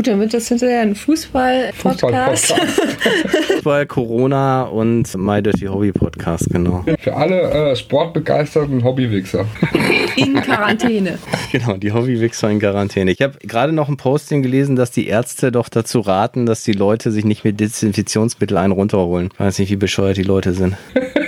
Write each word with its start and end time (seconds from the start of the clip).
Gut, 0.00 0.06
dann 0.06 0.20
wird 0.20 0.32
das 0.32 0.48
hinterher 0.48 0.80
ein 0.80 0.94
Fußball-Podcast. 0.94 2.54
Fußball, 3.48 3.84
Corona 3.84 4.62
und 4.62 5.14
My 5.14 5.42
Dirty 5.42 5.66
Hobby 5.66 5.92
Podcast, 5.92 6.48
genau. 6.48 6.86
Für 7.00 7.14
alle 7.14 7.42
äh, 7.42 7.76
sportbegeisterten 7.76 8.82
Hobbywichser. 8.82 9.44
In 10.16 10.40
Quarantäne. 10.40 11.18
Genau, 11.52 11.76
die 11.76 11.92
Hobbywichser 11.92 12.50
in 12.50 12.60
Quarantäne. 12.60 13.10
Ich 13.10 13.20
habe 13.20 13.36
gerade 13.40 13.74
noch 13.74 13.90
ein 13.90 13.98
Posting 13.98 14.42
gelesen, 14.42 14.74
dass 14.74 14.90
die 14.90 15.06
Ärzte 15.06 15.52
doch 15.52 15.68
dazu 15.68 16.00
raten, 16.00 16.46
dass 16.46 16.62
die 16.62 16.72
Leute 16.72 17.12
sich 17.12 17.26
nicht 17.26 17.44
mit 17.44 17.60
Desinfektionsmittel 17.60 18.56
einen 18.56 18.72
runterholen. 18.72 19.28
Ich 19.34 19.38
weiß 19.38 19.58
nicht, 19.58 19.70
wie 19.70 19.76
bescheuert 19.76 20.16
die 20.16 20.22
Leute 20.22 20.54
sind. 20.54 20.78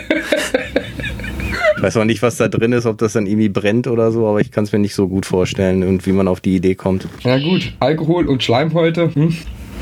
Ich 1.82 1.86
weiß 1.86 1.96
auch 1.96 2.04
nicht, 2.04 2.22
was 2.22 2.36
da 2.36 2.46
drin 2.46 2.70
ist, 2.70 2.86
ob 2.86 2.98
das 2.98 3.14
dann 3.14 3.26
irgendwie 3.26 3.48
brennt 3.48 3.88
oder 3.88 4.12
so, 4.12 4.28
aber 4.28 4.40
ich 4.40 4.52
kann 4.52 4.62
es 4.62 4.70
mir 4.70 4.78
nicht 4.78 4.94
so 4.94 5.08
gut 5.08 5.26
vorstellen 5.26 5.82
und 5.82 6.06
wie 6.06 6.12
man 6.12 6.28
auf 6.28 6.40
die 6.40 6.54
Idee 6.54 6.76
kommt. 6.76 7.08
Na 7.24 7.40
gut, 7.40 7.74
Alkohol 7.80 8.28
und 8.28 8.40
Schleimhäute, 8.40 9.12
hm, 9.12 9.34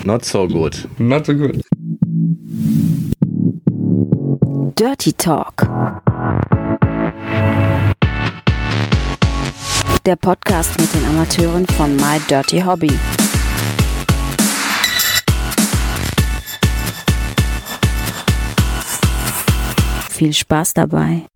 Not 0.04 0.24
so 0.24 0.48
good. 0.48 0.88
not 0.96 1.26
so 1.26 1.34
gut. 1.34 1.60
Dirty 4.78 5.12
Talk. 5.12 5.68
Der 10.06 10.16
Podcast 10.16 10.80
mit 10.80 10.94
den 10.94 11.04
Amateuren 11.04 11.66
von 11.66 11.94
My 11.96 12.18
Dirty 12.30 12.60
Hobby. 12.60 12.92
Viel 20.10 20.32
Spaß 20.32 20.72
dabei. 20.74 21.29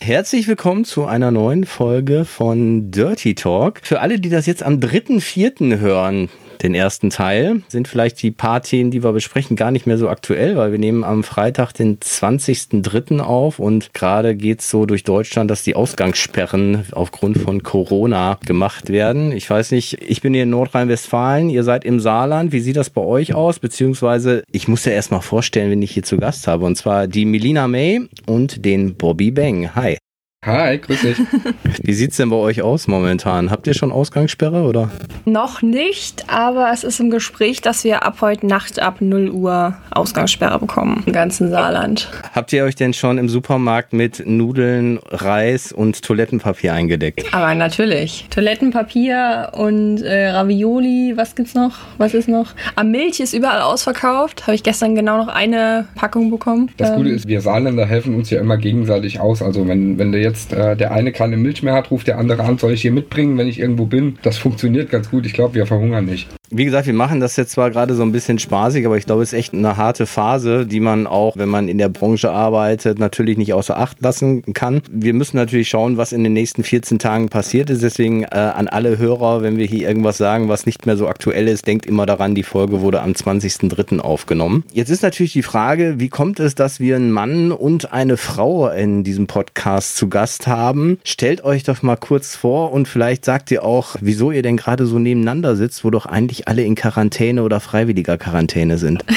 Herzlich 0.00 0.46
willkommen 0.46 0.84
zu 0.84 1.06
einer 1.06 1.30
neuen 1.30 1.64
Folge 1.64 2.26
von 2.26 2.90
Dirty 2.90 3.34
Talk. 3.34 3.80
Für 3.82 4.00
alle, 4.00 4.20
die 4.20 4.28
das 4.28 4.44
jetzt 4.46 4.62
am 4.62 4.74
3.4. 4.74 5.78
hören, 5.78 6.28
den 6.62 6.74
ersten 6.74 7.10
Teil, 7.10 7.62
sind 7.68 7.88
vielleicht 7.88 8.22
die 8.22 8.30
paar 8.30 8.62
Themen, 8.62 8.90
die 8.90 9.02
wir 9.02 9.12
besprechen, 9.12 9.56
gar 9.56 9.70
nicht 9.70 9.86
mehr 9.86 9.98
so 9.98 10.08
aktuell, 10.08 10.56
weil 10.56 10.72
wir 10.72 10.78
nehmen 10.78 11.04
am 11.04 11.22
Freitag 11.22 11.72
den 11.72 11.98
20.3. 11.98 13.20
auf 13.20 13.58
und 13.58 13.94
gerade 13.94 14.34
geht's 14.34 14.70
so 14.70 14.86
durch 14.86 15.04
Deutschland, 15.04 15.50
dass 15.50 15.62
die 15.62 15.74
Ausgangssperren 15.74 16.84
aufgrund 16.92 17.38
von 17.38 17.62
Corona 17.62 18.38
gemacht 18.46 18.90
werden. 18.90 19.32
Ich 19.32 19.48
weiß 19.48 19.72
nicht, 19.72 20.02
ich 20.02 20.20
bin 20.20 20.34
hier 20.34 20.44
in 20.44 20.50
Nordrhein-Westfalen, 20.50 21.50
ihr 21.50 21.64
seid 21.64 21.84
im 21.84 22.00
Saarland. 22.00 22.52
Wie 22.52 22.60
sieht 22.60 22.76
das 22.76 22.90
bei 22.90 23.02
euch 23.02 23.34
aus? 23.34 23.58
Beziehungsweise, 23.58 24.42
ich 24.52 24.68
muss 24.68 24.84
ja 24.84 24.92
erstmal 24.92 25.22
vorstellen, 25.22 25.70
wen 25.70 25.82
ich 25.82 25.92
hier 25.92 26.02
zu 26.02 26.16
Gast 26.16 26.46
habe. 26.46 26.64
Und 26.64 26.76
zwar 26.76 27.06
die 27.06 27.24
Melina 27.24 27.68
May 27.68 28.08
und 28.26 28.64
den 28.64 28.94
Bobby 28.96 29.30
Bang. 29.30 29.74
Hi. 29.74 29.98
Hi, 30.46 30.78
grüß 30.78 31.00
dich. 31.00 31.16
Wie 31.82 31.92
sieht's 31.92 32.18
denn 32.18 32.30
bei 32.30 32.36
euch 32.36 32.62
aus 32.62 32.86
momentan? 32.86 33.50
Habt 33.50 33.66
ihr 33.66 33.74
schon 33.74 33.90
Ausgangssperre 33.90 34.62
oder? 34.62 34.90
Noch 35.24 35.60
nicht, 35.60 36.30
aber 36.32 36.70
es 36.72 36.84
ist 36.84 37.00
im 37.00 37.10
Gespräch, 37.10 37.62
dass 37.62 37.82
wir 37.82 38.04
ab 38.04 38.18
heute 38.20 38.46
Nacht 38.46 38.78
ab 38.78 39.00
0 39.00 39.30
Uhr 39.30 39.74
Ausgangssperre 39.90 40.60
bekommen 40.60 41.02
im 41.04 41.12
ganzen 41.12 41.50
Saarland. 41.50 42.08
Habt 42.32 42.52
ihr 42.52 42.62
euch 42.62 42.76
denn 42.76 42.94
schon 42.94 43.18
im 43.18 43.28
Supermarkt 43.28 43.92
mit 43.92 44.24
Nudeln, 44.24 45.00
Reis 45.08 45.72
und 45.72 46.02
Toilettenpapier 46.02 46.72
eingedeckt? 46.72 47.26
Aber 47.34 47.52
natürlich. 47.56 48.26
Toilettenpapier 48.30 49.50
und 49.52 50.00
äh, 50.02 50.28
Ravioli, 50.28 51.14
was 51.16 51.34
gibt's 51.34 51.54
noch? 51.54 51.72
Was 51.98 52.14
ist 52.14 52.28
noch? 52.28 52.54
Ah, 52.76 52.84
Milch 52.84 53.18
ist 53.18 53.34
überall 53.34 53.62
ausverkauft. 53.62 54.42
Habe 54.46 54.54
ich 54.54 54.62
gestern 54.62 54.94
genau 54.94 55.16
noch 55.16 55.28
eine 55.28 55.88
Packung 55.96 56.30
bekommen. 56.30 56.70
Das 56.76 56.94
Gute 56.94 57.08
Ähm, 57.08 57.16
ist, 57.16 57.26
wir 57.26 57.40
Saarländer 57.40 57.84
helfen 57.86 58.14
uns 58.14 58.30
ja 58.30 58.40
immer 58.40 58.58
gegenseitig 58.58 59.18
aus. 59.18 59.42
Also 59.42 59.66
wenn, 59.66 59.98
wenn 59.98 60.12
der 60.12 60.20
jetzt 60.20 60.35
äh, 60.52 60.76
der 60.76 60.92
eine 60.92 61.12
keine 61.12 61.36
Milch 61.36 61.62
mehr 61.62 61.74
hat, 61.74 61.90
ruft 61.90 62.06
der 62.06 62.18
andere 62.18 62.44
an, 62.44 62.58
soll 62.58 62.72
ich 62.72 62.82
hier 62.82 62.92
mitbringen, 62.92 63.38
wenn 63.38 63.48
ich 63.48 63.58
irgendwo 63.58 63.86
bin. 63.86 64.18
Das 64.22 64.38
funktioniert 64.38 64.90
ganz 64.90 65.10
gut. 65.10 65.26
Ich 65.26 65.32
glaube, 65.32 65.54
wir 65.54 65.66
verhungern 65.66 66.04
nicht. 66.04 66.28
Wie 66.50 66.64
gesagt, 66.64 66.86
wir 66.86 66.94
machen 66.94 67.20
das 67.20 67.36
jetzt 67.36 67.52
zwar 67.52 67.70
gerade 67.70 67.94
so 67.94 68.02
ein 68.02 68.12
bisschen 68.12 68.38
spaßig, 68.38 68.86
aber 68.86 68.96
ich 68.96 69.06
glaube, 69.06 69.22
es 69.22 69.32
ist 69.32 69.38
echt 69.38 69.52
eine 69.52 69.76
harte 69.76 70.06
Phase, 70.06 70.64
die 70.66 70.80
man 70.80 71.06
auch, 71.06 71.36
wenn 71.36 71.48
man 71.48 71.68
in 71.68 71.78
der 71.78 71.88
Branche 71.88 72.30
arbeitet, 72.30 72.98
natürlich 72.98 73.36
nicht 73.36 73.52
außer 73.52 73.76
Acht 73.76 74.00
lassen 74.00 74.42
kann. 74.54 74.80
Wir 74.90 75.12
müssen 75.12 75.36
natürlich 75.36 75.68
schauen, 75.68 75.96
was 75.96 76.12
in 76.12 76.22
den 76.22 76.32
nächsten 76.32 76.62
14 76.62 76.98
Tagen 76.98 77.28
passiert 77.28 77.70
ist. 77.70 77.82
Deswegen 77.82 78.22
äh, 78.22 78.28
an 78.36 78.68
alle 78.68 78.98
Hörer, 78.98 79.42
wenn 79.42 79.58
wir 79.58 79.66
hier 79.66 79.88
irgendwas 79.88 80.18
sagen, 80.18 80.48
was 80.48 80.66
nicht 80.66 80.86
mehr 80.86 80.96
so 80.96 81.08
aktuell 81.08 81.48
ist, 81.48 81.66
denkt 81.66 81.84
immer 81.84 82.06
daran, 82.06 82.34
die 82.34 82.42
Folge 82.42 82.80
wurde 82.80 83.02
am 83.02 83.12
20.03. 83.12 83.98
aufgenommen. 83.98 84.64
Jetzt 84.72 84.90
ist 84.90 85.02
natürlich 85.02 85.32
die 85.32 85.42
Frage, 85.42 85.98
wie 85.98 86.08
kommt 86.08 86.38
es, 86.38 86.54
dass 86.54 86.78
wir 86.78 86.96
einen 86.96 87.10
Mann 87.10 87.50
und 87.50 87.92
eine 87.92 88.16
Frau 88.16 88.68
in 88.68 89.04
diesem 89.04 89.26
Podcast 89.26 89.96
zu 89.96 90.08
Gast 90.08 90.46
haben? 90.46 90.98
Stellt 91.04 91.44
euch 91.44 91.64
doch 91.64 91.82
mal 91.82 91.96
kurz 91.96 92.36
vor 92.36 92.72
und 92.72 92.86
vielleicht 92.88 93.24
sagt 93.24 93.50
ihr 93.50 93.64
auch, 93.64 93.96
wieso 94.00 94.30
ihr 94.30 94.42
denn 94.42 94.56
gerade 94.56 94.86
so 94.86 94.98
nebeneinander 94.98 95.56
sitzt, 95.56 95.84
wo 95.84 95.90
doch 95.90 96.06
eigentlich 96.06 96.35
alle 96.44 96.62
in 96.62 96.74
Quarantäne 96.74 97.42
oder 97.42 97.60
freiwilliger 97.60 98.18
Quarantäne 98.18 98.78
sind. 98.78 99.04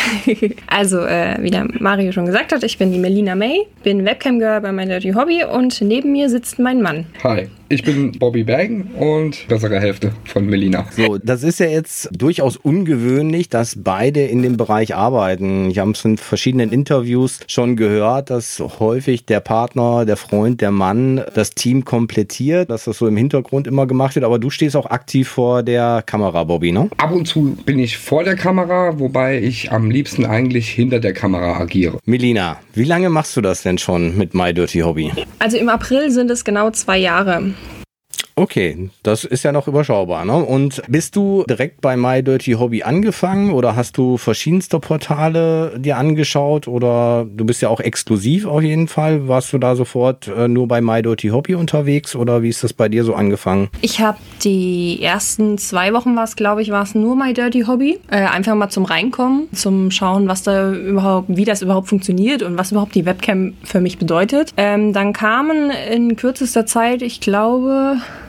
Also, 0.67 0.99
äh, 0.99 1.37
wie 1.41 1.49
der 1.49 1.67
Mario 1.79 2.11
schon 2.11 2.25
gesagt 2.25 2.51
hat, 2.51 2.63
ich 2.63 2.77
bin 2.77 2.91
die 2.91 2.99
Melina 2.99 3.35
May, 3.35 3.65
bin 3.83 4.05
Webcam-Girl 4.05 4.61
bei 4.61 4.71
My 4.71 4.85
Dirty 4.85 5.11
Hobby 5.11 5.43
und 5.43 5.81
neben 5.81 6.11
mir 6.11 6.29
sitzt 6.29 6.59
mein 6.59 6.81
Mann. 6.81 7.05
Hi, 7.23 7.49
ich 7.69 7.83
bin 7.83 8.11
Bobby 8.13 8.43
Bang 8.43 8.87
und 8.97 9.47
bessere 9.47 9.79
Hälfte 9.79 10.11
von 10.25 10.45
Melina. 10.45 10.85
So, 10.91 11.17
das 11.17 11.43
ist 11.43 11.59
ja 11.59 11.67
jetzt 11.67 12.09
durchaus 12.11 12.57
ungewöhnlich, 12.57 13.49
dass 13.49 13.75
beide 13.77 14.21
in 14.21 14.41
dem 14.41 14.57
Bereich 14.57 14.95
arbeiten. 14.95 15.69
Ich 15.69 15.77
habe 15.77 15.91
es 15.91 16.03
in 16.03 16.17
verschiedenen 16.17 16.71
Interviews 16.71 17.39
schon 17.47 17.75
gehört, 17.75 18.31
dass 18.31 18.61
häufig 18.79 19.25
der 19.25 19.39
Partner, 19.39 20.05
der 20.05 20.17
Freund, 20.17 20.61
der 20.61 20.71
Mann 20.71 21.23
das 21.35 21.51
Team 21.51 21.85
komplettiert, 21.85 22.71
dass 22.71 22.85
das 22.85 22.97
so 22.97 23.07
im 23.07 23.15
Hintergrund 23.15 23.67
immer 23.67 23.85
gemacht 23.85 24.15
wird. 24.15 24.25
Aber 24.25 24.39
du 24.39 24.49
stehst 24.49 24.75
auch 24.75 24.87
aktiv 24.87 25.27
vor 25.27 25.61
der 25.61 26.03
Kamera, 26.05 26.43
Bobby, 26.43 26.71
ne? 26.71 26.89
Ab 26.97 27.11
und 27.11 27.27
zu 27.27 27.55
bin 27.65 27.77
ich 27.77 27.97
vor 27.97 28.23
der 28.23 28.35
Kamera, 28.35 28.99
wobei 28.99 29.39
ich 29.39 29.71
am 29.71 29.91
liebsten 29.91 30.25
eigentlich 30.25 30.69
hinter 30.69 30.99
der 30.99 31.13
Kamera 31.13 31.59
agiere. 31.59 31.99
Melina, 32.05 32.57
wie 32.73 32.83
lange 32.83 33.09
machst 33.09 33.37
du 33.37 33.41
das 33.41 33.61
denn 33.61 33.77
schon 33.77 34.17
mit 34.17 34.33
My 34.33 34.53
Dirty 34.53 34.79
Hobby? 34.79 35.11
Also 35.37 35.57
im 35.57 35.69
April 35.69 36.09
sind 36.09 36.31
es 36.31 36.43
genau 36.43 36.71
zwei 36.71 36.97
Jahre. 36.97 37.53
Okay, 38.39 38.89
das 39.03 39.25
ist 39.25 39.43
ja 39.43 39.51
noch 39.51 39.67
überschaubar. 39.67 40.23
Ne? 40.23 40.33
Und 40.33 40.81
bist 40.87 41.17
du 41.17 41.43
direkt 41.49 41.81
bei 41.81 41.97
My 41.97 42.23
Dirty 42.23 42.53
Hobby 42.53 42.83
angefangen 42.83 43.51
oder 43.51 43.75
hast 43.75 43.97
du 43.97 44.15
verschiedenste 44.15 44.79
Portale 44.79 45.77
dir 45.77 45.97
angeschaut 45.97 46.65
oder 46.65 47.27
du 47.29 47.43
bist 47.43 47.61
ja 47.61 47.67
auch 47.67 47.81
exklusiv 47.81 48.45
auf 48.45 48.61
jeden 48.61 48.87
Fall? 48.87 49.27
Warst 49.27 49.51
du 49.51 49.57
da 49.57 49.75
sofort 49.75 50.29
äh, 50.29 50.47
nur 50.47 50.69
bei 50.69 50.79
My 50.79 51.01
Dirty 51.01 51.27
Hobby 51.27 51.53
unterwegs 51.53 52.15
oder 52.15 52.41
wie 52.41 52.47
ist 52.47 52.63
das 52.63 52.71
bei 52.71 52.87
dir 52.87 53.03
so 53.03 53.13
angefangen? 53.13 53.67
Ich 53.81 53.99
habe 53.99 54.17
die 54.41 55.03
ersten 55.03 55.57
zwei 55.57 55.91
Wochen 55.91 56.15
war 56.15 56.23
es, 56.23 56.37
glaube 56.37 56.61
ich, 56.61 56.71
war 56.71 56.83
es 56.83 56.95
nur 56.95 57.17
My 57.17 57.33
Dirty 57.33 57.63
Hobby. 57.63 57.99
Äh, 58.09 58.21
einfach 58.21 58.55
mal 58.55 58.69
zum 58.69 58.85
Reinkommen, 58.85 59.49
zum 59.51 59.91
Schauen, 59.91 60.29
was 60.29 60.43
da 60.43 60.71
überhaupt, 60.71 61.27
wie 61.27 61.43
das 61.43 61.61
überhaupt 61.61 61.89
funktioniert 61.89 62.41
und 62.41 62.57
was 62.57 62.71
überhaupt 62.71 62.95
die 62.95 63.05
Webcam 63.05 63.55
für 63.65 63.81
mich 63.81 63.97
bedeutet. 63.97 64.53
Ähm, 64.55 64.93
dann 64.93 65.11
kamen 65.11 65.71
in 65.91 66.15
kürzester 66.15 66.65
Zeit, 66.65 67.01
ich 67.01 67.19
glaube, 67.19 67.97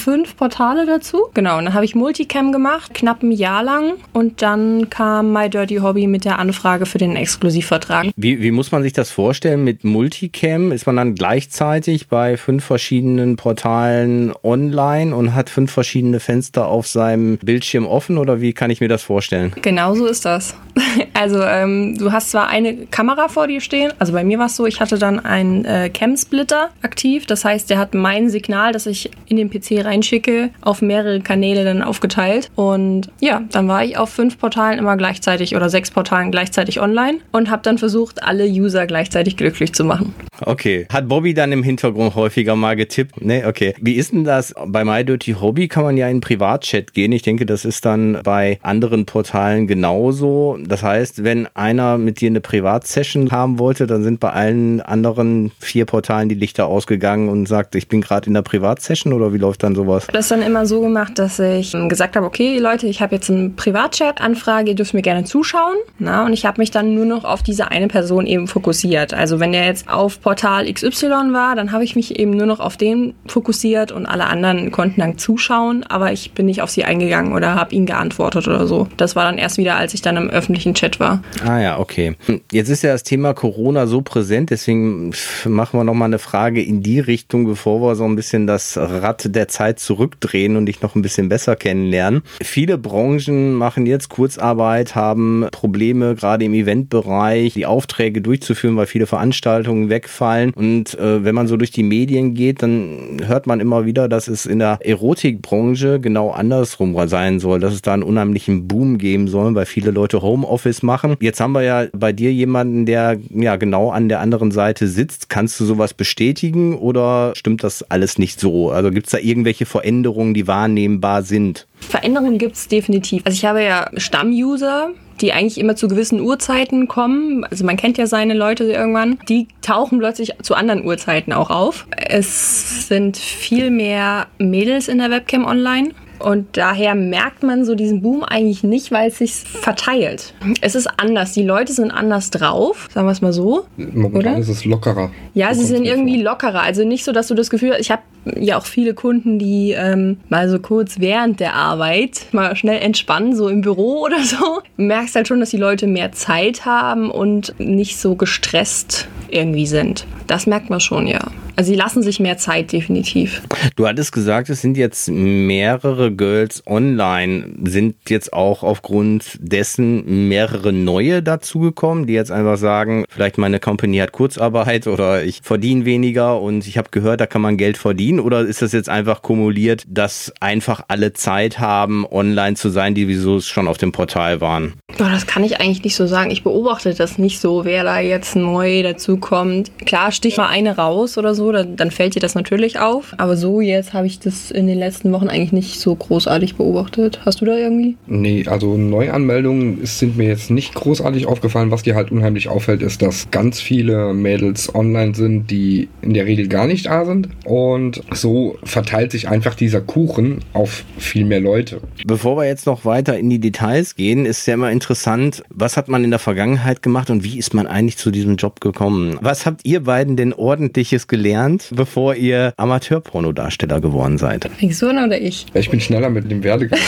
fünf 0.00 0.36
Portale 0.36 0.86
dazu. 0.86 1.28
Genau, 1.34 1.58
und 1.58 1.66
dann 1.66 1.74
habe 1.74 1.84
ich 1.84 1.94
Multicam 1.94 2.52
gemacht, 2.52 2.94
knapp 2.94 3.22
ein 3.22 3.30
Jahr 3.30 3.62
lang. 3.62 3.94
Und 4.12 4.42
dann 4.42 4.90
kam 4.90 5.32
My 5.32 5.48
Dirty 5.48 5.76
Hobby 5.76 6.06
mit 6.06 6.24
der 6.24 6.38
Anfrage 6.38 6.86
für 6.86 6.98
den 6.98 7.16
Exklusivvertrag. 7.16 8.08
Wie, 8.16 8.40
wie 8.40 8.50
muss 8.50 8.72
man 8.72 8.82
sich 8.82 8.92
das 8.92 9.10
vorstellen 9.10 9.64
mit 9.64 9.84
Multicam? 9.84 10.72
Ist 10.72 10.86
man 10.86 10.96
dann 10.96 11.14
gleichzeitig 11.14 12.08
bei 12.08 12.36
fünf 12.36 12.64
verschiedenen 12.64 13.36
Portalen 13.36 14.32
online 14.42 15.14
und 15.14 15.34
hat 15.34 15.50
fünf 15.50 15.70
verschiedene 15.70 16.20
Fenster 16.20 16.66
auf 16.66 16.86
seinem 16.86 17.38
Bildschirm 17.38 17.86
offen 17.86 18.18
oder 18.18 18.40
wie 18.40 18.52
kann 18.52 18.70
ich 18.70 18.80
mir 18.80 18.88
das 18.88 19.02
vorstellen? 19.02 19.52
Genau 19.62 19.94
so 19.94 20.06
ist 20.06 20.24
das. 20.24 20.54
Also 21.12 21.42
ähm, 21.42 21.98
du 21.98 22.12
hast 22.12 22.30
zwar 22.30 22.48
eine 22.48 22.86
Kamera 22.86 23.28
vor 23.28 23.46
dir 23.46 23.60
stehen, 23.60 23.92
also 23.98 24.12
bei 24.12 24.24
mir 24.24 24.38
war 24.38 24.46
es 24.46 24.56
so, 24.56 24.66
ich 24.66 24.80
hatte 24.80 24.98
dann 24.98 25.20
einen 25.20 25.64
äh, 25.64 25.90
Cam-Splitter 25.90 26.70
aktiv, 26.82 27.26
das 27.26 27.44
heißt, 27.44 27.68
der 27.68 27.78
hat 27.78 27.94
mein 27.94 28.30
Signal, 28.30 28.72
das 28.72 28.86
ich 28.86 29.10
in 29.26 29.36
den 29.36 29.50
PC 29.50 29.84
reinschicke, 29.90 30.50
auf 30.60 30.82
mehrere 30.82 31.20
Kanäle 31.20 31.64
dann 31.64 31.82
aufgeteilt. 31.82 32.50
Und 32.54 33.10
ja, 33.20 33.42
dann 33.50 33.68
war 33.68 33.84
ich 33.84 33.98
auf 33.98 34.10
fünf 34.10 34.38
Portalen 34.38 34.78
immer 34.78 34.96
gleichzeitig 34.96 35.56
oder 35.56 35.68
sechs 35.68 35.90
Portalen 35.90 36.30
gleichzeitig 36.30 36.80
online 36.80 37.18
und 37.32 37.50
habe 37.50 37.62
dann 37.62 37.78
versucht, 37.78 38.22
alle 38.22 38.46
User 38.46 38.86
gleichzeitig 38.86 39.36
glücklich 39.36 39.72
zu 39.74 39.84
machen. 39.84 40.14
Okay. 40.42 40.86
Hat 40.92 41.08
Bobby 41.08 41.34
dann 41.34 41.52
im 41.52 41.62
Hintergrund 41.62 42.14
häufiger 42.14 42.56
mal 42.56 42.76
getippt? 42.76 43.20
Nee, 43.20 43.44
okay. 43.44 43.74
Wie 43.80 43.94
ist 43.94 44.12
denn 44.12 44.24
das? 44.24 44.54
Bei 44.66 44.84
My 44.84 45.04
Dirty 45.04 45.32
Hobby 45.32 45.68
kann 45.68 45.84
man 45.84 45.96
ja 45.96 46.08
in 46.08 46.20
Privatchat 46.20 46.94
gehen. 46.94 47.12
Ich 47.12 47.22
denke, 47.22 47.46
das 47.46 47.64
ist 47.64 47.84
dann 47.84 48.20
bei 48.22 48.58
anderen 48.62 49.06
Portalen 49.06 49.66
genauso. 49.66 50.58
Das 50.64 50.82
heißt, 50.82 51.24
wenn 51.24 51.48
einer 51.54 51.98
mit 51.98 52.20
dir 52.20 52.30
eine 52.30 52.40
Privatsession 52.40 53.30
haben 53.30 53.58
wollte, 53.58 53.86
dann 53.86 54.02
sind 54.02 54.20
bei 54.20 54.30
allen 54.30 54.80
anderen 54.80 55.50
vier 55.58 55.84
Portalen 55.84 56.28
die 56.28 56.34
Lichter 56.34 56.66
ausgegangen 56.66 57.28
und 57.28 57.46
sagt, 57.46 57.74
ich 57.74 57.88
bin 57.88 58.00
gerade 58.00 58.28
in 58.28 58.34
der 58.34 58.42
Privatsession 58.42 59.12
oder 59.12 59.32
wie 59.32 59.38
läuft 59.38 59.62
dann 59.62 59.74
sowas? 59.80 60.06
Das 60.12 60.28
dann 60.28 60.42
immer 60.42 60.66
so 60.66 60.80
gemacht, 60.80 61.18
dass 61.18 61.38
ich 61.38 61.76
gesagt 61.88 62.16
habe, 62.16 62.26
okay 62.26 62.58
Leute, 62.58 62.86
ich 62.86 63.00
habe 63.00 63.14
jetzt 63.14 63.30
eine 63.30 63.50
Privatchat-Anfrage, 63.50 64.70
ihr 64.70 64.74
dürft 64.74 64.94
mir 64.94 65.02
gerne 65.02 65.24
zuschauen. 65.24 65.76
Na, 65.98 66.24
und 66.24 66.32
ich 66.32 66.46
habe 66.46 66.60
mich 66.60 66.70
dann 66.70 66.94
nur 66.94 67.04
noch 67.04 67.24
auf 67.24 67.42
diese 67.42 67.70
eine 67.70 67.88
Person 67.88 68.26
eben 68.26 68.46
fokussiert. 68.46 69.14
Also 69.14 69.40
wenn 69.40 69.52
der 69.52 69.66
jetzt 69.66 69.88
auf 69.88 70.20
Portal 70.20 70.72
XY 70.72 71.32
war, 71.32 71.56
dann 71.56 71.72
habe 71.72 71.84
ich 71.84 71.96
mich 71.96 72.18
eben 72.18 72.32
nur 72.32 72.46
noch 72.46 72.60
auf 72.60 72.76
den 72.76 73.14
fokussiert 73.26 73.92
und 73.92 74.06
alle 74.06 74.26
anderen 74.26 74.70
konnten 74.70 75.00
dann 75.00 75.18
zuschauen, 75.18 75.84
aber 75.88 76.12
ich 76.12 76.32
bin 76.32 76.46
nicht 76.46 76.62
auf 76.62 76.70
sie 76.70 76.84
eingegangen 76.84 77.32
oder 77.32 77.54
habe 77.54 77.74
ihnen 77.74 77.86
geantwortet 77.86 78.48
oder 78.48 78.66
so. 78.66 78.88
Das 78.96 79.16
war 79.16 79.24
dann 79.24 79.38
erst 79.38 79.58
wieder, 79.58 79.76
als 79.76 79.94
ich 79.94 80.02
dann 80.02 80.16
im 80.16 80.30
öffentlichen 80.30 80.74
Chat 80.74 81.00
war. 81.00 81.22
Ah 81.46 81.60
ja, 81.60 81.78
okay. 81.78 82.16
Jetzt 82.52 82.68
ist 82.68 82.82
ja 82.82 82.92
das 82.92 83.02
Thema 83.02 83.34
Corona 83.34 83.86
so 83.86 84.02
präsent, 84.02 84.50
deswegen 84.50 85.12
machen 85.44 85.78
wir 85.78 85.84
nochmal 85.84 86.06
eine 86.06 86.18
Frage 86.18 86.62
in 86.62 86.82
die 86.82 87.00
Richtung, 87.00 87.46
bevor 87.46 87.80
wir 87.80 87.94
so 87.94 88.04
ein 88.04 88.16
bisschen 88.16 88.46
das 88.46 88.76
Rad 88.76 89.34
der 89.34 89.48
Zeit 89.48 89.69
zurückdrehen 89.76 90.56
und 90.56 90.66
dich 90.66 90.82
noch 90.82 90.94
ein 90.94 91.02
bisschen 91.02 91.28
besser 91.28 91.56
kennenlernen. 91.56 92.22
Viele 92.42 92.78
Branchen 92.78 93.54
machen 93.54 93.86
jetzt 93.86 94.08
Kurzarbeit, 94.08 94.94
haben 94.94 95.46
Probleme, 95.52 96.14
gerade 96.14 96.44
im 96.44 96.54
Eventbereich, 96.54 97.54
die 97.54 97.66
Aufträge 97.66 98.20
durchzuführen, 98.20 98.76
weil 98.76 98.86
viele 98.86 99.06
Veranstaltungen 99.06 99.90
wegfallen. 99.90 100.52
Und 100.54 100.98
äh, 100.98 101.24
wenn 101.24 101.34
man 101.34 101.46
so 101.46 101.56
durch 101.56 101.70
die 101.70 101.82
Medien 101.82 102.34
geht, 102.34 102.62
dann 102.62 103.20
hört 103.26 103.46
man 103.46 103.60
immer 103.60 103.86
wieder, 103.86 104.08
dass 104.08 104.28
es 104.28 104.46
in 104.46 104.58
der 104.58 104.78
Erotikbranche 104.80 106.00
genau 106.00 106.30
andersrum 106.30 106.96
sein 107.08 107.40
soll, 107.40 107.60
dass 107.60 107.72
es 107.72 107.82
da 107.82 107.94
einen 107.94 108.02
unheimlichen 108.02 108.68
Boom 108.68 108.98
geben 108.98 109.28
soll, 109.28 109.54
weil 109.54 109.66
viele 109.66 109.90
Leute 109.90 110.22
Homeoffice 110.22 110.82
machen. 110.82 111.16
Jetzt 111.20 111.40
haben 111.40 111.52
wir 111.52 111.62
ja 111.62 111.86
bei 111.92 112.12
dir 112.12 112.32
jemanden, 112.32 112.86
der 112.86 113.18
ja 113.30 113.56
genau 113.56 113.90
an 113.90 114.08
der 114.08 114.20
anderen 114.20 114.50
Seite 114.50 114.88
sitzt. 114.88 115.28
Kannst 115.28 115.58
du 115.60 115.64
sowas 115.64 115.94
bestätigen 115.94 116.76
oder 116.76 117.32
stimmt 117.36 117.64
das 117.64 117.82
alles 117.90 118.18
nicht 118.18 118.40
so? 118.40 118.70
Also 118.70 118.90
gibt 118.90 119.06
es 119.06 119.12
da 119.12 119.18
irgendwelche 119.18 119.59
Veränderungen, 119.66 120.34
die 120.34 120.46
wahrnehmbar 120.46 121.22
sind? 121.22 121.66
Veränderungen 121.80 122.38
gibt 122.38 122.56
es 122.56 122.68
definitiv. 122.68 123.22
Also 123.24 123.36
ich 123.36 123.44
habe 123.44 123.62
ja 123.62 123.90
Stammuser, 123.96 124.90
die 125.20 125.32
eigentlich 125.32 125.58
immer 125.58 125.76
zu 125.76 125.88
gewissen 125.88 126.20
Uhrzeiten 126.20 126.88
kommen. 126.88 127.44
Also 127.44 127.64
man 127.64 127.76
kennt 127.76 127.98
ja 127.98 128.06
seine 128.06 128.34
Leute 128.34 128.64
irgendwann. 128.64 129.18
Die 129.28 129.48
tauchen 129.62 129.98
plötzlich 129.98 130.34
zu 130.42 130.54
anderen 130.54 130.84
Uhrzeiten 130.84 131.32
auch 131.32 131.50
auf. 131.50 131.86
Es 131.96 132.88
sind 132.88 133.16
viel 133.16 133.70
mehr 133.70 134.26
Mädels 134.38 134.88
in 134.88 134.98
der 134.98 135.10
Webcam 135.10 135.44
online. 135.44 135.90
Und 136.20 136.56
daher 136.56 136.94
merkt 136.94 137.42
man 137.42 137.64
so 137.64 137.74
diesen 137.74 138.02
Boom 138.02 138.22
eigentlich 138.22 138.62
nicht, 138.62 138.92
weil 138.92 139.08
es 139.08 139.18
sich 139.18 139.32
verteilt. 139.32 140.34
Es 140.60 140.74
ist 140.74 140.88
anders. 140.98 141.32
Die 141.32 141.42
Leute 141.42 141.72
sind 141.72 141.90
anders 141.90 142.30
drauf, 142.30 142.88
sagen 142.92 143.06
wir 143.06 143.12
es 143.12 143.22
mal 143.22 143.32
so. 143.32 143.66
Momentan 143.76 144.34
oder? 144.34 144.38
ist 144.38 144.48
es 144.48 144.64
lockerer. 144.64 145.10
Ja, 145.34 145.54
so 145.54 145.60
sie 145.60 145.66
sind 145.66 145.84
irgendwie 145.84 146.16
vor. 146.16 146.32
lockerer. 146.32 146.62
Also 146.62 146.84
nicht 146.84 147.04
so, 147.04 147.12
dass 147.12 147.28
du 147.28 147.34
das 147.34 147.50
Gefühl 147.50 147.72
hast, 147.72 147.80
ich 147.80 147.90
habe 147.90 148.02
ja 148.38 148.58
auch 148.58 148.66
viele 148.66 148.94
Kunden, 148.94 149.38
die 149.38 149.72
ähm, 149.72 150.18
mal 150.28 150.48
so 150.50 150.58
kurz 150.58 151.00
während 151.00 151.40
der 151.40 151.54
Arbeit 151.54 152.26
mal 152.32 152.54
schnell 152.54 152.82
entspannen, 152.82 153.34
so 153.34 153.48
im 153.48 153.62
Büro 153.62 154.04
oder 154.04 154.18
so. 154.24 154.60
Du 154.76 154.82
merkst 154.82 155.14
halt 155.14 155.28
schon, 155.28 155.40
dass 155.40 155.50
die 155.50 155.56
Leute 155.56 155.86
mehr 155.86 156.12
Zeit 156.12 156.66
haben 156.66 157.10
und 157.10 157.54
nicht 157.58 157.98
so 157.98 158.14
gestresst 158.14 159.08
irgendwie 159.30 159.66
sind. 159.66 160.06
Das 160.26 160.46
merkt 160.46 160.70
man 160.70 160.80
schon, 160.80 161.06
ja. 161.06 161.20
Also 161.60 161.72
sie 161.72 161.76
lassen 161.76 162.02
sich 162.02 162.20
mehr 162.20 162.38
Zeit, 162.38 162.72
definitiv. 162.72 163.42
Du 163.76 163.86
hattest 163.86 164.12
gesagt, 164.12 164.48
es 164.48 164.62
sind 164.62 164.78
jetzt 164.78 165.10
mehrere 165.10 166.10
Girls 166.10 166.62
online. 166.66 167.50
Sind 167.64 167.96
jetzt 168.08 168.32
auch 168.32 168.62
aufgrund 168.62 169.36
dessen 169.42 170.30
mehrere 170.30 170.72
neue 170.72 171.22
dazugekommen, 171.22 172.06
die 172.06 172.14
jetzt 172.14 172.32
einfach 172.32 172.56
sagen, 172.56 173.04
vielleicht 173.10 173.36
meine 173.36 173.60
Company 173.60 173.98
hat 173.98 174.12
Kurzarbeit 174.12 174.86
oder 174.86 175.22
ich 175.22 175.40
verdiene 175.42 175.84
weniger 175.84 176.40
und 176.40 176.66
ich 176.66 176.78
habe 176.78 176.88
gehört, 176.90 177.20
da 177.20 177.26
kann 177.26 177.42
man 177.42 177.58
Geld 177.58 177.76
verdienen? 177.76 178.20
Oder 178.20 178.40
ist 178.40 178.62
das 178.62 178.72
jetzt 178.72 178.88
einfach 178.88 179.20
kumuliert, 179.20 179.84
dass 179.86 180.32
einfach 180.40 180.84
alle 180.88 181.12
Zeit 181.12 181.58
haben, 181.58 182.06
online 182.10 182.56
zu 182.56 182.70
sein, 182.70 182.94
die 182.94 183.06
wieso 183.06 183.38
schon 183.42 183.68
auf 183.68 183.76
dem 183.76 183.92
Portal 183.92 184.40
waren? 184.40 184.72
Boah, 184.96 185.10
das 185.10 185.26
kann 185.26 185.44
ich 185.44 185.60
eigentlich 185.60 185.84
nicht 185.84 185.96
so 185.96 186.06
sagen. 186.06 186.30
Ich 186.30 186.42
beobachte 186.42 186.94
das 186.94 187.18
nicht 187.18 187.38
so, 187.38 187.66
wer 187.66 187.84
da 187.84 188.00
jetzt 188.00 188.34
neu 188.34 188.82
dazukommt. 188.82 189.70
Klar, 189.84 190.10
stich 190.10 190.38
mal 190.38 190.48
eine 190.48 190.76
raus 190.76 191.18
oder 191.18 191.34
so, 191.34 191.49
dann, 191.52 191.76
dann 191.76 191.90
fällt 191.90 192.14
dir 192.14 192.20
das 192.20 192.34
natürlich 192.34 192.78
auf. 192.78 193.14
Aber 193.16 193.36
so 193.36 193.60
jetzt 193.60 193.92
habe 193.92 194.06
ich 194.06 194.18
das 194.18 194.50
in 194.50 194.66
den 194.66 194.78
letzten 194.78 195.12
Wochen 195.12 195.28
eigentlich 195.28 195.52
nicht 195.52 195.80
so 195.80 195.94
großartig 195.94 196.56
beobachtet. 196.56 197.20
Hast 197.24 197.40
du 197.40 197.44
da 197.44 197.56
irgendwie? 197.56 197.96
Nee, 198.06 198.44
also 198.46 198.76
Neuanmeldungen 198.76 199.84
sind 199.84 200.16
mir 200.16 200.28
jetzt 200.28 200.50
nicht 200.50 200.74
großartig 200.74 201.26
aufgefallen. 201.26 201.70
Was 201.70 201.82
dir 201.82 201.94
halt 201.94 202.10
unheimlich 202.10 202.48
auffällt, 202.48 202.82
ist, 202.82 203.02
dass 203.02 203.30
ganz 203.30 203.60
viele 203.60 204.12
Mädels 204.12 204.74
online 204.74 205.14
sind, 205.14 205.50
die 205.50 205.88
in 206.02 206.14
der 206.14 206.26
Regel 206.26 206.48
gar 206.48 206.66
nicht 206.66 206.86
da 206.86 207.04
sind. 207.04 207.28
Und 207.44 208.02
so 208.12 208.56
verteilt 208.64 209.12
sich 209.12 209.28
einfach 209.28 209.54
dieser 209.54 209.80
Kuchen 209.80 210.40
auf 210.52 210.84
viel 210.98 211.24
mehr 211.24 211.40
Leute. 211.40 211.80
Bevor 212.06 212.36
wir 212.36 212.46
jetzt 212.46 212.66
noch 212.66 212.84
weiter 212.84 213.18
in 213.18 213.30
die 213.30 213.38
Details 213.38 213.94
gehen, 213.96 214.26
ist 214.26 214.46
ja 214.46 214.54
immer 214.54 214.70
interessant, 214.70 215.42
was 215.50 215.76
hat 215.76 215.88
man 215.88 216.04
in 216.04 216.10
der 216.10 216.18
Vergangenheit 216.18 216.82
gemacht 216.82 217.10
und 217.10 217.24
wie 217.24 217.38
ist 217.38 217.54
man 217.54 217.66
eigentlich 217.66 217.96
zu 217.96 218.10
diesem 218.10 218.36
Job 218.36 218.60
gekommen? 218.60 219.18
Was 219.20 219.46
habt 219.46 219.64
ihr 219.64 219.84
beiden 219.84 220.16
denn 220.16 220.32
ordentliches 220.32 221.08
gelernt, 221.08 221.39
bevor 221.70 222.14
ihr 222.14 222.52
Amateurpornodarsteller 222.56 223.80
geworden 223.80 224.18
seid? 224.18 224.50
Fängst 224.58 224.82
du 224.82 224.88
an 224.88 225.04
oder 225.06 225.20
ich? 225.20 225.46
Ich 225.54 225.70
bin 225.70 225.80
schneller 225.80 226.10
mit 226.10 226.30
dem 226.30 226.44
Werdegang. 226.44 226.78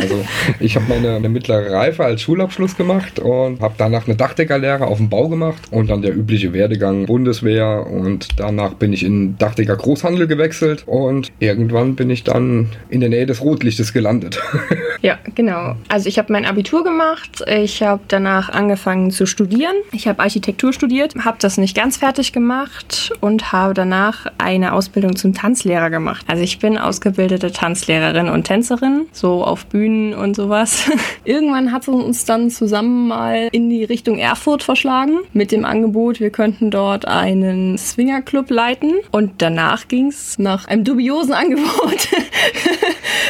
also 0.00 0.24
ich 0.60 0.76
habe 0.76 0.86
meine 0.88 1.16
eine 1.16 1.28
mittlere 1.28 1.72
Reife 1.72 2.04
als 2.04 2.22
Schulabschluss 2.22 2.76
gemacht 2.76 3.18
und 3.18 3.60
habe 3.60 3.74
danach 3.78 4.06
eine 4.06 4.16
Dachdeckerlehre 4.16 4.86
auf 4.86 4.98
dem 4.98 5.08
Bau 5.08 5.28
gemacht 5.28 5.62
und 5.70 5.90
dann 5.90 6.02
der 6.02 6.16
übliche 6.16 6.52
Werdegang 6.52 7.06
Bundeswehr 7.06 7.86
und 7.86 8.28
danach 8.38 8.74
bin 8.74 8.92
ich 8.92 9.04
in 9.04 9.36
Dachdecker 9.38 9.76
Großhandel 9.76 10.26
gewechselt 10.26 10.84
und 10.86 11.32
irgendwann 11.38 11.96
bin 11.96 12.10
ich 12.10 12.24
dann 12.24 12.68
in 12.88 13.00
der 13.00 13.08
Nähe 13.08 13.26
des 13.26 13.40
Rotlichtes 13.40 13.92
gelandet. 13.92 14.40
ja, 15.02 15.18
genau. 15.34 15.76
Also 15.88 16.08
ich 16.08 16.18
habe 16.18 16.32
mein 16.32 16.44
Abitur 16.44 16.84
gemacht, 16.84 17.44
ich 17.46 17.82
habe 17.82 18.02
danach 18.08 18.50
angefangen 18.50 19.10
zu 19.10 19.26
studieren. 19.26 19.74
Ich 19.92 20.06
habe 20.06 20.20
Architektur 20.20 20.72
studiert, 20.72 21.14
habe 21.24 21.38
das 21.40 21.58
nicht 21.58 21.76
ganz 21.76 21.96
fertig 21.96 22.32
gemacht 22.32 23.12
und 23.20 23.52
habe 23.52 23.74
danach 23.86 24.26
eine 24.38 24.72
Ausbildung 24.72 25.16
zum 25.16 25.32
Tanzlehrer 25.32 25.90
gemacht. 25.90 26.24
Also 26.28 26.42
ich 26.42 26.58
bin 26.58 26.76
ausgebildete 26.76 27.52
Tanzlehrerin 27.52 28.28
und 28.28 28.44
Tänzerin, 28.44 29.06
so 29.12 29.44
auf 29.44 29.66
Bühnen 29.66 30.12
und 30.14 30.34
sowas. 30.34 30.90
Irgendwann 31.24 31.72
hat 31.72 31.82
es 31.82 31.88
uns 31.88 32.24
dann 32.24 32.50
zusammen 32.50 33.08
mal 33.08 33.48
in 33.52 33.70
die 33.70 33.84
Richtung 33.84 34.18
Erfurt 34.18 34.62
verschlagen 34.62 35.20
mit 35.32 35.52
dem 35.52 35.64
Angebot, 35.64 36.20
wir 36.20 36.30
könnten 36.30 36.70
dort 36.70 37.06
einen 37.06 37.78
Swingerclub 37.78 38.50
leiten 38.50 38.94
und 39.12 39.34
danach 39.38 39.88
ging 39.88 40.08
es 40.08 40.38
nach 40.38 40.66
einem 40.66 40.84
dubiosen 40.84 41.32
Angebot 41.36 42.08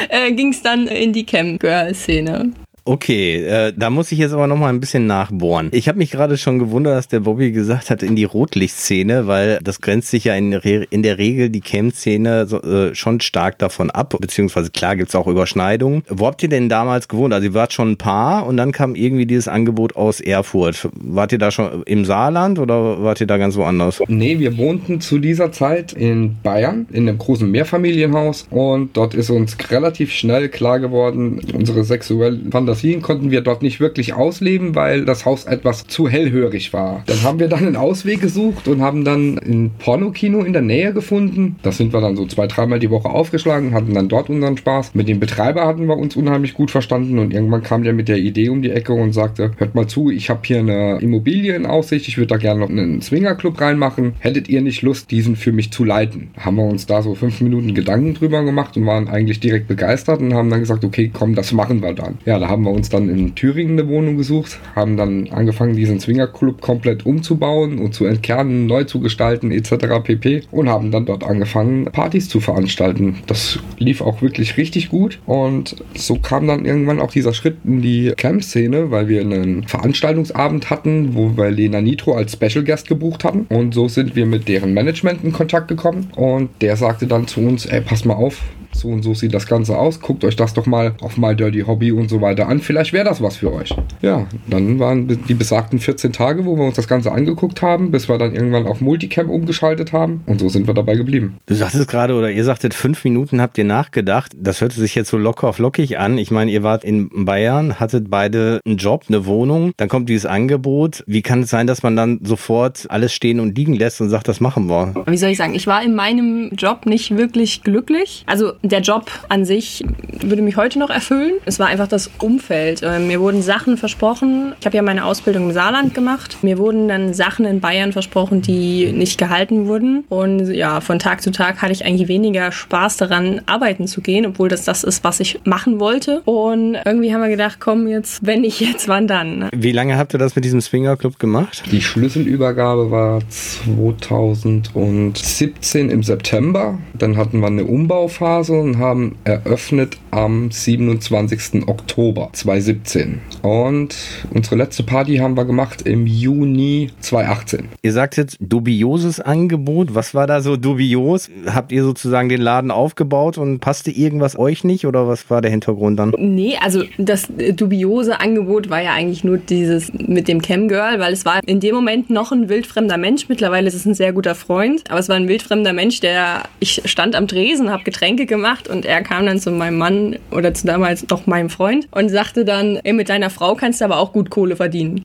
äh, 0.09 0.33
ging 0.33 0.53
es 0.53 0.63
dann 0.63 0.87
in 0.87 1.13
die 1.13 1.27
Cam-Girl-Szene. 1.27 2.53
Okay, 2.89 3.43
äh, 3.45 3.73
da 3.77 3.91
muss 3.91 4.13
ich 4.13 4.19
jetzt 4.21 4.33
aber 4.33 4.47
noch 4.47 4.57
mal 4.57 4.69
ein 4.69 4.79
bisschen 4.79 5.09
nachbohren. 5.09 5.71
Ich 5.73 5.89
habe 5.89 5.99
mich 5.99 6.13
gerade 6.13 6.37
schon 6.37 6.61
gewundert, 6.61 6.97
dass 6.97 7.09
der 7.09 7.19
Bobby 7.19 7.51
gesagt 7.51 7.91
hat, 7.91 8.05
in 8.05 8.15
die 8.15 8.23
Rotlichtszene, 8.23 9.27
weil 9.27 9.59
das 9.65 9.81
grenzt 9.81 10.11
sich 10.11 10.23
ja 10.23 10.37
in, 10.37 10.53
in 10.53 11.03
der 11.03 11.19
Regel 11.19 11.51
die 11.51 11.61
Cam-Szene 11.61 12.47
so, 12.47 12.63
äh, 12.63 12.95
schon 12.95 13.21
stark 13.21 13.59
davon 13.59 13.91
ab, 13.91 14.15
beziehungsweise 14.21 14.71
klar 14.71 14.95
gibt's 14.95 15.17
auch 15.17 15.27
Überschneidungen. 15.27 16.05
Wo 16.09 16.29
habt 16.29 16.45
ihr 16.45 16.49
denn 16.49 16.69
damals 16.69 17.09
gewohnt? 17.09 17.35
Also 17.35 17.49
ihr 17.49 17.55
wart 17.55 17.73
schon 17.73 17.91
ein 17.91 17.97
Paar 17.97 18.47
und 18.47 18.57
dann 18.57 18.71
kam 18.71 18.95
irgendwie 18.95 19.27
dieses 19.27 19.49
Angebot 19.49 19.97
aus 19.97 20.21
Erfurt. 20.21 20.89
Wart 20.95 21.33
ihr 21.33 21.39
da 21.39 21.51
schon 21.51 21.83
im 21.87 22.05
Saarland 22.05 22.61
oder 22.61 23.03
wart 23.03 23.21
ihr 23.21 23.27
da 23.27 23.37
ganz 23.37 23.57
woanders? 23.57 24.01
Nee, 24.07 24.39
wir 24.39 24.57
wohnten 24.59 25.01
zu 25.01 25.19
dieser 25.19 25.51
Zeit 25.51 25.93
in 25.93 26.37
Bayern, 26.45 26.87
in 26.93 27.09
einem 27.09 27.19
großen 27.19 27.51
Mehrfamilienhaus 27.51 28.47
und 28.49 28.97
dort 28.97 29.15
ist 29.15 29.31
uns 29.31 29.57
relativ 29.73 30.13
schnell 30.13 30.49
klar 30.49 30.79
geworden, 30.79 31.41
unsere 31.53 31.83
sexuelle 31.83 32.39
Fantasie 32.49 32.76
Fantasien 32.77 33.01
konnten 33.01 33.31
wir 33.31 33.41
dort 33.41 33.63
nicht 33.63 33.81
wirklich 33.81 34.13
ausleben, 34.13 34.75
weil 34.75 35.07
das 35.07 35.25
Haus 35.25 35.47
etwas 35.47 35.87
zu 35.87 36.11
hellhörig 36.11 36.75
war. 36.75 37.03
Dann 37.07 37.23
haben 37.23 37.39
wir 37.39 37.49
dann 37.49 37.67
einen 37.67 37.77
Ausweg 37.77 38.21
gesucht 38.21 38.69
und 38.69 38.83
haben 38.83 39.03
dann 39.03 39.39
ein 39.39 39.71
Pornokino 39.79 40.43
in 40.43 40.53
der 40.53 40.61
Nähe 40.61 40.93
gefunden. 40.93 41.57
Das 41.63 41.79
sind 41.79 41.95
wir 41.95 42.03
dann 42.03 42.17
so 42.17 42.27
zwei, 42.27 42.47
dreimal 42.47 42.79
die 42.79 42.91
Woche 42.91 43.09
aufgeschlagen, 43.09 43.73
hatten 43.73 43.95
dann 43.95 44.09
dort 44.09 44.29
unseren 44.29 44.59
Spaß. 44.59 44.95
Mit 44.95 45.09
dem 45.09 45.21
Betreiber 45.21 45.67
hatten 45.67 45.87
wir 45.87 45.97
uns 45.97 46.17
unheimlich 46.17 46.53
gut 46.53 46.71
verstanden 46.71 47.19
und 47.19 47.33
irgendwann 47.33 47.63
kam 47.63 47.83
der 47.83 47.95
mit 47.95 48.09
der 48.09 48.19
Idee 48.19 48.51
um 48.51 48.61
die 48.61 48.71
Ecke 48.71 48.93
und 48.93 49.13
sagte, 49.13 49.53
hört 49.57 49.75
mal 49.75 49.87
zu, 49.87 50.11
ich 50.11 50.29
habe 50.29 50.41
hier 50.45 50.59
eine 50.59 50.99
Immobilie 51.01 51.57
in 51.57 51.65
Aussicht, 51.65 52.09
ich 52.09 52.19
würde 52.19 52.29
da 52.29 52.37
gerne 52.37 52.61
noch 52.61 52.69
einen 52.69 53.01
Swingerclub 53.01 53.59
reinmachen. 53.59 54.13
Hättet 54.19 54.51
ihr 54.51 54.61
nicht 54.61 54.83
Lust, 54.83 55.11
diesen 55.11 55.37
für 55.37 55.53
mich 55.53 55.73
zu 55.73 55.83
leiten? 55.83 56.29
Haben 56.37 56.57
wir 56.57 56.65
uns 56.65 56.85
da 56.85 57.01
so 57.01 57.15
fünf 57.15 57.41
Minuten 57.41 57.75
Gedanken 57.75 58.13
drüber 58.13 58.45
gemacht 58.45 58.77
und 58.77 58.85
waren 58.85 59.09
eigentlich 59.09 59.41
direkt 59.41 59.67
begeistert 59.67 60.21
und 60.21 60.35
haben 60.35 60.51
dann 60.51 60.61
gesagt, 60.61 60.85
okay, 60.85 61.11
komm, 61.11 61.35
das 61.35 61.53
machen 61.53 61.81
wir 61.81 61.95
dann. 61.95 62.19
Ja, 62.27 62.39
da 62.39 62.49
haben 62.49 62.66
wir 62.67 62.73
uns 62.73 62.89
dann 62.89 63.09
in 63.09 63.35
Thüringen 63.35 63.79
eine 63.79 63.89
Wohnung 63.89 64.17
gesucht, 64.17 64.59
haben 64.75 64.97
dann 64.97 65.29
angefangen, 65.31 65.75
diesen 65.75 66.01
Swingerclub 66.01 66.61
komplett 66.61 67.07
umzubauen 67.07 67.79
und 67.79 67.95
zu 67.95 68.05
entkernen, 68.05 68.67
neu 68.67 68.85
zu 68.85 69.01
gestalten 69.01 69.51
etc. 69.51 70.03
pp. 70.03 70.43
Und 70.51 70.69
haben 70.69 70.91
dann 70.91 71.07
dort 71.07 71.25
angefangen, 71.25 71.87
Partys 71.87 72.29
zu 72.29 72.41
veranstalten. 72.41 73.17
Das 73.27 73.59
lief 73.79 74.01
auch 74.01 74.23
wirklich 74.23 74.57
richtig 74.57 74.89
gut 74.89 75.19
und 75.27 75.77
so 75.95 76.17
kam 76.17 76.47
dann 76.47 76.65
irgendwann 76.65 77.01
auch 77.01 77.11
dieser 77.11 77.33
Schritt 77.33 77.57
in 77.65 77.83
die 77.83 78.13
Camp-Szene, 78.17 78.91
weil 78.91 79.09
wir 79.09 79.21
einen 79.21 79.67
Veranstaltungsabend 79.67 80.71
hatten, 80.71 81.15
wo 81.15 81.37
wir 81.37 81.51
Lena 81.51 81.81
Nitro 81.81 82.15
als 82.15 82.33
Special 82.33 82.65
Guest 82.65 82.89
gebucht 82.89 83.25
hatten 83.25 83.47
und 83.49 83.75
so 83.75 83.89
sind 83.89 84.17
wir 84.17 84.27
mit 84.27 84.49
deren 84.49 84.75
Management 84.75 85.25
in 85.25 85.33
Kontakt 85.33 85.69
gekommen 85.69 86.11
und 86.17 86.51
der 86.61 86.77
sagte 86.77 87.07
dann 87.07 87.27
zu 87.27 87.41
uns, 87.41 87.67
ey, 87.67 87.81
pass 87.81 88.05
mal 88.05 88.15
auf, 88.15 88.43
so 88.81 88.89
und 88.89 89.03
so 89.03 89.15
sieht 89.15 89.35
das 89.35 89.47
Ganze 89.47 89.79
aus. 89.79 90.01
Guckt 90.01 90.25
euch 90.25 90.37
das 90.37 90.55
doch 90.55 90.67
mal 90.67 90.95
auf 91.01 91.17
My 91.17 91.35
Dirty 91.35 91.61
Hobby 91.61 91.93
und 91.93 92.09
so 92.09 92.21
weiter 92.21 92.49
an. 92.49 92.61
Vielleicht 92.61 92.93
wäre 92.93 93.05
das 93.05 93.23
was 93.23 93.37
für 93.37 93.53
euch. 93.53 93.75
Ja, 94.03 94.27
dann 94.47 94.79
waren 94.79 95.09
die 95.09 95.35
besagten 95.35 95.79
14 95.79 96.13
Tage, 96.13 96.45
wo 96.45 96.57
wir 96.57 96.65
uns 96.65 96.77
das 96.77 96.89
Ganze 96.89 97.13
angeguckt 97.13 97.63
haben, 97.63 97.91
bis 97.91 98.09
wir 98.09 98.19
dann 98.19 98.35
irgendwann 98.35 98.67
auf 98.67 98.81
Multicam 98.81 99.31
umgeschaltet 99.31 99.93
haben. 99.93 100.23
Und 100.27 100.41
so 100.41 100.49
sind 100.49 100.67
wir 100.67 100.75
dabei 100.75 100.95
geblieben. 100.95 101.37
Du 101.47 101.55
sagtest 101.55 101.89
gerade, 101.89 102.15
oder 102.15 102.31
ihr 102.31 102.45
sagtet, 102.45 102.75
fünf 102.75 103.05
Minuten 103.05 103.41
habt 103.41 103.59
ihr 103.59 103.65
nachgedacht. 103.65 104.33
Das 104.37 104.61
hörte 104.61 104.79
sich 104.79 104.95
jetzt 104.95 105.11
so 105.11 105.17
locker 105.17 105.49
auf 105.49 105.59
lockig 105.59 105.99
an. 105.99 106.19
Ich 106.19 106.31
meine, 106.31 106.51
ihr 106.51 106.63
wart 106.63 106.85
in 106.85 107.25
Bayern, 107.25 107.81
hattet 107.81 108.11
beide 108.11 108.61
einen 108.67 108.77
Job, 108.77 109.05
eine 109.09 109.27
Wohnung. 109.27 109.73
Dann 109.77 109.89
kommt 109.89 110.09
dieses 110.09 110.27
Angebot. 110.27 111.05
Wie 111.07 111.23
kann 111.23 111.43
es 111.43 111.51
sein, 111.51 111.67
dass 111.67 111.83
man 111.83 111.97
dann 111.97 112.21
sofort 112.23 112.87
alles 112.89 113.13
stehen 113.13 113.41
und 113.41 113.57
liegen 113.57 113.75
lässt 113.75 114.01
und 114.01 114.09
sagt, 114.09 114.29
das 114.29 114.41
machen 114.41 114.69
wir? 114.69 114.95
Wie 115.07 115.17
soll 115.17 115.31
ich 115.31 115.39
sagen? 115.39 115.55
Ich 115.55 115.67
war 115.67 115.83
in 115.83 115.95
meinem 115.95 116.51
Job 116.57 116.87
nicht 116.87 117.17
wirklich 117.17 117.63
glücklich. 117.63 118.25
Also 118.27 118.53
der 118.69 118.81
Job 118.81 119.11
an 119.29 119.45
sich 119.45 119.85
würde 120.21 120.43
mich 120.43 120.57
heute 120.57 120.79
noch 120.79 120.91
erfüllen. 120.91 121.35
Es 121.45 121.59
war 121.59 121.67
einfach 121.67 121.89
das 121.89 122.11
Umfeld. 122.19 122.83
Äh, 122.83 123.01
mir 123.01 123.21
wurden 123.21 123.43
Sachen 123.43 123.77
versprochen. 123.77 124.55
Ich 124.61 124.67
habe 124.67 124.77
ja 124.77 124.83
meine 124.83 125.05
Ausbildung 125.05 125.49
im 125.49 125.53
Saarland 125.53 125.95
gemacht. 125.95 126.39
Mir 126.43 126.59
wurden 126.59 126.89
dann 126.89 127.15
Sachen 127.15 127.45
in 127.45 127.61
Bayern 127.61 127.93
versprochen, 127.93 128.43
die 128.43 128.93
nicht 128.93 129.19
gehalten 129.19 129.67
wurden. 129.67 130.05
Und 130.09 130.53
ja, 130.53 130.81
von 130.81 130.99
Tag 130.99 131.23
zu 131.23 131.31
Tag 131.31 131.63
hatte 131.63 131.73
ich 131.73 131.85
eigentlich 131.85 132.09
weniger 132.09 132.53
Spaß 132.53 132.97
daran, 132.97 133.41
arbeiten 133.47 133.87
zu 133.87 134.01
gehen, 134.01 134.27
obwohl 134.27 134.49
das 134.49 134.65
das 134.65 134.85
ist, 134.85 135.05
was 135.05 135.21
ich 135.21 135.41
machen 135.45 135.81
wollte. 135.81 136.23
Und 136.25 136.77
irgendwie 136.85 137.13
haben 137.13 137.23
wir 137.23 137.29
gedacht, 137.29 137.59
komm 137.61 137.89
jetzt, 137.89 138.27
wenn 138.27 138.41
nicht 138.41 138.61
jetzt, 138.61 138.89
wann 138.89 139.07
dann? 139.07 139.49
Wie 139.55 139.73
lange 139.73 139.97
habt 139.97 140.15
ihr 140.15 140.19
das 140.19 140.35
mit 140.35 140.45
diesem 140.45 140.61
Swinger 140.61 140.97
Club 140.97 141.19
gemacht? 141.19 141.63
Die 141.71 141.83
Schlüsselübergabe 141.83 142.91
war 142.91 143.21
2017 143.29 145.91
im 145.91 146.03
September. 146.03 146.79
Dann 146.95 147.17
hatten 147.17 147.41
wir 147.41 147.47
eine 147.47 147.65
Umbauphase 147.65 148.56
und 148.61 148.79
haben 148.79 149.17
eröffnet 149.25 149.99
am 150.11 150.51
27. 150.51 151.69
Oktober 151.69 152.31
2017. 152.33 153.21
Und 153.43 153.97
unsere 154.33 154.57
letzte 154.57 154.83
Party 154.83 155.17
haben 155.17 155.37
wir 155.37 155.45
gemacht 155.45 155.83
im 155.83 156.07
Juni 156.07 156.91
2018. 157.01 157.69
Ihr 157.83 157.93
sagt 157.93 158.17
jetzt 158.17 158.39
dubioses 158.41 159.21
Angebot. 159.21 159.95
Was 159.95 160.15
war 160.15 160.27
da 160.27 160.41
so 160.41 160.57
dubios? 160.57 161.31
Habt 161.47 161.73
ihr 161.73 161.83
sozusagen 161.83 162.29
den 162.29 162.41
Laden 162.41 162.71
aufgebaut 162.71 163.39
und 163.39 163.61
passte 163.61 163.91
irgendwas 163.91 164.39
euch 164.39 164.65
nicht 164.65 164.87
oder 164.87 165.07
was 165.07 165.29
war 165.31 165.43
der 165.43 165.51
Hintergrund 165.51 165.99
dann? 165.99 166.15
Nee, 166.19 166.57
also 166.61 166.83
das 166.99 167.29
dubiose 167.53 168.21
Angebot 168.21 168.71
war 168.71 168.83
ja 168.83 168.93
eigentlich 168.93 169.25
nur 169.25 169.39
dieses 169.39 169.93
mit 169.93 170.29
dem 170.29 170.41
Camgirl, 170.41 170.99
weil 170.99 171.13
es 171.13 171.25
war 171.25 171.41
in 171.47 171.61
dem 171.61 171.75
Moment 171.75 172.11
noch 172.11 172.33
ein 172.33 172.49
wildfremder 172.49 172.97
Mensch. 172.97 173.29
Mittlerweile 173.29 173.69
ist 173.69 173.75
es 173.75 173.85
ein 173.85 173.95
sehr 173.95 174.13
guter 174.13 174.35
Freund, 174.35 174.83
aber 174.89 174.99
es 174.99 175.09
war 175.09 175.17
ein 175.17 175.29
wildfremder 175.29 175.73
Mensch, 175.73 176.01
der 176.01 176.45
ich 176.61 176.83
stand 176.87 177.15
am 177.15 177.29
Tresen, 177.29 177.71
habe 177.71 177.85
Getränke 177.85 178.27
gemacht 178.27 178.46
und 178.69 178.85
er 178.87 179.03
kam 179.03 179.27
dann 179.27 179.41
zu 179.41 179.51
meinem 179.51 179.79
Mann 179.79 180.17
oder 180.31 180.55
zu 180.55 180.67
damals 180.67 181.09
noch 181.09 181.27
meinem 181.27 181.51
Freund 181.51 181.89
und 181.91 182.09
sagte 182.09 182.45
dann, 182.45 182.77
ey, 182.85 182.93
mit 182.93 183.09
deiner 183.09 183.31
Frau 183.31 183.55
kannst 183.55 183.81
du 183.81 183.85
aber 183.85 183.99
auch 183.99 184.13
gut 184.13 184.31
Kohle 184.31 184.57
verdienen. 184.57 185.03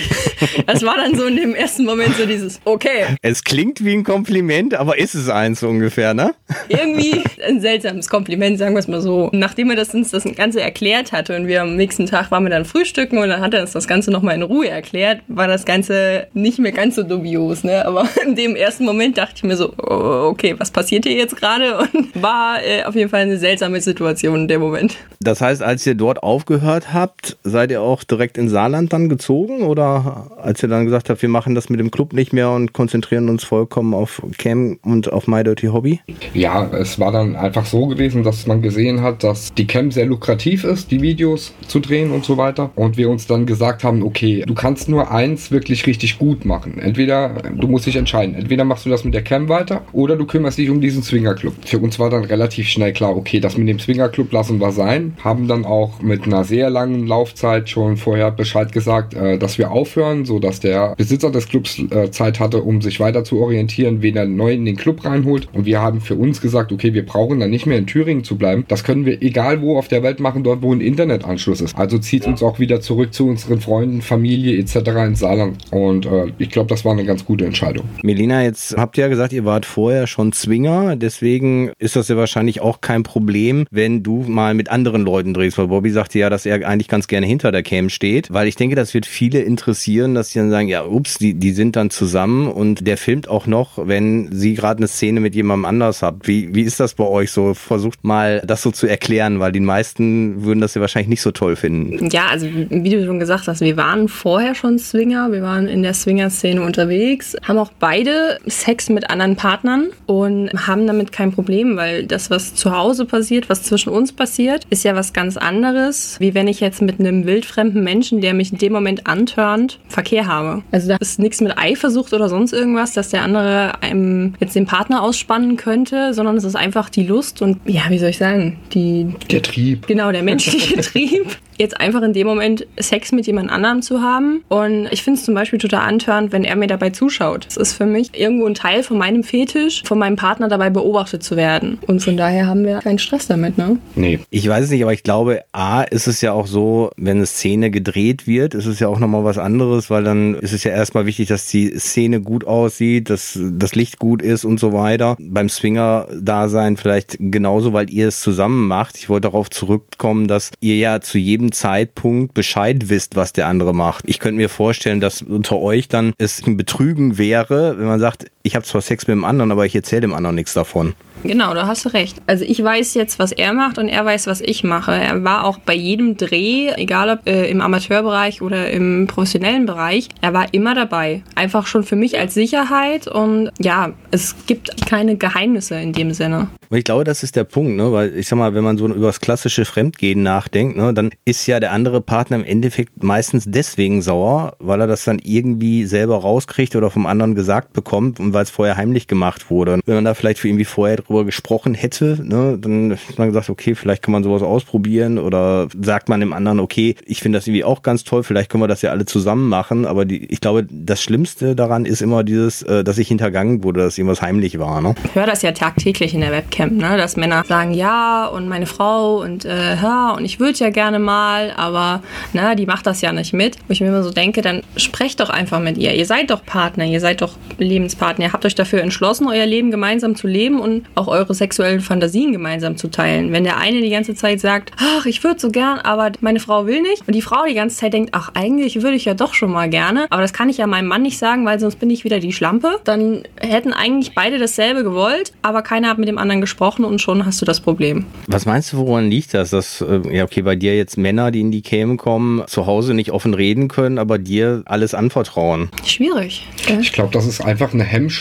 das 0.66 0.82
war 0.82 0.96
dann 0.96 1.14
so 1.14 1.26
in 1.26 1.36
dem 1.36 1.54
ersten 1.54 1.84
Moment 1.84 2.16
so 2.16 2.26
dieses, 2.26 2.60
okay. 2.64 3.16
Es 3.22 3.44
klingt 3.44 3.84
wie 3.84 3.94
ein 3.94 4.04
Kompliment, 4.04 4.74
aber 4.74 4.98
ist 4.98 5.14
es 5.14 5.28
eins 5.28 5.60
so 5.60 5.68
ungefähr, 5.68 6.14
ne? 6.14 6.34
Irgendwie 6.68 7.22
ein 7.46 7.60
seltsames 7.60 8.08
Kompliment, 8.08 8.58
sagen 8.58 8.74
wir 8.74 8.80
es 8.80 8.88
mal 8.88 9.00
so. 9.00 9.30
Nachdem 9.32 9.70
er 9.70 9.76
das 9.76 9.94
uns 9.94 10.10
das 10.10 10.24
Ganze 10.36 10.60
erklärt 10.60 11.12
hatte 11.12 11.36
und 11.36 11.46
wir 11.46 11.62
am 11.62 11.76
nächsten 11.76 12.06
Tag 12.06 12.30
waren 12.30 12.44
wir 12.44 12.50
dann 12.50 12.64
frühstücken 12.64 13.18
und 13.18 13.28
dann 13.28 13.40
hat 13.40 13.54
er 13.54 13.62
uns 13.62 13.72
das 13.72 13.86
Ganze 13.86 14.10
nochmal 14.10 14.34
in 14.34 14.42
Ruhe 14.42 14.68
erklärt, 14.68 15.20
war 15.28 15.48
das 15.48 15.64
Ganze 15.64 16.26
nicht 16.32 16.58
mehr 16.58 16.72
ganz 16.72 16.96
so 16.96 17.02
dubios, 17.02 17.64
ne? 17.64 17.84
Aber 17.86 18.08
in 18.26 18.34
dem 18.34 18.56
ersten 18.56 18.84
Moment 18.84 19.18
dachte 19.18 19.34
ich 19.36 19.42
mir 19.44 19.56
so, 19.56 19.72
oh, 19.78 20.28
okay, 20.30 20.54
was 20.58 20.70
passiert 20.70 21.04
hier 21.04 21.16
jetzt 21.16 21.36
gerade? 21.36 21.78
Und 21.78 22.22
war 22.22 22.62
äh, 22.62 22.84
auf 22.84 22.94
jeden 22.94 23.10
Fall 23.10 23.20
eine 23.20 23.38
seltsame 23.38 23.80
Situation 23.80 24.42
in 24.42 24.48
dem 24.48 24.60
Moment. 24.60 24.96
Das 25.20 25.40
heißt, 25.40 25.62
als 25.62 25.86
ihr 25.86 25.94
dort 25.94 26.22
aufgehört 26.22 26.92
habt, 26.92 27.36
seid 27.44 27.70
ihr 27.70 27.80
auch 27.80 28.04
direkt 28.04 28.38
in 28.38 28.48
Saarland 28.48 28.92
dann 28.92 29.08
gezogen 29.08 29.41
oder 29.50 30.30
als 30.36 30.62
ihr 30.62 30.68
dann 30.68 30.84
gesagt 30.84 31.10
habt, 31.10 31.22
wir 31.22 31.28
machen 31.28 31.54
das 31.54 31.68
mit 31.68 31.80
dem 31.80 31.90
Club 31.90 32.12
nicht 32.12 32.32
mehr 32.32 32.50
und 32.50 32.72
konzentrieren 32.72 33.28
uns 33.28 33.44
vollkommen 33.44 33.94
auf 33.94 34.22
Cam 34.38 34.78
und 34.82 35.12
auf 35.12 35.26
My 35.26 35.42
Dirty 35.42 35.66
Hobby? 35.66 36.00
Ja, 36.34 36.68
es 36.72 36.98
war 36.98 37.12
dann 37.12 37.36
einfach 37.36 37.66
so 37.66 37.86
gewesen, 37.86 38.22
dass 38.22 38.46
man 38.46 38.62
gesehen 38.62 39.02
hat, 39.02 39.24
dass 39.24 39.52
die 39.54 39.66
Cam 39.66 39.90
sehr 39.90 40.06
lukrativ 40.06 40.64
ist, 40.64 40.90
die 40.90 41.02
Videos 41.02 41.52
zu 41.68 41.80
drehen 41.80 42.10
und 42.12 42.24
so 42.24 42.36
weiter. 42.36 42.70
Und 42.74 42.96
wir 42.96 43.10
uns 43.10 43.26
dann 43.26 43.46
gesagt 43.46 43.84
haben, 43.84 44.02
okay, 44.02 44.44
du 44.46 44.54
kannst 44.54 44.88
nur 44.88 45.10
eins 45.10 45.50
wirklich 45.50 45.86
richtig 45.86 46.18
gut 46.18 46.44
machen. 46.44 46.78
Entweder, 46.78 47.42
du 47.54 47.66
musst 47.68 47.86
dich 47.86 47.96
entscheiden, 47.96 48.34
entweder 48.34 48.64
machst 48.64 48.86
du 48.86 48.90
das 48.90 49.04
mit 49.04 49.14
der 49.14 49.22
Cam 49.22 49.48
weiter 49.48 49.82
oder 49.92 50.16
du 50.16 50.26
kümmerst 50.26 50.58
dich 50.58 50.70
um 50.70 50.80
diesen 50.80 51.02
Swingerclub. 51.02 51.54
Für 51.64 51.78
uns 51.78 51.98
war 51.98 52.10
dann 52.10 52.24
relativ 52.24 52.68
schnell 52.68 52.92
klar, 52.92 53.16
okay, 53.16 53.40
das 53.40 53.56
mit 53.56 53.68
dem 53.68 53.78
Swingerclub 53.78 54.32
lassen 54.32 54.60
wir 54.60 54.72
sein. 54.72 55.16
Haben 55.22 55.48
dann 55.48 55.64
auch 55.64 56.00
mit 56.00 56.24
einer 56.24 56.44
sehr 56.44 56.70
langen 56.70 57.06
Laufzeit 57.06 57.68
schon 57.68 57.96
vorher 57.96 58.30
Bescheid 58.30 58.72
gesagt, 58.72 59.14
äh, 59.14 59.31
dass 59.38 59.58
wir 59.58 59.70
aufhören, 59.70 60.24
so 60.24 60.38
dass 60.38 60.60
der 60.60 60.94
Besitzer 60.96 61.30
des 61.30 61.48
Clubs 61.48 61.78
äh, 61.78 62.10
Zeit 62.10 62.40
hatte, 62.40 62.62
um 62.62 62.82
sich 62.82 63.00
weiter 63.00 63.24
zu 63.24 63.40
orientieren, 63.40 64.02
wen 64.02 64.16
er 64.16 64.26
neu 64.26 64.52
in 64.52 64.64
den 64.64 64.76
Club 64.76 65.04
reinholt. 65.04 65.48
Und 65.52 65.66
wir 65.66 65.80
haben 65.80 66.00
für 66.00 66.14
uns 66.14 66.40
gesagt, 66.40 66.72
okay, 66.72 66.94
wir 66.94 67.04
brauchen 67.04 67.40
dann 67.40 67.50
nicht 67.50 67.66
mehr 67.66 67.78
in 67.78 67.86
Thüringen 67.86 68.24
zu 68.24 68.36
bleiben. 68.36 68.64
Das 68.68 68.84
können 68.84 69.06
wir 69.06 69.22
egal 69.22 69.60
wo 69.62 69.78
auf 69.78 69.88
der 69.88 70.02
Welt 70.02 70.20
machen, 70.20 70.42
dort 70.42 70.62
wo 70.62 70.72
ein 70.72 70.80
Internetanschluss 70.80 71.60
ist. 71.60 71.76
Also 71.76 71.98
zieht 71.98 72.26
uns 72.26 72.42
auch 72.42 72.58
wieder 72.58 72.80
zurück 72.80 73.12
zu 73.14 73.28
unseren 73.28 73.60
Freunden, 73.60 74.02
Familie 74.02 74.58
etc. 74.58 74.76
ins 75.06 75.20
Saarland. 75.20 75.58
Und 75.70 76.06
äh, 76.06 76.32
ich 76.38 76.50
glaube, 76.50 76.68
das 76.68 76.84
war 76.84 76.92
eine 76.92 77.04
ganz 77.04 77.24
gute 77.24 77.44
Entscheidung. 77.44 77.88
Melina, 78.02 78.42
jetzt 78.42 78.76
habt 78.76 78.98
ihr 78.98 79.02
ja 79.02 79.08
gesagt, 79.08 79.32
ihr 79.32 79.44
wart 79.44 79.66
vorher 79.66 80.06
schon 80.06 80.32
Zwinger. 80.32 80.96
Deswegen 80.96 81.72
ist 81.78 81.96
das 81.96 82.08
ja 82.08 82.16
wahrscheinlich 82.16 82.60
auch 82.60 82.80
kein 82.80 83.02
Problem, 83.02 83.66
wenn 83.70 84.02
du 84.02 84.24
mal 84.26 84.54
mit 84.54 84.70
anderen 84.70 85.02
Leuten 85.02 85.34
drehst. 85.34 85.58
Weil 85.58 85.68
Bobby 85.68 85.90
sagte 85.90 86.18
ja, 86.18 86.30
dass 86.30 86.46
er 86.46 86.66
eigentlich 86.66 86.88
ganz 86.88 87.06
gerne 87.06 87.26
hinter 87.26 87.52
der 87.52 87.62
Cam 87.62 87.88
steht. 87.88 88.32
Weil 88.32 88.48
ich 88.48 88.56
denke, 88.56 88.76
das 88.76 88.94
wird 88.94 89.06
viele 89.22 89.42
interessieren, 89.42 90.16
dass 90.16 90.30
sie 90.30 90.40
dann 90.40 90.50
sagen, 90.50 90.66
ja, 90.66 90.84
ups, 90.84 91.16
die, 91.16 91.34
die 91.34 91.52
sind 91.52 91.76
dann 91.76 91.90
zusammen 91.90 92.48
und 92.48 92.84
der 92.84 92.96
filmt 92.96 93.28
auch 93.28 93.46
noch, 93.46 93.78
wenn 93.86 94.32
sie 94.32 94.54
gerade 94.54 94.78
eine 94.78 94.88
Szene 94.88 95.20
mit 95.20 95.36
jemandem 95.36 95.64
anders 95.64 96.02
habt. 96.02 96.26
Wie, 96.26 96.52
wie 96.56 96.62
ist 96.62 96.80
das 96.80 96.94
bei 96.94 97.04
euch 97.04 97.30
so? 97.30 97.54
Versucht 97.54 98.02
mal 98.02 98.42
das 98.44 98.62
so 98.62 98.72
zu 98.72 98.88
erklären, 98.88 99.38
weil 99.38 99.52
die 99.52 99.60
meisten 99.60 100.42
würden 100.42 100.60
das 100.60 100.74
ja 100.74 100.80
wahrscheinlich 100.80 101.08
nicht 101.08 101.22
so 101.22 101.30
toll 101.30 101.54
finden. 101.54 102.08
Ja, 102.10 102.26
also 102.32 102.48
wie 102.48 102.90
du 102.90 103.06
schon 103.06 103.20
gesagt 103.20 103.46
hast, 103.46 103.60
wir 103.60 103.76
waren 103.76 104.08
vorher 104.08 104.56
schon 104.56 104.80
Swinger, 104.80 105.30
wir 105.30 105.42
waren 105.42 105.68
in 105.68 105.84
der 105.84 105.94
Swinger-Szene 105.94 106.60
unterwegs, 106.60 107.36
haben 107.46 107.58
auch 107.58 107.70
beide 107.78 108.40
Sex 108.48 108.88
mit 108.88 109.08
anderen 109.08 109.36
Partnern 109.36 109.90
und 110.06 110.50
haben 110.66 110.88
damit 110.88 111.12
kein 111.12 111.30
Problem, 111.30 111.76
weil 111.76 112.06
das, 112.06 112.28
was 112.28 112.56
zu 112.56 112.76
Hause 112.76 113.04
passiert, 113.04 113.48
was 113.48 113.62
zwischen 113.62 113.90
uns 113.90 114.12
passiert, 114.12 114.66
ist 114.68 114.82
ja 114.82 114.96
was 114.96 115.12
ganz 115.12 115.36
anderes, 115.36 116.16
wie 116.18 116.34
wenn 116.34 116.48
ich 116.48 116.58
jetzt 116.58 116.82
mit 116.82 116.98
einem 116.98 117.24
wildfremden 117.24 117.84
Menschen, 117.84 118.20
der 118.20 118.34
mich 118.34 118.50
in 118.50 118.58
dem 118.58 118.72
Moment 118.72 119.06
entspannt 119.18 119.78
Verkehr 119.88 120.26
habe. 120.26 120.62
Also 120.70 120.88
da 120.88 120.96
ist 120.96 121.18
nichts 121.18 121.40
mit 121.40 121.56
Eifersucht 121.56 122.12
oder 122.12 122.28
sonst 122.28 122.52
irgendwas, 122.52 122.92
dass 122.92 123.10
der 123.10 123.22
andere 123.22 123.82
einem 123.82 124.34
jetzt 124.40 124.54
den 124.56 124.66
Partner 124.66 125.02
ausspannen 125.02 125.56
könnte, 125.56 126.14
sondern 126.14 126.36
es 126.36 126.44
ist 126.44 126.56
einfach 126.56 126.88
die 126.90 127.04
Lust 127.04 127.42
und 127.42 127.58
ja, 127.66 127.82
wie 127.88 127.98
soll 127.98 128.10
ich 128.10 128.18
sagen, 128.18 128.58
die 128.72 129.14
Der 129.30 129.42
Trieb. 129.42 129.86
Genau, 129.86 130.12
der 130.12 130.22
menschliche 130.22 130.76
Trieb. 130.80 131.36
Jetzt 131.62 131.78
einfach 131.78 132.02
in 132.02 132.12
dem 132.12 132.26
Moment 132.26 132.66
Sex 132.76 133.12
mit 133.12 133.24
jemand 133.28 133.48
anderem 133.48 133.82
zu 133.82 134.02
haben. 134.02 134.42
Und 134.48 134.88
ich 134.90 135.04
finde 135.04 135.20
es 135.20 135.24
zum 135.24 135.36
Beispiel 135.36 135.60
total 135.60 135.88
antörend, 135.88 136.32
wenn 136.32 136.42
er 136.42 136.56
mir 136.56 136.66
dabei 136.66 136.90
zuschaut. 136.90 137.46
Es 137.48 137.56
ist 137.56 137.74
für 137.74 137.86
mich 137.86 138.18
irgendwo 138.18 138.46
ein 138.46 138.54
Teil 138.54 138.82
von 138.82 138.98
meinem 138.98 139.22
Fetisch, 139.22 139.84
von 139.86 139.96
meinem 139.96 140.16
Partner 140.16 140.48
dabei 140.48 140.70
beobachtet 140.70 141.22
zu 141.22 141.36
werden. 141.36 141.78
Und 141.86 142.00
von 142.00 142.16
daher 142.16 142.48
haben 142.48 142.64
wir 142.64 142.80
keinen 142.80 142.98
Stress 142.98 143.28
damit, 143.28 143.58
ne? 143.58 143.78
Nee. 143.94 144.18
Ich 144.30 144.48
weiß 144.48 144.64
es 144.64 144.70
nicht, 144.72 144.82
aber 144.82 144.92
ich 144.92 145.04
glaube, 145.04 145.42
A, 145.52 145.82
ist 145.82 146.08
es 146.08 146.20
ja 146.20 146.32
auch 146.32 146.48
so, 146.48 146.90
wenn 146.96 147.18
eine 147.18 147.26
Szene 147.26 147.70
gedreht 147.70 148.26
wird, 148.26 148.54
ist 148.54 148.66
es 148.66 148.80
ja 148.80 148.88
auch 148.88 148.98
nochmal 148.98 149.22
was 149.22 149.38
anderes, 149.38 149.88
weil 149.88 150.02
dann 150.02 150.34
ist 150.34 150.52
es 150.52 150.64
ja 150.64 150.72
erstmal 150.72 151.06
wichtig, 151.06 151.28
dass 151.28 151.46
die 151.46 151.78
Szene 151.78 152.20
gut 152.20 152.44
aussieht, 152.44 153.08
dass 153.08 153.38
das 153.40 153.76
Licht 153.76 154.00
gut 154.00 154.20
ist 154.20 154.44
und 154.44 154.58
so 154.58 154.72
weiter. 154.72 155.16
Beim 155.20 155.48
Swinger-Dasein 155.48 156.76
vielleicht 156.76 157.18
genauso, 157.20 157.72
weil 157.72 157.88
ihr 157.88 158.08
es 158.08 158.20
zusammen 158.20 158.66
macht. 158.66 158.98
Ich 158.98 159.08
wollte 159.08 159.28
darauf 159.28 159.48
zurückkommen, 159.48 160.26
dass 160.26 160.50
ihr 160.58 160.76
ja 160.76 161.00
zu 161.00 161.18
jedem 161.18 161.51
Zeitpunkt 161.52 162.34
Bescheid 162.34 162.88
wisst, 162.88 163.16
was 163.16 163.32
der 163.32 163.46
andere 163.46 163.74
macht. 163.74 164.04
Ich 164.08 164.18
könnte 164.18 164.36
mir 164.36 164.48
vorstellen, 164.48 165.00
dass 165.00 165.22
unter 165.22 165.58
euch 165.58 165.88
dann 165.88 166.12
es 166.18 166.44
ein 166.46 166.56
Betrügen 166.56 167.18
wäre, 167.18 167.78
wenn 167.78 167.86
man 167.86 168.00
sagt, 168.00 168.30
ich 168.42 168.54
habe 168.54 168.64
zwar 168.64 168.80
Sex 168.80 169.06
mit 169.06 169.14
dem 169.14 169.24
anderen, 169.24 169.52
aber 169.52 169.66
ich 169.66 169.74
erzähle 169.74 170.02
dem 170.02 170.14
anderen 170.14 170.36
nichts 170.36 170.54
davon. 170.54 170.94
Genau, 171.24 171.54
da 171.54 171.66
hast 171.66 171.84
du 171.84 171.90
recht. 171.90 172.20
Also 172.26 172.44
ich 172.44 172.62
weiß 172.62 172.94
jetzt, 172.94 173.18
was 173.18 173.32
er 173.32 173.52
macht 173.52 173.78
und 173.78 173.88
er 173.88 174.04
weiß, 174.04 174.26
was 174.26 174.40
ich 174.40 174.64
mache. 174.64 174.92
Er 174.92 175.22
war 175.22 175.44
auch 175.44 175.58
bei 175.58 175.74
jedem 175.74 176.16
Dreh, 176.16 176.70
egal 176.74 177.10
ob 177.10 177.28
äh, 177.28 177.48
im 177.48 177.60
Amateurbereich 177.60 178.42
oder 178.42 178.70
im 178.70 179.06
professionellen 179.06 179.66
Bereich, 179.66 180.08
er 180.20 180.32
war 180.32 180.52
immer 180.52 180.74
dabei. 180.74 181.22
Einfach 181.34 181.66
schon 181.66 181.84
für 181.84 181.96
mich 181.96 182.18
als 182.18 182.34
Sicherheit 182.34 183.06
und 183.06 183.50
ja, 183.60 183.92
es 184.10 184.34
gibt 184.46 184.86
keine 184.86 185.16
Geheimnisse 185.16 185.76
in 185.76 185.92
dem 185.92 186.12
Sinne. 186.12 186.48
Und 186.70 186.78
ich 186.78 186.84
glaube, 186.84 187.04
das 187.04 187.22
ist 187.22 187.36
der 187.36 187.44
Punkt, 187.44 187.76
ne? 187.76 187.92
weil 187.92 188.16
ich 188.16 188.26
sag 188.26 188.38
mal, 188.38 188.54
wenn 188.54 188.64
man 188.64 188.78
so 188.78 188.86
über 188.88 189.06
das 189.06 189.20
klassische 189.20 189.64
Fremdgehen 189.64 190.22
nachdenkt, 190.22 190.76
ne, 190.76 190.94
dann 190.94 191.10
ist 191.24 191.46
ja 191.46 191.60
der 191.60 191.70
andere 191.70 192.00
Partner 192.00 192.38
im 192.38 192.44
Endeffekt 192.44 193.02
meistens 193.02 193.44
deswegen 193.46 194.00
sauer, 194.00 194.56
weil 194.58 194.80
er 194.80 194.86
das 194.86 195.04
dann 195.04 195.18
irgendwie 195.22 195.84
selber 195.84 196.16
rauskriegt 196.16 196.74
oder 196.74 196.90
vom 196.90 197.06
anderen 197.06 197.34
gesagt 197.34 197.74
bekommt 197.74 198.18
und 198.18 198.31
weil 198.32 198.42
es 198.42 198.50
vorher 198.50 198.76
heimlich 198.76 199.06
gemacht 199.06 199.50
wurde. 199.50 199.80
Wenn 199.84 199.94
man 199.94 200.04
da 200.04 200.14
vielleicht 200.14 200.38
für 200.38 200.48
irgendwie 200.48 200.64
vorher 200.64 200.96
drüber 200.96 201.24
gesprochen 201.24 201.74
hätte, 201.74 202.18
ne, 202.22 202.58
dann 202.60 202.92
hat 202.92 203.18
man 203.18 203.28
gesagt, 203.28 203.50
okay, 203.50 203.74
vielleicht 203.74 204.02
kann 204.02 204.12
man 204.12 204.22
sowas 204.22 204.42
ausprobieren 204.42 205.18
oder 205.18 205.68
sagt 205.80 206.08
man 206.08 206.20
dem 206.20 206.32
anderen, 206.32 206.60
okay, 206.60 206.96
ich 207.04 207.20
finde 207.20 207.38
das 207.38 207.46
irgendwie 207.46 207.64
auch 207.64 207.82
ganz 207.82 208.04
toll, 208.04 208.22
vielleicht 208.22 208.50
können 208.50 208.62
wir 208.62 208.68
das 208.68 208.82
ja 208.82 208.90
alle 208.90 209.04
zusammen 209.04 209.48
machen, 209.48 209.86
aber 209.86 210.04
die, 210.04 210.24
ich 210.26 210.40
glaube, 210.40 210.66
das 210.70 211.02
Schlimmste 211.02 211.54
daran 211.56 211.84
ist 211.84 212.02
immer 212.02 212.24
dieses, 212.24 212.62
äh, 212.62 212.84
dass 212.84 212.98
ich 212.98 213.08
hintergangen 213.08 213.64
wurde, 213.64 213.80
dass 213.80 213.98
irgendwas 213.98 214.22
heimlich 214.22 214.58
war. 214.58 214.80
Ne? 214.80 214.94
Ich 215.04 215.14
höre 215.14 215.26
das 215.26 215.42
ja 215.42 215.52
tagtäglich 215.52 216.14
in 216.14 216.20
der 216.20 216.32
Webcam, 216.32 216.76
ne? 216.76 216.96
dass 216.96 217.16
Männer 217.16 217.44
sagen, 217.44 217.72
ja, 217.72 218.26
und 218.26 218.48
meine 218.48 218.66
Frau 218.66 219.20
und 219.22 219.44
äh, 219.44 219.76
ja, 219.76 220.12
und 220.12 220.24
ich 220.24 220.40
würde 220.40 220.58
ja 220.58 220.70
gerne 220.70 220.98
mal, 220.98 221.52
aber 221.56 222.02
na, 222.32 222.54
die 222.54 222.66
macht 222.66 222.86
das 222.86 223.00
ja 223.00 223.12
nicht 223.12 223.32
mit. 223.32 223.56
Wo 223.68 223.72
ich 223.72 223.80
mir 223.80 223.88
immer 223.88 224.02
so 224.02 224.10
denke, 224.10 224.42
dann 224.42 224.62
sprecht 224.76 225.20
doch 225.20 225.30
einfach 225.30 225.60
mit 225.60 225.78
ihr. 225.78 225.94
Ihr 225.94 226.06
seid 226.06 226.30
doch 226.30 226.44
Partner, 226.44 226.84
ihr 226.84 227.00
seid 227.00 227.22
doch 227.22 227.36
Lebenspartner. 227.58 228.21
Ihr 228.22 228.32
habt 228.32 228.46
euch 228.46 228.54
dafür 228.54 228.80
entschlossen, 228.80 229.26
euer 229.26 229.46
Leben 229.46 229.72
gemeinsam 229.72 230.14
zu 230.14 230.28
leben 230.28 230.60
und 230.60 230.84
auch 230.94 231.08
eure 231.08 231.34
sexuellen 231.34 231.80
Fantasien 231.80 232.30
gemeinsam 232.30 232.76
zu 232.76 232.88
teilen. 232.88 233.32
Wenn 233.32 233.42
der 233.42 233.58
eine 233.58 233.80
die 233.80 233.90
ganze 233.90 234.14
Zeit 234.14 234.40
sagt, 234.40 234.70
ach, 234.78 235.06
ich 235.06 235.24
würde 235.24 235.40
so 235.40 235.50
gern, 235.50 235.80
aber 235.80 236.12
meine 236.20 236.38
Frau 236.38 236.66
will 236.66 236.82
nicht, 236.82 237.02
und 237.06 237.14
die 237.14 237.22
Frau 237.22 237.44
die 237.48 237.54
ganze 237.54 237.76
Zeit 237.76 237.94
denkt, 237.94 238.10
ach, 238.12 238.30
eigentlich 238.34 238.80
würde 238.82 238.94
ich 238.94 239.04
ja 239.04 239.14
doch 239.14 239.34
schon 239.34 239.50
mal 239.50 239.68
gerne, 239.68 240.06
aber 240.10 240.22
das 240.22 240.32
kann 240.32 240.48
ich 240.48 240.58
ja 240.58 240.68
meinem 240.68 240.86
Mann 240.86 241.02
nicht 241.02 241.18
sagen, 241.18 241.44
weil 241.44 241.58
sonst 241.58 241.80
bin 241.80 241.90
ich 241.90 242.04
wieder 242.04 242.20
die 242.20 242.32
Schlampe, 242.32 242.78
dann 242.84 243.24
hätten 243.40 243.72
eigentlich 243.72 244.14
beide 244.14 244.38
dasselbe 244.38 244.84
gewollt, 244.84 245.32
aber 245.42 245.62
keiner 245.62 245.88
hat 245.88 245.98
mit 245.98 246.08
dem 246.08 246.18
anderen 246.18 246.40
gesprochen 246.40 246.84
und 246.84 247.00
schon 247.00 247.26
hast 247.26 247.40
du 247.40 247.44
das 247.44 247.60
Problem. 247.60 248.06
Was 248.28 248.46
meinst 248.46 248.72
du, 248.72 248.76
woran 248.76 249.10
liegt 249.10 249.34
das? 249.34 249.50
Dass, 249.50 249.80
äh, 249.80 250.00
ja, 250.16 250.22
okay, 250.22 250.42
bei 250.42 250.54
dir 250.54 250.76
jetzt 250.76 250.96
Männer, 250.96 251.32
die 251.32 251.40
in 251.40 251.50
die 251.50 251.62
Käme 251.62 251.96
kommen, 251.96 252.44
zu 252.46 252.66
Hause 252.66 252.94
nicht 252.94 253.10
offen 253.10 253.34
reden 253.34 253.66
können, 253.66 253.98
aber 253.98 254.18
dir 254.18 254.62
alles 254.66 254.94
anvertrauen? 254.94 255.70
Schwierig. 255.84 256.46
gell? 256.64 256.78
Ich 256.80 256.92
glaube, 256.92 257.10
das 257.12 257.26
ist 257.26 257.40
einfach 257.40 257.74
eine 257.74 257.82
Hemmschwelle 257.82 258.11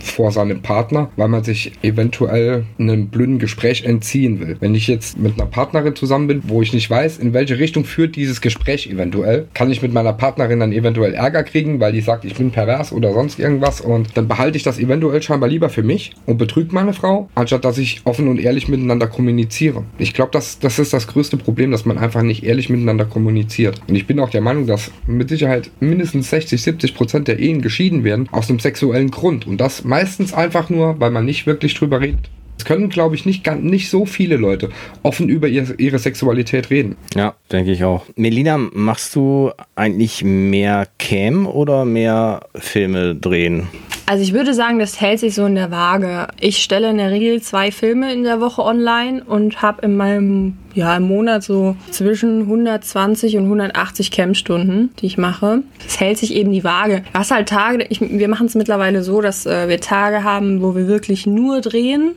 vor 0.00 0.32
seinem 0.32 0.62
Partner, 0.62 1.10
weil 1.16 1.28
man 1.28 1.44
sich 1.44 1.72
eventuell 1.82 2.64
einem 2.78 3.08
blöden 3.08 3.38
Gespräch 3.38 3.84
entziehen 3.84 4.40
will. 4.40 4.56
Wenn 4.60 4.74
ich 4.74 4.88
jetzt 4.88 5.18
mit 5.18 5.34
einer 5.34 5.46
Partnerin 5.46 5.96
zusammen 5.96 6.26
bin, 6.26 6.42
wo 6.46 6.62
ich 6.62 6.72
nicht 6.72 6.88
weiß, 6.90 7.18
in 7.18 7.32
welche 7.32 7.58
Richtung 7.58 7.84
führt 7.84 8.16
dieses 8.16 8.40
Gespräch 8.40 8.88
eventuell, 8.88 9.46
kann 9.54 9.70
ich 9.70 9.82
mit 9.82 9.92
meiner 9.92 10.12
Partnerin 10.12 10.60
dann 10.60 10.72
eventuell 10.72 11.14
Ärger 11.14 11.42
kriegen, 11.42 11.80
weil 11.80 11.92
die 11.92 12.00
sagt, 12.00 12.24
ich 12.24 12.34
bin 12.34 12.50
pervers 12.50 12.92
oder 12.92 13.12
sonst 13.12 13.38
irgendwas 13.38 13.80
und 13.80 14.16
dann 14.16 14.28
behalte 14.28 14.56
ich 14.56 14.62
das 14.62 14.78
eventuell 14.78 15.22
scheinbar 15.22 15.48
lieber 15.48 15.68
für 15.68 15.82
mich 15.82 16.12
und 16.26 16.38
betrüge 16.38 16.74
meine 16.74 16.92
Frau, 16.92 17.28
anstatt 17.34 17.64
dass 17.64 17.78
ich 17.78 18.02
offen 18.04 18.28
und 18.28 18.40
ehrlich 18.40 18.68
miteinander 18.68 19.06
kommuniziere. 19.06 19.84
Ich 19.98 20.14
glaube, 20.14 20.30
das, 20.32 20.58
das 20.58 20.78
ist 20.78 20.92
das 20.92 21.06
größte 21.06 21.36
Problem, 21.36 21.70
dass 21.70 21.84
man 21.84 21.98
einfach 21.98 22.22
nicht 22.22 22.44
ehrlich 22.44 22.68
miteinander 22.68 23.04
kommuniziert. 23.04 23.80
Und 23.88 23.94
ich 23.94 24.06
bin 24.06 24.20
auch 24.20 24.30
der 24.30 24.40
Meinung, 24.40 24.66
dass 24.66 24.90
mit 25.06 25.28
Sicherheit 25.28 25.70
mindestens 25.80 26.30
60, 26.30 26.62
70 26.62 26.94
Prozent 26.94 27.28
der 27.28 27.38
Ehen 27.38 27.62
geschieden 27.62 28.04
werden 28.04 28.28
aus 28.32 28.48
einem 28.48 28.58
sexuellen 28.58 29.10
Grund. 29.10 29.33
Und 29.46 29.58
das 29.58 29.84
meistens 29.84 30.32
einfach 30.32 30.70
nur, 30.70 31.00
weil 31.00 31.10
man 31.10 31.24
nicht 31.24 31.46
wirklich 31.46 31.74
drüber 31.74 32.00
redet. 32.00 32.30
Es 32.58 32.64
können, 32.64 32.88
glaube 32.88 33.14
ich, 33.14 33.26
nicht, 33.26 33.42
ganz- 33.44 33.62
nicht 33.62 33.90
so 33.90 34.06
viele 34.06 34.36
Leute 34.36 34.70
offen 35.02 35.28
über 35.28 35.48
ihr, 35.48 35.74
ihre 35.78 35.98
Sexualität 35.98 36.70
reden. 36.70 36.96
Ja, 37.14 37.34
denke 37.52 37.72
ich 37.72 37.84
auch. 37.84 38.04
Melina, 38.16 38.56
machst 38.58 39.14
du 39.16 39.50
eigentlich 39.74 40.22
mehr 40.24 40.86
Cam 40.98 41.46
oder 41.46 41.84
mehr 41.84 42.40
Filme 42.54 43.14
drehen? 43.14 43.66
Also 44.06 44.22
ich 44.22 44.34
würde 44.34 44.52
sagen, 44.52 44.78
das 44.78 45.00
hält 45.00 45.18
sich 45.20 45.34
so 45.34 45.46
in 45.46 45.54
der 45.54 45.70
Waage. 45.70 46.28
Ich 46.38 46.58
stelle 46.62 46.90
in 46.90 46.98
der 46.98 47.10
Regel 47.10 47.40
zwei 47.40 47.72
Filme 47.72 48.12
in 48.12 48.22
der 48.22 48.38
Woche 48.38 48.60
online 48.62 49.24
und 49.24 49.62
habe 49.62 49.80
in 49.80 49.96
meinem 49.96 50.58
ja, 50.74 50.94
im 50.96 51.04
Monat 51.04 51.42
so 51.42 51.74
zwischen 51.90 52.42
120 52.42 53.38
und 53.38 53.44
180 53.44 54.10
Campstunden, 54.10 54.90
die 55.00 55.06
ich 55.06 55.16
mache. 55.16 55.62
Das 55.84 56.00
hält 56.00 56.18
sich 56.18 56.34
eben 56.34 56.52
die 56.52 56.64
Waage. 56.64 57.02
Was 57.14 57.30
halt 57.30 57.48
Tage, 57.48 57.86
ich, 57.88 58.00
wir 58.00 58.28
machen 58.28 58.46
es 58.46 58.54
mittlerweile 58.54 59.02
so, 59.02 59.22
dass 59.22 59.46
äh, 59.46 59.68
wir 59.68 59.80
Tage 59.80 60.22
haben, 60.22 60.60
wo 60.60 60.76
wir 60.76 60.86
wirklich 60.86 61.26
nur 61.26 61.62
drehen. 61.62 62.10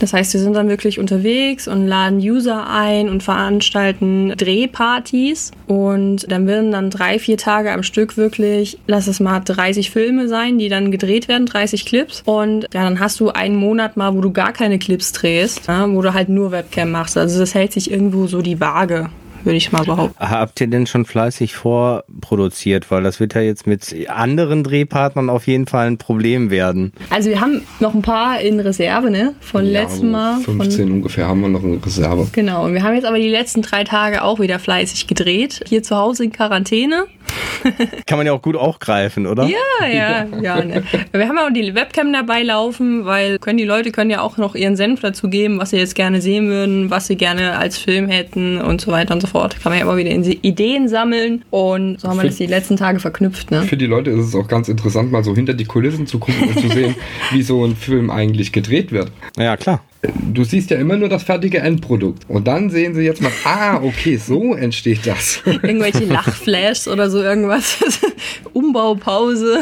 Das 0.00 0.14
heißt, 0.14 0.32
wir 0.32 0.40
sind 0.40 0.54
dann 0.54 0.68
wirklich 0.68 0.98
unterwegs 0.98 1.68
und 1.68 1.86
laden 1.86 2.18
User 2.18 2.66
ein 2.68 3.08
und 3.08 3.22
veranstalten 3.22 4.30
Drehpartys. 4.36 5.52
Und 5.66 6.30
dann 6.32 6.46
werden 6.46 6.72
dann 6.72 6.90
drei, 6.90 7.18
vier 7.18 7.36
Tage 7.36 7.70
am 7.70 7.82
Stück 7.82 8.16
wirklich, 8.16 8.78
lass 8.86 9.06
es 9.06 9.20
mal 9.20 9.40
30 9.40 9.90
Filme 9.90 10.26
sein, 10.26 10.58
die 10.58 10.68
dann 10.68 10.90
gedreht 10.90 11.28
werden, 11.28 11.46
30 11.46 11.84
Clips. 11.84 12.22
Und 12.24 12.62
ja, 12.72 12.82
dann 12.82 12.98
hast 12.98 13.20
du 13.20 13.28
einen 13.28 13.56
Monat 13.56 13.96
mal, 13.96 14.14
wo 14.14 14.22
du 14.22 14.32
gar 14.32 14.52
keine 14.52 14.78
Clips 14.78 15.12
drehst, 15.12 15.68
ja, 15.68 15.88
wo 15.92 16.00
du 16.00 16.14
halt 16.14 16.30
nur 16.30 16.50
Webcam 16.50 16.90
machst. 16.90 17.18
Also 17.18 17.38
das 17.38 17.54
hält 17.54 17.72
sich 17.72 17.90
irgendwo 17.90 18.26
so 18.26 18.40
die 18.40 18.58
Waage, 18.58 19.10
würde 19.44 19.56
ich 19.56 19.72
mal 19.72 19.84
behaupten. 19.84 20.16
Habt 20.18 20.60
ihr 20.60 20.66
denn 20.66 20.86
schon 20.86 21.04
fleißig 21.04 21.54
vorproduziert? 21.54 22.90
Weil 22.90 23.02
das 23.02 23.20
wird 23.20 23.34
ja 23.34 23.40
jetzt 23.40 23.66
mit 23.66 23.94
anderen 24.08 24.64
Drehpartnern 24.64 25.30
auf 25.30 25.46
jeden 25.46 25.66
Fall 25.66 25.86
ein 25.86 25.98
Problem 25.98 26.50
werden. 26.50 26.92
Also 27.10 27.30
wir 27.30 27.40
haben 27.40 27.62
noch 27.80 27.94
ein 27.94 28.02
paar 28.02 28.40
in 28.40 28.60
Reserve, 28.60 29.10
ne? 29.10 29.34
Von 29.40 29.66
Ja, 29.66 29.82
letztem 29.82 30.10
Mal. 30.10 30.40
Von 30.40 30.56
15 30.56 30.90
ungefähr 30.90 31.26
haben 31.26 31.40
wir 31.40 31.48
noch 31.48 31.62
in 31.62 31.78
Reserve. 31.78 32.28
Genau, 32.32 32.64
und 32.64 32.74
wir 32.74 32.82
haben 32.82 32.94
jetzt 32.94 33.06
aber 33.06 33.18
die 33.18 33.28
letzten 33.28 33.62
drei 33.62 33.84
Tage 33.84 34.22
auch 34.22 34.40
wieder 34.40 34.58
fleißig 34.58 35.06
gedreht. 35.06 35.60
Hier 35.68 35.82
zu 35.82 35.96
Hause 35.96 36.24
in 36.24 36.32
Quarantäne. 36.32 37.04
Kann 38.06 38.18
man 38.18 38.26
ja 38.26 38.32
auch 38.32 38.42
gut 38.42 38.56
aufgreifen, 38.56 39.26
oder? 39.26 39.44
Ja, 39.44 39.86
ja, 39.86 40.26
ja. 40.40 40.64
Ne. 40.64 40.82
Wir 41.12 41.28
haben 41.28 41.38
auch 41.38 41.50
die 41.50 41.74
Webcam 41.74 42.12
dabei 42.12 42.42
laufen, 42.42 43.04
weil 43.04 43.38
können 43.38 43.58
die 43.58 43.64
Leute 43.64 43.92
können 43.92 44.10
ja 44.10 44.20
auch 44.20 44.36
noch 44.36 44.54
ihren 44.54 44.76
Senf 44.76 45.00
dazu 45.00 45.28
geben, 45.28 45.58
was 45.58 45.70
sie 45.70 45.76
jetzt 45.76 45.94
gerne 45.94 46.20
sehen 46.20 46.48
würden, 46.48 46.90
was 46.90 47.06
sie 47.06 47.16
gerne 47.16 47.58
als 47.58 47.78
Film 47.78 48.08
hätten 48.08 48.60
und 48.60 48.80
so 48.80 48.90
weiter 48.92 49.14
und 49.14 49.20
so 49.20 49.26
fort. 49.26 49.60
Kann 49.62 49.70
man 49.72 49.78
ja 49.78 49.84
immer 49.84 49.96
wieder 49.96 50.10
in 50.10 50.24
Ideen 50.24 50.88
sammeln 50.88 51.44
und 51.50 52.00
so 52.00 52.08
haben 52.08 52.18
wir 52.18 52.26
das 52.26 52.36
die 52.36 52.46
letzten 52.46 52.76
Tage 52.76 53.00
verknüpft. 53.00 53.50
Ne? 53.50 53.62
Für 53.62 53.76
die 53.76 53.86
Leute 53.86 54.10
ist 54.10 54.26
es 54.26 54.34
auch 54.34 54.48
ganz 54.48 54.68
interessant, 54.68 55.12
mal 55.12 55.24
so 55.24 55.34
hinter 55.34 55.54
die 55.54 55.64
Kulissen 55.64 56.06
zu 56.06 56.18
gucken 56.18 56.48
und 56.48 56.60
zu 56.60 56.68
sehen, 56.68 56.94
wie 57.32 57.42
so 57.42 57.64
ein 57.64 57.76
Film 57.76 58.10
eigentlich 58.10 58.52
gedreht 58.52 58.92
wird. 58.92 59.10
Ja, 59.36 59.56
klar. 59.56 59.82
Du 60.02 60.44
siehst 60.44 60.70
ja 60.70 60.78
immer 60.78 60.96
nur 60.96 61.10
das 61.10 61.24
fertige 61.24 61.58
Endprodukt. 61.58 62.24
Und 62.28 62.46
dann 62.46 62.70
sehen 62.70 62.94
sie 62.94 63.02
jetzt 63.02 63.20
mal, 63.20 63.32
ah, 63.44 63.82
okay, 63.82 64.16
so 64.16 64.54
entsteht 64.54 65.06
das. 65.06 65.42
Irgendwelche 65.44 66.04
Lachflashs 66.04 66.88
oder 66.88 67.10
so 67.10 67.22
irgendwas. 67.22 67.78
Umbaupause. 68.54 69.60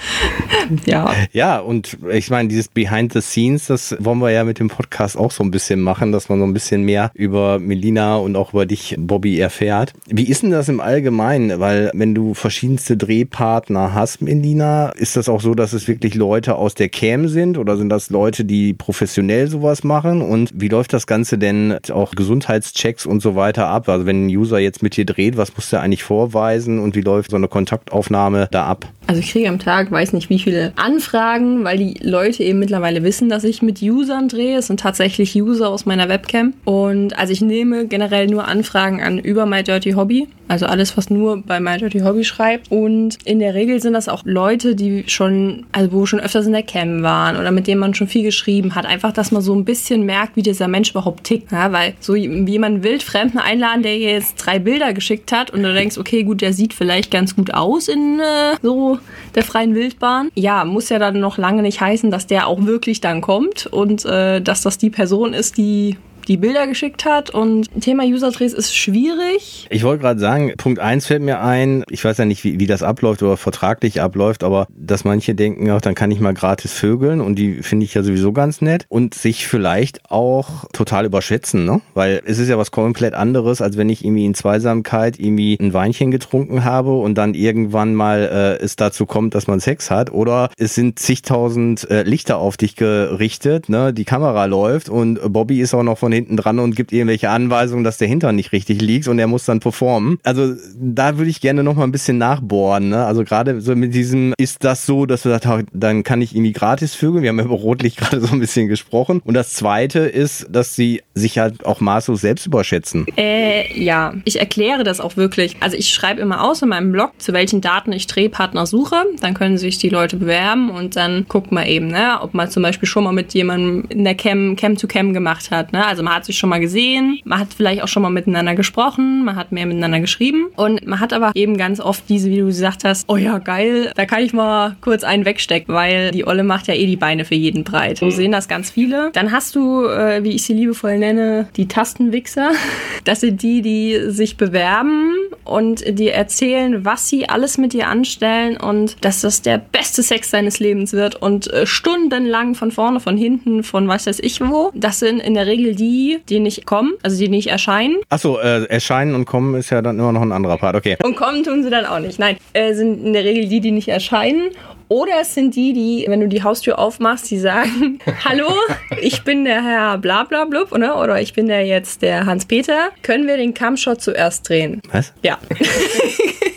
ja. 0.86 1.12
Ja, 1.32 1.58
und 1.58 1.98
ich 2.12 2.30
meine, 2.30 2.48
dieses 2.48 2.68
Behind 2.68 3.12
the 3.12 3.20
Scenes, 3.20 3.66
das 3.66 3.96
wollen 3.98 4.18
wir 4.20 4.30
ja 4.30 4.44
mit 4.44 4.60
dem 4.60 4.68
Podcast 4.68 5.16
auch 5.16 5.32
so 5.32 5.42
ein 5.42 5.50
bisschen 5.50 5.80
machen, 5.80 6.12
dass 6.12 6.28
man 6.28 6.38
so 6.38 6.44
ein 6.44 6.52
bisschen 6.52 6.82
mehr 6.82 7.10
über 7.14 7.58
Melina 7.58 8.16
und 8.16 8.36
auch 8.36 8.52
über 8.52 8.66
dich, 8.66 8.94
Bobby, 8.98 9.38
erfährt. 9.40 9.94
Wie 10.06 10.28
ist 10.28 10.44
denn 10.44 10.50
das 10.50 10.68
im 10.68 10.80
Allgemeinen? 10.80 11.58
Weil 11.58 11.90
wenn 11.92 12.14
du 12.14 12.34
verschiedenste 12.34 12.96
Drehpartner 12.96 13.94
hast, 13.94 14.22
Melina, 14.22 14.90
ist 14.90 15.16
das 15.16 15.28
auch 15.28 15.40
so, 15.40 15.54
dass 15.54 15.72
es 15.72 15.88
wirklich 15.88 16.14
Leute 16.14 16.54
aus 16.54 16.74
der 16.74 16.88
Cam 16.88 17.26
sind 17.26 17.58
oder 17.58 17.76
sind 17.76 17.88
das 17.88 18.10
Leute, 18.10 18.44
die 18.44 18.72
professionell 18.72 19.48
sowas 19.56 19.84
machen 19.84 20.22
und 20.22 20.50
wie 20.54 20.68
läuft 20.68 20.92
das 20.92 21.06
Ganze 21.06 21.38
denn 21.38 21.78
auch 21.90 22.12
Gesundheitschecks 22.12 23.06
und 23.06 23.20
so 23.20 23.34
weiter 23.34 23.68
ab? 23.68 23.88
Also 23.88 24.06
wenn 24.06 24.26
ein 24.26 24.28
User 24.28 24.58
jetzt 24.58 24.82
mit 24.82 24.96
dir 24.96 25.06
dreht, 25.06 25.36
was 25.36 25.54
muss 25.56 25.70
der 25.70 25.80
eigentlich 25.80 26.04
vorweisen 26.04 26.78
und 26.78 26.94
wie 26.94 27.00
läuft 27.00 27.30
so 27.30 27.36
eine 27.36 27.48
Kontaktaufnahme 27.48 28.48
da 28.50 28.66
ab? 28.66 28.86
Also 29.06 29.20
ich 29.20 29.30
kriege 29.30 29.48
am 29.48 29.58
Tag, 29.58 29.90
weiß 29.90 30.12
nicht 30.12 30.30
wie 30.30 30.38
viele 30.38 30.72
Anfragen, 30.76 31.62
weil 31.64 31.78
die 31.78 31.94
Leute 32.02 32.42
eben 32.42 32.58
mittlerweile 32.58 33.04
wissen, 33.04 33.28
dass 33.28 33.44
ich 33.44 33.62
mit 33.62 33.80
Usern 33.80 34.28
drehe. 34.28 34.58
Es 34.58 34.66
sind 34.66 34.80
tatsächlich 34.80 35.40
User 35.40 35.68
aus 35.68 35.86
meiner 35.86 36.08
Webcam. 36.08 36.54
Und 36.64 37.16
also 37.16 37.32
ich 37.32 37.40
nehme 37.40 37.86
generell 37.86 38.26
nur 38.26 38.48
Anfragen 38.48 39.02
an 39.02 39.18
über 39.18 39.46
My 39.46 39.62
Dirty 39.62 39.92
Hobby. 39.92 40.26
Also 40.48 40.66
alles, 40.66 40.96
was 40.96 41.10
nur 41.10 41.42
bei 41.42 41.60
My 41.60 41.76
Dirty 41.76 42.00
Hobby 42.00 42.24
schreibt. 42.24 42.70
Und 42.70 43.18
in 43.24 43.38
der 43.38 43.54
Regel 43.54 43.80
sind 43.80 43.92
das 43.92 44.08
auch 44.08 44.22
Leute, 44.24 44.74
die 44.74 45.04
schon, 45.06 45.66
also 45.72 45.92
wo 45.92 46.06
schon 46.06 46.20
öfters 46.20 46.46
in 46.46 46.52
der 46.52 46.62
Cam 46.62 47.02
waren 47.02 47.36
oder 47.36 47.52
mit 47.52 47.66
denen 47.66 47.80
man 47.80 47.94
schon 47.94 48.08
viel 48.08 48.22
geschrieben 48.22 48.74
hat. 48.74 48.86
Einfach, 48.86 49.12
dass 49.12 49.30
man 49.30 49.42
so 49.42 49.54
ein 49.54 49.64
bisschen 49.64 50.04
merkt, 50.04 50.36
wie 50.36 50.42
dieser 50.42 50.68
Mensch 50.68 50.90
überhaupt 50.90 51.24
tickt. 51.24 51.52
Ja, 51.52 51.70
weil 51.72 51.94
so 52.00 52.14
jemand 52.16 52.82
wildfremden 52.82 53.38
einladen, 53.38 53.82
der 53.82 53.98
jetzt 53.98 54.34
drei 54.36 54.58
Bilder 54.58 54.92
geschickt 54.92 55.30
hat 55.30 55.50
und 55.50 55.62
du 55.62 55.72
denkst, 55.72 55.98
okay, 55.98 56.24
gut, 56.24 56.40
der 56.40 56.52
sieht 56.52 56.74
vielleicht 56.74 57.10
ganz 57.10 57.36
gut 57.36 57.54
aus 57.54 57.88
in 57.88 58.20
äh, 58.20 58.56
so 58.62 58.95
der 59.34 59.42
freien 59.42 59.74
Wildbahn. 59.74 60.30
Ja, 60.34 60.64
muss 60.64 60.88
ja 60.88 60.98
dann 60.98 61.20
noch 61.20 61.38
lange 61.38 61.62
nicht 61.62 61.80
heißen, 61.80 62.10
dass 62.10 62.26
der 62.26 62.46
auch 62.46 62.64
wirklich 62.64 63.00
dann 63.00 63.20
kommt 63.20 63.66
und 63.66 64.04
äh, 64.04 64.40
dass 64.40 64.62
das 64.62 64.78
die 64.78 64.90
Person 64.90 65.32
ist, 65.32 65.56
die 65.58 65.96
die 66.28 66.36
Bilder 66.36 66.66
geschickt 66.66 67.04
hat. 67.04 67.30
Und 67.30 67.68
Thema 67.80 68.04
User 68.04 68.32
Trace 68.32 68.52
ist 68.52 68.74
schwierig. 68.74 69.66
Ich 69.70 69.84
wollte 69.84 70.02
gerade 70.02 70.20
sagen, 70.20 70.52
Punkt 70.56 70.78
eins 70.78 71.06
fällt 71.06 71.22
mir 71.22 71.40
ein, 71.40 71.84
ich 71.90 72.04
weiß 72.04 72.18
ja 72.18 72.24
nicht, 72.24 72.44
wie, 72.44 72.60
wie 72.60 72.66
das 72.66 72.82
abläuft 72.82 73.22
oder 73.22 73.36
vertraglich 73.36 74.00
abläuft, 74.00 74.44
aber 74.44 74.66
dass 74.76 75.04
manche 75.04 75.34
denken, 75.34 75.66
ja, 75.66 75.78
dann 75.78 75.94
kann 75.94 76.10
ich 76.10 76.20
mal 76.20 76.34
gratis 76.34 76.72
vögeln 76.72 77.20
und 77.20 77.36
die 77.36 77.62
finde 77.62 77.84
ich 77.84 77.94
ja 77.94 78.02
sowieso 78.02 78.32
ganz 78.32 78.60
nett 78.60 78.86
und 78.88 79.14
sich 79.14 79.46
vielleicht 79.46 80.10
auch 80.10 80.64
total 80.72 81.04
überschätzen, 81.06 81.64
ne? 81.64 81.80
Weil 81.94 82.22
es 82.24 82.38
ist 82.38 82.48
ja 82.48 82.58
was 82.58 82.70
komplett 82.70 83.14
anderes, 83.14 83.60
als 83.60 83.76
wenn 83.76 83.88
ich 83.88 84.04
irgendwie 84.04 84.24
in 84.24 84.34
Zweisamkeit 84.34 85.18
irgendwie 85.18 85.56
ein 85.60 85.72
Weinchen 85.72 86.10
getrunken 86.10 86.64
habe 86.64 86.94
und 86.98 87.16
dann 87.16 87.34
irgendwann 87.34 87.94
mal 87.94 88.58
äh, 88.60 88.64
es 88.64 88.76
dazu 88.76 89.06
kommt, 89.06 89.34
dass 89.34 89.46
man 89.46 89.60
Sex 89.60 89.90
hat 89.90 90.12
oder 90.12 90.50
es 90.56 90.74
sind 90.74 90.98
zigtausend 90.98 91.88
äh, 91.90 92.02
Lichter 92.02 92.38
auf 92.38 92.56
dich 92.56 92.76
gerichtet, 92.76 93.68
ne? 93.68 93.92
Die 93.92 94.04
Kamera 94.04 94.46
läuft 94.46 94.88
und 94.88 95.20
Bobby 95.32 95.60
ist 95.60 95.74
auch 95.74 95.82
noch 95.82 95.98
von 95.98 96.12
hinten 96.16 96.36
dran 96.36 96.58
und 96.58 96.76
gibt 96.76 96.92
irgendwelche 96.92 97.30
Anweisungen, 97.30 97.84
dass 97.84 97.98
der 97.98 98.08
Hintern 98.08 98.36
nicht 98.36 98.52
richtig 98.52 98.80
liegt 98.80 99.08
und 99.08 99.18
er 99.18 99.26
muss 99.26 99.44
dann 99.44 99.60
performen. 99.60 100.18
Also 100.22 100.54
da 100.78 101.18
würde 101.18 101.30
ich 101.30 101.40
gerne 101.40 101.62
noch 101.62 101.76
mal 101.76 101.84
ein 101.84 101.92
bisschen 101.92 102.18
nachbohren. 102.18 102.88
Ne? 102.88 103.04
Also 103.04 103.24
gerade 103.24 103.60
so 103.60 103.76
mit 103.76 103.94
diesem, 103.94 104.34
ist 104.38 104.64
das 104.64 104.86
so, 104.86 105.06
dass 105.06 105.22
du 105.22 105.28
sagst, 105.28 105.48
dann 105.72 106.02
kann 106.02 106.22
ich 106.22 106.34
irgendwie 106.34 106.52
gratis 106.52 106.94
vögeln. 106.94 107.22
Wir 107.22 107.30
haben 107.30 107.40
über 107.40 107.54
Rotlicht 107.54 107.96
gerade 107.98 108.20
so 108.20 108.32
ein 108.32 108.40
bisschen 108.40 108.68
gesprochen. 108.68 109.20
Und 109.24 109.34
das 109.34 109.52
Zweite 109.52 110.00
ist, 110.00 110.46
dass 110.50 110.74
sie 110.74 111.02
sich 111.14 111.38
halt 111.38 111.64
auch 111.64 111.80
maßlos 111.80 112.20
selbst 112.20 112.46
überschätzen. 112.46 113.06
Äh, 113.16 113.80
ja, 113.80 114.14
ich 114.24 114.40
erkläre 114.40 114.84
das 114.84 115.00
auch 115.00 115.16
wirklich. 115.16 115.56
Also 115.60 115.76
ich 115.76 115.92
schreibe 115.92 116.20
immer 116.20 116.42
aus 116.44 116.62
in 116.62 116.68
meinem 116.68 116.92
Blog, 116.92 117.12
zu 117.18 117.32
welchen 117.32 117.60
Daten 117.60 117.92
ich 117.92 118.06
Drehpartner 118.06 118.66
suche. 118.66 118.96
Dann 119.20 119.34
können 119.34 119.58
sich 119.58 119.78
die 119.78 119.88
Leute 119.88 120.16
bewerben 120.16 120.70
und 120.70 120.96
dann 120.96 121.26
guckt 121.28 121.52
man 121.52 121.66
eben, 121.66 121.88
ne, 121.88 122.18
ob 122.20 122.34
man 122.34 122.50
zum 122.50 122.62
Beispiel 122.62 122.88
schon 122.88 123.04
mal 123.04 123.12
mit 123.12 123.34
jemandem 123.34 123.84
in 123.88 124.04
der 124.04 124.14
Cam, 124.14 124.56
Cam 124.56 124.76
to 124.76 124.86
Cam 124.86 125.12
gemacht 125.12 125.50
hat. 125.50 125.72
Ne? 125.72 125.84
Also 125.84 126.02
man 126.06 126.14
hat 126.14 126.24
sich 126.24 126.38
schon 126.38 126.50
mal 126.50 126.60
gesehen, 126.60 127.18
man 127.24 127.40
hat 127.40 127.48
vielleicht 127.52 127.82
auch 127.82 127.88
schon 127.88 128.02
mal 128.04 128.10
miteinander 128.10 128.54
gesprochen, 128.54 129.24
man 129.24 129.34
hat 129.34 129.50
mehr 129.50 129.66
miteinander 129.66 129.98
geschrieben 129.98 130.46
und 130.54 130.86
man 130.86 131.00
hat 131.00 131.12
aber 131.12 131.32
eben 131.34 131.56
ganz 131.56 131.80
oft 131.80 132.04
diese, 132.08 132.30
wie 132.30 132.38
du 132.38 132.46
gesagt 132.46 132.84
hast, 132.84 133.08
oh 133.08 133.16
ja, 133.16 133.38
geil, 133.38 133.90
da 133.96 134.06
kann 134.06 134.22
ich 134.22 134.32
mal 134.32 134.76
kurz 134.82 135.02
einen 135.02 135.24
wegstecken, 135.24 135.74
weil 135.74 136.12
die 136.12 136.24
Olle 136.24 136.44
macht 136.44 136.68
ja 136.68 136.74
eh 136.74 136.86
die 136.86 136.94
Beine 136.94 137.24
für 137.24 137.34
jeden 137.34 137.64
breit. 137.64 137.98
So 137.98 138.10
sehen 138.10 138.30
das 138.30 138.46
ganz 138.46 138.70
viele. 138.70 139.10
Dann 139.14 139.32
hast 139.32 139.56
du, 139.56 139.84
äh, 139.86 140.22
wie 140.22 140.30
ich 140.30 140.44
sie 140.44 140.54
liebevoll 140.54 140.96
nenne, 140.96 141.48
die 141.56 141.66
Tastenwichser. 141.66 142.50
Das 143.04 143.20
sind 143.20 143.42
die, 143.42 143.62
die 143.62 144.10
sich 144.10 144.36
bewerben 144.36 145.14
und 145.44 145.84
dir 145.98 146.12
erzählen, 146.12 146.84
was 146.84 147.08
sie 147.08 147.28
alles 147.28 147.56
mit 147.56 147.72
dir 147.72 147.86
anstellen 147.86 148.56
und 148.56 148.96
dass 149.04 149.20
das 149.20 149.42
der 149.42 149.58
beste 149.58 150.02
Sex 150.02 150.30
seines 150.30 150.58
Lebens 150.58 150.92
wird 150.92 151.14
und 151.14 151.46
äh, 151.52 151.66
stundenlang 151.66 152.56
von 152.56 152.72
vorne, 152.72 152.98
von 152.98 153.16
hinten, 153.16 153.62
von 153.62 153.86
was 153.86 154.06
weiß 154.06 154.18
ich 154.20 154.40
wo. 154.40 154.72
Das 154.74 154.98
sind 154.98 155.20
in 155.20 155.34
der 155.34 155.46
Regel 155.46 155.76
die, 155.76 155.95
die, 155.96 156.20
die 156.28 156.40
nicht 156.40 156.66
kommen, 156.66 156.94
also 157.02 157.18
die 157.18 157.28
nicht 157.28 157.48
erscheinen. 157.48 157.96
Achso, 158.10 158.38
äh, 158.38 158.64
erscheinen 158.64 159.14
und 159.14 159.24
kommen 159.24 159.54
ist 159.54 159.70
ja 159.70 159.80
dann 159.80 159.98
immer 159.98 160.12
noch 160.12 160.22
ein 160.22 160.32
anderer 160.32 160.58
Part, 160.58 160.76
okay. 160.76 160.96
Und 161.02 161.16
kommen 161.16 161.42
tun 161.42 161.62
sie 161.62 161.70
dann 161.70 161.86
auch 161.86 161.98
nicht. 161.98 162.18
Nein, 162.18 162.36
äh, 162.52 162.74
sind 162.74 163.04
in 163.04 163.12
der 163.12 163.24
Regel 163.24 163.48
die, 163.48 163.60
die 163.60 163.70
nicht 163.70 163.88
erscheinen. 163.88 164.50
Oder 164.88 165.14
es 165.22 165.34
sind 165.34 165.56
die, 165.56 165.72
die, 165.72 166.04
wenn 166.08 166.20
du 166.20 166.28
die 166.28 166.44
Haustür 166.44 166.78
aufmachst, 166.78 167.30
die 167.30 167.38
sagen, 167.38 167.98
hallo, 168.24 168.52
ich 169.00 169.24
bin 169.24 169.44
der 169.44 169.64
Herr 169.64 169.98
Blablablub, 169.98 170.70
oder? 170.70 171.00
oder 171.02 171.20
ich 171.20 171.32
bin 171.32 171.48
der 171.48 171.66
jetzt 171.66 172.02
der 172.02 172.26
Hans-Peter. 172.26 172.90
Können 173.02 173.26
wir 173.26 173.36
den 173.36 173.54
Kampfshot 173.54 174.00
zuerst 174.00 174.48
drehen? 174.48 174.80
Was? 174.92 175.12
Ja. 175.22 175.38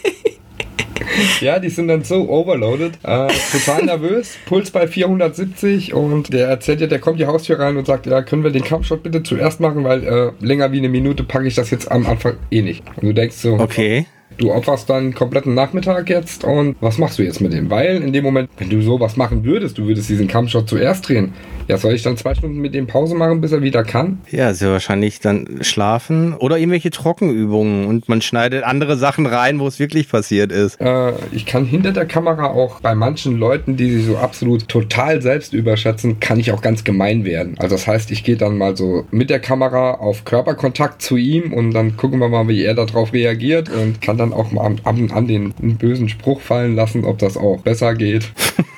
Ja, 1.42 1.60
die 1.60 1.70
sind 1.70 1.88
dann 1.88 2.04
so 2.04 2.30
overloaded, 2.30 2.94
äh, 3.04 3.28
total 3.52 3.86
nervös, 3.86 4.38
Puls 4.46 4.72
bei 4.72 4.88
470 4.88 5.94
und 5.94 6.34
der 6.34 6.48
erzählt 6.48 6.82
ja, 6.82 6.88
der 6.88 7.00
kommt 7.00 7.20
die 7.20 7.26
Haustür 7.26 7.60
rein 7.60 7.78
und 7.78 7.86
sagt, 7.86 8.06
ja, 8.06 8.22
können 8.22 8.44
wir 8.44 8.52
den 8.52 8.64
Kampfshot 8.64 9.04
bitte 9.04 9.24
zuerst 9.24 9.60
machen, 9.60 9.84
weil 9.84 10.04
äh, 10.04 10.32
länger 10.46 10.72
wie 10.72 10.80
eine 10.80 10.90
Minute 10.90 11.24
packe 11.24 11.48
ich 11.48 11.56
das 11.56 11.70
jetzt 11.70 11.92
am 11.92 12.06
Anfang 12.06 12.36
eh 12.52 12.62
nicht. 12.62 12.84
Und 12.96 13.04
du 13.04 13.14
denkst 13.14 13.38
so, 13.38 13.54
okay. 13.54 14.06
Du 14.38 14.54
opferst 14.54 14.90
dann 14.90 15.14
kompletten 15.14 15.54
Nachmittag 15.54 16.10
jetzt 16.10 16.46
und 16.46 16.78
was 16.80 16.98
machst 16.98 17.20
du 17.20 17.24
jetzt 17.24 17.42
mit 17.42 17.52
dem? 17.52 17.70
Weil 17.70 17.98
in 17.98 18.14
dem 18.14 18.24
Moment, 18.24 18.50
wenn 18.58 18.70
du 18.70 18.82
sowas 18.82 19.18
machen 19.18 19.44
würdest, 19.44 19.78
du 19.78 19.86
würdest 19.86 20.08
diesen 20.08 20.30
Kampfshot 20.30 20.70
zuerst 20.70 21.10
drehen, 21.10 21.34
ja, 21.70 21.78
soll 21.78 21.94
ich 21.94 22.02
dann 22.02 22.18
zwei 22.18 22.34
Stunden 22.34 22.58
mit 22.58 22.74
dem 22.74 22.88
Pause 22.88 23.14
machen, 23.14 23.42
bis 23.42 23.52
er 23.52 23.62
wieder 23.62 23.84
kann? 23.84 24.22
Ja, 24.32 24.56
sehr 24.56 24.72
wahrscheinlich 24.72 25.20
dann 25.20 25.60
schlafen 25.62 26.34
oder 26.34 26.58
irgendwelche 26.58 26.90
Trockenübungen 26.90 27.86
und 27.86 28.10
man 28.10 28.24
schneidet 28.24 28.64
andere 28.64 28.98
Sachen 28.98 29.28
rein, 29.28 29.60
wo 29.60 29.68
es 29.68 29.78
wirklich 29.78 30.10
passiert 30.10 30.52
ist. 30.52 30.82
Äh, 30.82 31.14
ich 31.32 31.46
kann 31.46 31.66
hinter 31.66 31.92
der 31.92 32.08
Kamera 32.08 32.48
auch 32.48 32.80
bei 32.82 32.96
manchen 32.96 33.38
Leuten, 33.38 33.78
die 33.78 33.92
sich 33.92 34.06
so 34.08 34.18
absolut 34.18 34.68
total 34.68 35.22
selbst 35.22 35.54
überschätzen, 35.54 36.20
kann 36.20 36.40
ich 36.40 36.52
auch 36.52 36.64
ganz 36.64 36.84
gemein 36.84 37.24
werden. 37.24 37.56
Also 37.60 37.76
das 37.76 37.86
heißt, 37.86 38.10
ich 38.10 38.24
gehe 38.24 38.36
dann 38.36 38.58
mal 38.58 38.76
so 38.76 39.06
mit 39.12 39.30
der 39.30 39.40
Kamera 39.40 39.92
auf 39.92 40.26
Körperkontakt 40.26 41.04
zu 41.04 41.18
ihm 41.18 41.54
und 41.54 41.72
dann 41.76 41.98
gucken 41.98 42.18
wir 42.18 42.30
mal, 42.30 42.48
wie 42.48 42.64
er 42.64 42.74
darauf 42.74 43.14
reagiert 43.14 43.70
und 43.70 44.02
kann 44.02 44.18
dann 44.18 44.34
auch 44.34 44.52
mal 44.52 44.76
an, 44.86 45.12
an 45.12 45.28
den 45.28 45.54
bösen 45.78 46.10
Spruch 46.10 46.42
fallen 46.42 46.76
lassen, 46.76 47.06
ob 47.06 47.20
das 47.20 47.38
auch 47.38 47.60
besser 47.62 47.94
geht. 47.94 48.32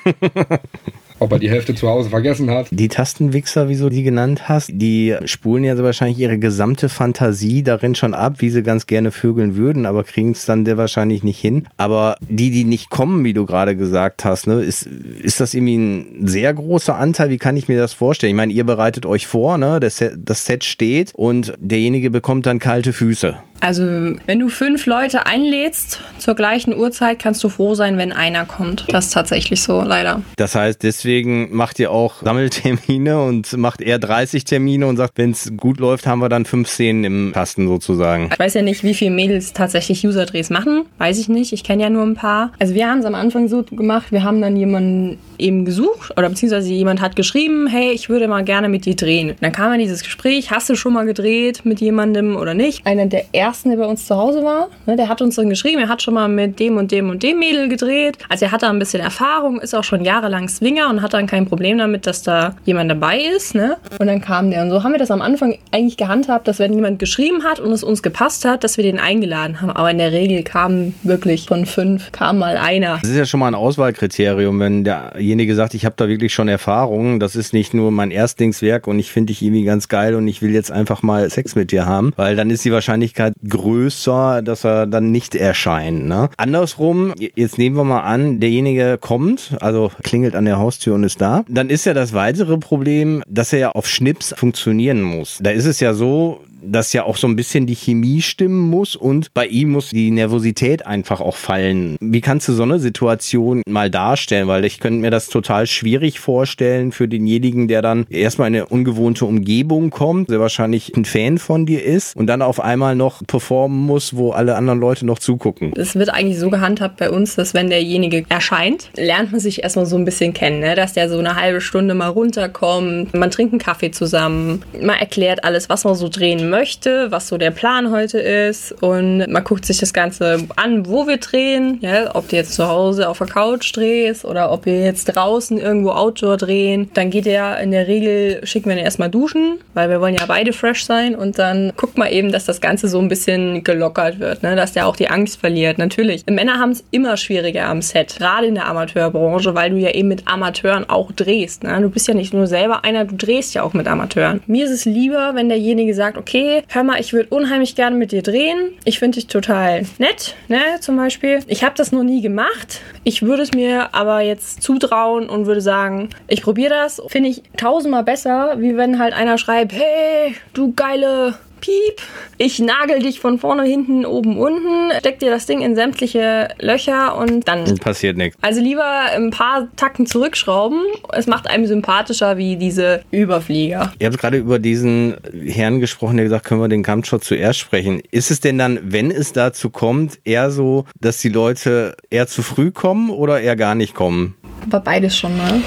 ob 1.21 1.31
er 1.31 1.39
die 1.39 1.49
Hälfte 1.49 1.75
zu 1.75 1.87
Hause 1.87 2.09
vergessen 2.09 2.49
hat. 2.49 2.67
Die 2.71 2.87
Tastenwichser, 2.87 3.69
wie 3.69 3.77
du 3.77 3.89
die 3.89 4.01
genannt 4.01 4.49
hast, 4.49 4.71
die 4.73 5.15
spulen 5.25 5.63
ja 5.63 5.75
so 5.75 5.83
wahrscheinlich 5.83 6.17
ihre 6.17 6.39
gesamte 6.39 6.89
Fantasie 6.89 7.61
darin 7.61 7.93
schon 7.93 8.15
ab, 8.15 8.35
wie 8.39 8.49
sie 8.49 8.63
ganz 8.63 8.87
gerne 8.87 9.11
vögeln 9.11 9.55
würden, 9.55 9.85
aber 9.85 10.03
kriegen 10.03 10.31
es 10.31 10.45
dann 10.45 10.65
der 10.65 10.77
wahrscheinlich 10.77 11.23
nicht 11.23 11.39
hin. 11.39 11.67
Aber 11.77 12.15
die, 12.27 12.49
die 12.49 12.63
nicht 12.63 12.89
kommen, 12.89 13.23
wie 13.23 13.33
du 13.33 13.45
gerade 13.45 13.75
gesagt 13.75 14.25
hast, 14.25 14.47
ne, 14.47 14.61
ist, 14.61 14.87
ist 15.21 15.39
das 15.39 15.53
irgendwie 15.53 15.77
ein 15.77 16.27
sehr 16.27 16.53
großer 16.53 16.97
Anteil? 16.97 17.29
Wie 17.29 17.37
kann 17.37 17.55
ich 17.55 17.67
mir 17.67 17.77
das 17.77 17.93
vorstellen? 17.93 18.31
Ich 18.31 18.37
meine, 18.37 18.53
ihr 18.53 18.63
bereitet 18.63 19.05
euch 19.05 19.27
vor, 19.27 19.59
ne, 19.59 19.79
das 19.79 19.97
Set, 19.97 20.13
das 20.25 20.45
Set 20.45 20.63
steht 20.63 21.11
und 21.13 21.53
derjenige 21.59 22.09
bekommt 22.09 22.47
dann 22.47 22.57
kalte 22.57 22.93
Füße. 22.93 23.35
Also, 23.61 23.83
wenn 24.25 24.39
du 24.39 24.49
fünf 24.49 24.87
Leute 24.87 25.27
einlädst 25.27 26.01
zur 26.17 26.35
gleichen 26.35 26.75
Uhrzeit, 26.75 27.19
kannst 27.19 27.43
du 27.43 27.49
froh 27.49 27.75
sein, 27.75 27.97
wenn 27.97 28.11
einer 28.11 28.45
kommt. 28.45 28.85
Das 28.89 29.05
ist 29.05 29.13
tatsächlich 29.13 29.61
so, 29.61 29.81
leider. 29.81 30.21
Das 30.35 30.55
heißt, 30.55 30.81
deswegen 30.81 31.55
macht 31.55 31.79
ihr 31.79 31.91
auch 31.91 32.23
Sammeltermine 32.23 33.21
und 33.23 33.55
macht 33.57 33.81
eher 33.81 33.99
30 33.99 34.43
Termine 34.45 34.87
und 34.87 34.97
sagt, 34.97 35.17
wenn 35.17 35.31
es 35.31 35.51
gut 35.55 35.79
läuft, 35.79 36.07
haben 36.07 36.19
wir 36.19 36.29
dann 36.29 36.45
fünf 36.45 36.69
Szenen 36.69 37.03
im 37.03 37.31
Kasten 37.33 37.67
sozusagen. 37.67 38.29
Ich 38.33 38.39
weiß 38.39 38.55
ja 38.55 38.63
nicht, 38.63 38.83
wie 38.83 38.95
viele 38.95 39.11
Mädels 39.11 39.53
tatsächlich 39.53 40.05
User-Drehs 40.05 40.49
machen. 40.49 40.85
Weiß 40.97 41.19
ich 41.19 41.29
nicht. 41.29 41.53
Ich 41.53 41.63
kenne 41.63 41.83
ja 41.83 41.89
nur 41.89 42.03
ein 42.03 42.15
paar. 42.15 42.51
Also, 42.59 42.73
wir 42.73 42.89
haben 42.89 42.99
es 42.99 43.05
am 43.05 43.15
Anfang 43.15 43.47
so 43.47 43.63
gemacht, 43.63 44.11
wir 44.11 44.23
haben 44.23 44.41
dann 44.41 44.57
jemanden 44.57 45.19
eben 45.37 45.65
gesucht 45.65 46.11
oder 46.17 46.29
beziehungsweise 46.29 46.71
jemand 46.71 47.01
hat 47.01 47.15
geschrieben, 47.15 47.67
hey, 47.67 47.91
ich 47.91 48.09
würde 48.09 48.27
mal 48.27 48.43
gerne 48.43 48.69
mit 48.69 48.85
dir 48.85 48.95
drehen. 48.95 49.31
Und 49.31 49.37
dann 49.41 49.51
kam 49.51 49.73
in 49.73 49.79
dieses 49.79 50.03
Gespräch, 50.03 50.51
hast 50.51 50.69
du 50.69 50.75
schon 50.75 50.93
mal 50.93 51.05
gedreht 51.05 51.61
mit 51.63 51.79
jemandem 51.79 52.35
oder 52.35 52.53
nicht? 52.53 52.85
Einer 52.85 53.05
der 53.07 53.25
ersten 53.33 53.50
ersten, 53.51 53.69
der 53.69 53.77
bei 53.77 53.85
uns 53.85 54.05
zu 54.05 54.15
Hause 54.15 54.45
war. 54.45 54.69
Ne, 54.85 54.95
der 54.95 55.09
hat 55.09 55.21
uns 55.21 55.35
dann 55.35 55.49
geschrieben, 55.49 55.81
er 55.81 55.89
hat 55.89 56.01
schon 56.01 56.13
mal 56.13 56.29
mit 56.29 56.57
dem 56.61 56.77
und 56.77 56.89
dem 56.89 57.09
und 57.09 57.21
dem 57.21 57.37
Mädel 57.37 57.67
gedreht. 57.67 58.17
Also 58.29 58.45
er 58.45 58.53
hat 58.53 58.63
da 58.63 58.69
ein 58.69 58.79
bisschen 58.79 59.03
Erfahrung, 59.03 59.59
ist 59.59 59.75
auch 59.75 59.83
schon 59.83 60.05
jahrelang 60.05 60.47
Swinger 60.47 60.89
und 60.89 61.01
hat 61.01 61.13
dann 61.13 61.27
kein 61.27 61.45
Problem 61.45 61.77
damit, 61.77 62.07
dass 62.07 62.23
da 62.23 62.55
jemand 62.63 62.89
dabei 62.89 63.19
ist. 63.19 63.53
Ne? 63.53 63.75
Und 63.99 64.07
dann 64.07 64.21
kam 64.21 64.51
der. 64.51 64.61
Und 64.61 64.69
so 64.69 64.83
haben 64.83 64.93
wir 64.93 64.99
das 64.99 65.11
am 65.11 65.21
Anfang 65.21 65.57
eigentlich 65.71 65.97
gehandhabt, 65.97 66.47
dass 66.47 66.59
wenn 66.59 66.71
jemand 66.71 66.99
geschrieben 66.99 67.43
hat 67.43 67.59
und 67.59 67.73
es 67.73 67.83
uns 67.83 68.01
gepasst 68.01 68.45
hat, 68.45 68.63
dass 68.63 68.77
wir 68.77 68.85
den 68.85 68.99
eingeladen 68.99 69.59
haben. 69.59 69.71
Aber 69.71 69.91
in 69.91 69.97
der 69.97 70.13
Regel 70.13 70.43
kamen 70.43 70.95
wirklich 71.03 71.47
von 71.47 71.65
fünf, 71.65 72.13
kam 72.13 72.39
mal 72.39 72.55
einer. 72.55 72.99
Das 73.01 73.09
ist 73.09 73.17
ja 73.17 73.25
schon 73.25 73.41
mal 73.41 73.49
ein 73.49 73.55
Auswahlkriterium, 73.55 74.61
wenn 74.61 74.85
derjenige 74.85 75.55
sagt, 75.55 75.73
ich 75.73 75.83
habe 75.83 75.95
da 75.97 76.07
wirklich 76.07 76.33
schon 76.33 76.47
Erfahrung. 76.47 77.19
Das 77.19 77.35
ist 77.35 77.51
nicht 77.51 77.73
nur 77.73 77.91
mein 77.91 78.11
Erstlingswerk 78.11 78.87
und 78.87 78.97
ich 78.97 79.11
finde 79.11 79.33
dich 79.33 79.41
irgendwie 79.41 79.65
ganz 79.65 79.89
geil 79.89 80.15
und 80.15 80.25
ich 80.29 80.41
will 80.41 80.53
jetzt 80.53 80.71
einfach 80.71 81.03
mal 81.03 81.29
Sex 81.29 81.55
mit 81.55 81.73
dir 81.73 81.85
haben. 81.85 82.13
Weil 82.15 82.37
dann 82.37 82.49
ist 82.49 82.63
die 82.63 82.71
Wahrscheinlichkeit 82.71 83.33
größer, 83.47 84.41
dass 84.41 84.63
er 84.63 84.87
dann 84.87 85.11
nicht 85.11 85.35
erscheint. 85.35 86.05
Ne? 86.05 86.29
Andersrum, 86.37 87.13
jetzt 87.17 87.57
nehmen 87.57 87.75
wir 87.75 87.83
mal 87.83 88.01
an, 88.01 88.39
derjenige 88.39 88.97
kommt, 88.99 89.55
also 89.59 89.91
klingelt 90.03 90.35
an 90.35 90.45
der 90.45 90.57
Haustür 90.59 90.95
und 90.95 91.03
ist 91.03 91.21
da. 91.21 91.43
Dann 91.47 91.69
ist 91.69 91.85
ja 91.85 91.93
das 91.93 92.13
weitere 92.13 92.57
Problem, 92.57 93.23
dass 93.27 93.53
er 93.53 93.59
ja 93.59 93.71
auf 93.71 93.87
Schnips 93.87 94.33
funktionieren 94.37 95.01
muss. 95.01 95.39
Da 95.41 95.51
ist 95.51 95.65
es 95.65 95.79
ja 95.79 95.93
so, 95.93 96.41
dass 96.63 96.93
ja 96.93 97.03
auch 97.03 97.17
so 97.17 97.27
ein 97.27 97.35
bisschen 97.35 97.65
die 97.65 97.75
Chemie 97.75 98.21
stimmen 98.21 98.69
muss 98.69 98.95
und 98.95 99.33
bei 99.33 99.47
ihm 99.47 99.71
muss 99.71 99.89
die 99.89 100.11
Nervosität 100.11 100.85
einfach 100.85 101.21
auch 101.21 101.35
fallen. 101.35 101.97
Wie 101.99 102.21
kannst 102.21 102.47
du 102.47 102.53
so 102.53 102.63
eine 102.63 102.79
Situation 102.79 103.61
mal 103.67 103.89
darstellen? 103.89 104.47
Weil 104.47 104.65
ich 104.65 104.79
könnte 104.79 104.99
mir 104.99 105.11
das 105.11 105.27
total 105.27 105.67
schwierig 105.67 106.19
vorstellen 106.19 106.91
für 106.91 107.07
denjenigen, 107.07 107.67
der 107.67 107.81
dann 107.81 108.05
erstmal 108.09 108.49
in 108.49 108.55
eine 108.55 108.65
ungewohnte 108.67 109.25
Umgebung 109.25 109.89
kommt, 109.89 110.29
der 110.29 110.39
wahrscheinlich 110.39 110.95
ein 110.95 111.05
Fan 111.05 111.37
von 111.37 111.65
dir 111.65 111.83
ist 111.83 112.15
und 112.15 112.27
dann 112.27 112.41
auf 112.41 112.59
einmal 112.59 112.95
noch 112.95 113.25
performen 113.25 113.79
muss, 113.79 114.15
wo 114.15 114.31
alle 114.31 114.55
anderen 114.55 114.79
Leute 114.79 115.05
noch 115.05 115.19
zugucken. 115.19 115.73
Es 115.75 115.95
wird 115.95 116.09
eigentlich 116.09 116.39
so 116.39 116.49
gehandhabt 116.49 116.97
bei 116.97 117.09
uns, 117.09 117.35
dass 117.35 117.53
wenn 117.53 117.69
derjenige 117.69 118.25
erscheint, 118.29 118.89
lernt 118.95 119.31
man 119.31 119.39
sich 119.39 119.63
erstmal 119.63 119.85
so 119.85 119.95
ein 119.95 120.05
bisschen 120.05 120.33
kennen, 120.33 120.59
ne? 120.59 120.75
dass 120.75 120.93
der 120.93 121.09
so 121.09 121.17
eine 121.17 121.35
halbe 121.35 121.61
Stunde 121.61 121.93
mal 121.93 122.09
runterkommt, 122.09 123.13
man 123.13 123.31
trinkt 123.31 123.53
einen 123.53 123.59
Kaffee 123.59 123.91
zusammen, 123.91 124.63
man 124.79 124.99
erklärt 124.99 125.43
alles, 125.43 125.69
was 125.69 125.83
man 125.83 125.95
so 125.95 126.09
drehen 126.09 126.50
möchte, 126.51 127.09
was 127.09 127.29
so 127.29 127.37
der 127.37 127.49
Plan 127.49 127.89
heute 127.89 128.19
ist 128.19 128.71
und 128.83 129.25
man 129.31 129.43
guckt 129.43 129.65
sich 129.65 129.79
das 129.79 129.93
Ganze 129.93 130.47
an, 130.55 130.85
wo 130.85 131.07
wir 131.07 131.17
drehen, 131.17 131.79
ja? 131.81 132.13
ob 132.13 132.29
du 132.29 132.35
jetzt 132.35 132.53
zu 132.53 132.67
Hause 132.67 133.09
auf 133.09 133.17
der 133.17 133.27
Couch 133.27 133.75
drehst 133.75 134.25
oder 134.25 134.51
ob 134.51 134.65
wir 134.65 134.81
jetzt 134.81 135.05
draußen 135.05 135.57
irgendwo 135.57 135.91
Outdoor 135.91 136.37
drehen. 136.37 136.91
Dann 136.93 137.09
geht 137.09 137.25
er 137.25 137.59
in 137.59 137.71
der 137.71 137.87
Regel, 137.87 138.45
schicken 138.45 138.69
wir 138.69 138.77
ihn 138.77 138.83
erstmal 138.83 139.09
duschen, 139.09 139.59
weil 139.73 139.89
wir 139.89 139.99
wollen 140.01 140.15
ja 140.15 140.25
beide 140.27 140.53
fresh 140.53 140.85
sein 140.85 141.15
und 141.15 141.39
dann 141.39 141.73
guckt 141.77 141.97
man 141.97 142.09
eben, 142.09 142.31
dass 142.31 142.45
das 142.45 142.61
Ganze 142.61 142.87
so 142.87 142.99
ein 142.99 143.07
bisschen 143.07 143.63
gelockert 143.63 144.19
wird, 144.19 144.43
ne? 144.43 144.55
dass 144.55 144.73
der 144.73 144.85
auch 144.85 144.95
die 144.95 145.09
Angst 145.09 145.39
verliert. 145.39 145.77
Natürlich, 145.77 146.25
Männer 146.27 146.59
haben 146.59 146.71
es 146.71 146.83
immer 146.91 147.17
schwieriger 147.17 147.67
am 147.67 147.81
Set, 147.81 148.17
gerade 148.17 148.47
in 148.47 148.55
der 148.55 148.67
Amateurbranche, 148.67 149.55
weil 149.55 149.71
du 149.71 149.77
ja 149.77 149.91
eben 149.91 150.09
mit 150.09 150.27
Amateuren 150.27 150.89
auch 150.89 151.11
drehst. 151.13 151.63
Ne? 151.63 151.79
Du 151.81 151.89
bist 151.89 152.07
ja 152.07 152.13
nicht 152.13 152.33
nur 152.33 152.47
selber 152.47 152.83
einer, 152.83 153.05
du 153.05 153.15
drehst 153.15 153.53
ja 153.53 153.63
auch 153.63 153.73
mit 153.73 153.87
Amateuren. 153.87 154.41
Mir 154.47 154.65
ist 154.65 154.71
es 154.71 154.85
lieber, 154.85 155.31
wenn 155.35 155.47
derjenige 155.47 155.93
sagt, 155.93 156.17
okay, 156.17 156.40
hör 156.67 156.83
mal, 156.83 156.99
ich 156.99 157.13
würde 157.13 157.29
unheimlich 157.29 157.75
gerne 157.75 157.95
mit 157.95 158.11
dir 158.11 158.21
drehen. 158.21 158.73
Ich 158.83 158.99
finde 158.99 159.15
dich 159.15 159.27
total 159.27 159.85
nett, 159.97 160.35
ne, 160.47 160.59
zum 160.79 160.95
Beispiel. 160.95 161.39
Ich 161.47 161.63
habe 161.63 161.75
das 161.75 161.91
noch 161.91 162.03
nie 162.03 162.21
gemacht. 162.21 162.81
Ich 163.03 163.21
würde 163.21 163.43
es 163.43 163.53
mir 163.53 163.93
aber 163.93 164.21
jetzt 164.21 164.61
zutrauen 164.61 165.29
und 165.29 165.45
würde 165.45 165.61
sagen, 165.61 166.09
ich 166.27 166.41
probiere 166.41 166.73
das. 166.73 167.01
Finde 167.07 167.29
ich 167.29 167.43
tausendmal 167.57 168.03
besser, 168.03 168.55
wie 168.57 168.77
wenn 168.77 168.99
halt 168.99 169.13
einer 169.13 169.37
schreibt, 169.37 169.73
hey, 169.73 170.35
du 170.53 170.73
geile 170.73 171.35
Piep, 171.61 172.01
ich 172.37 172.59
nagel 172.59 172.99
dich 172.99 173.19
von 173.19 173.39
vorne, 173.39 173.63
hinten, 173.63 174.05
oben, 174.05 174.37
unten, 174.37 174.91
steck 174.99 175.19
dir 175.19 175.29
das 175.29 175.45
Ding 175.45 175.61
in 175.61 175.75
sämtliche 175.75 176.49
Löcher 176.59 177.17
und 177.17 177.47
dann 177.47 177.75
passiert 177.77 178.17
nichts. 178.17 178.37
Also 178.41 178.61
lieber 178.61 178.83
ein 179.15 179.29
paar 179.29 179.67
Tacken 179.75 180.05
zurückschrauben. 180.05 180.81
Es 181.13 181.27
macht 181.27 181.47
einem 181.47 181.65
sympathischer 181.67 182.37
wie 182.37 182.57
diese 182.57 183.03
Überflieger. 183.11 183.93
Ihr 183.99 184.07
habt 184.07 184.17
gerade 184.17 184.37
über 184.37 184.59
diesen 184.59 185.15
Herrn 185.45 185.79
gesprochen, 185.79 186.17
der 186.17 186.25
gesagt, 186.25 186.45
können 186.45 186.61
wir 186.61 186.67
den 186.67 186.83
Kampfshot 186.83 187.23
zuerst 187.23 187.59
sprechen. 187.59 188.01
Ist 188.11 188.31
es 188.31 188.39
denn 188.39 188.57
dann, 188.57 188.79
wenn 188.83 189.11
es 189.11 189.33
dazu 189.33 189.69
kommt, 189.69 190.19
eher 190.23 190.51
so, 190.51 190.85
dass 190.99 191.19
die 191.19 191.29
Leute 191.29 191.95
eher 192.09 192.27
zu 192.27 192.41
früh 192.41 192.71
kommen 192.71 193.09
oder 193.11 193.39
eher 193.39 193.55
gar 193.55 193.75
nicht 193.75 193.93
kommen? 193.93 194.35
Aber 194.65 194.79
beides 194.79 195.17
schon, 195.17 195.35
ne? 195.37 195.61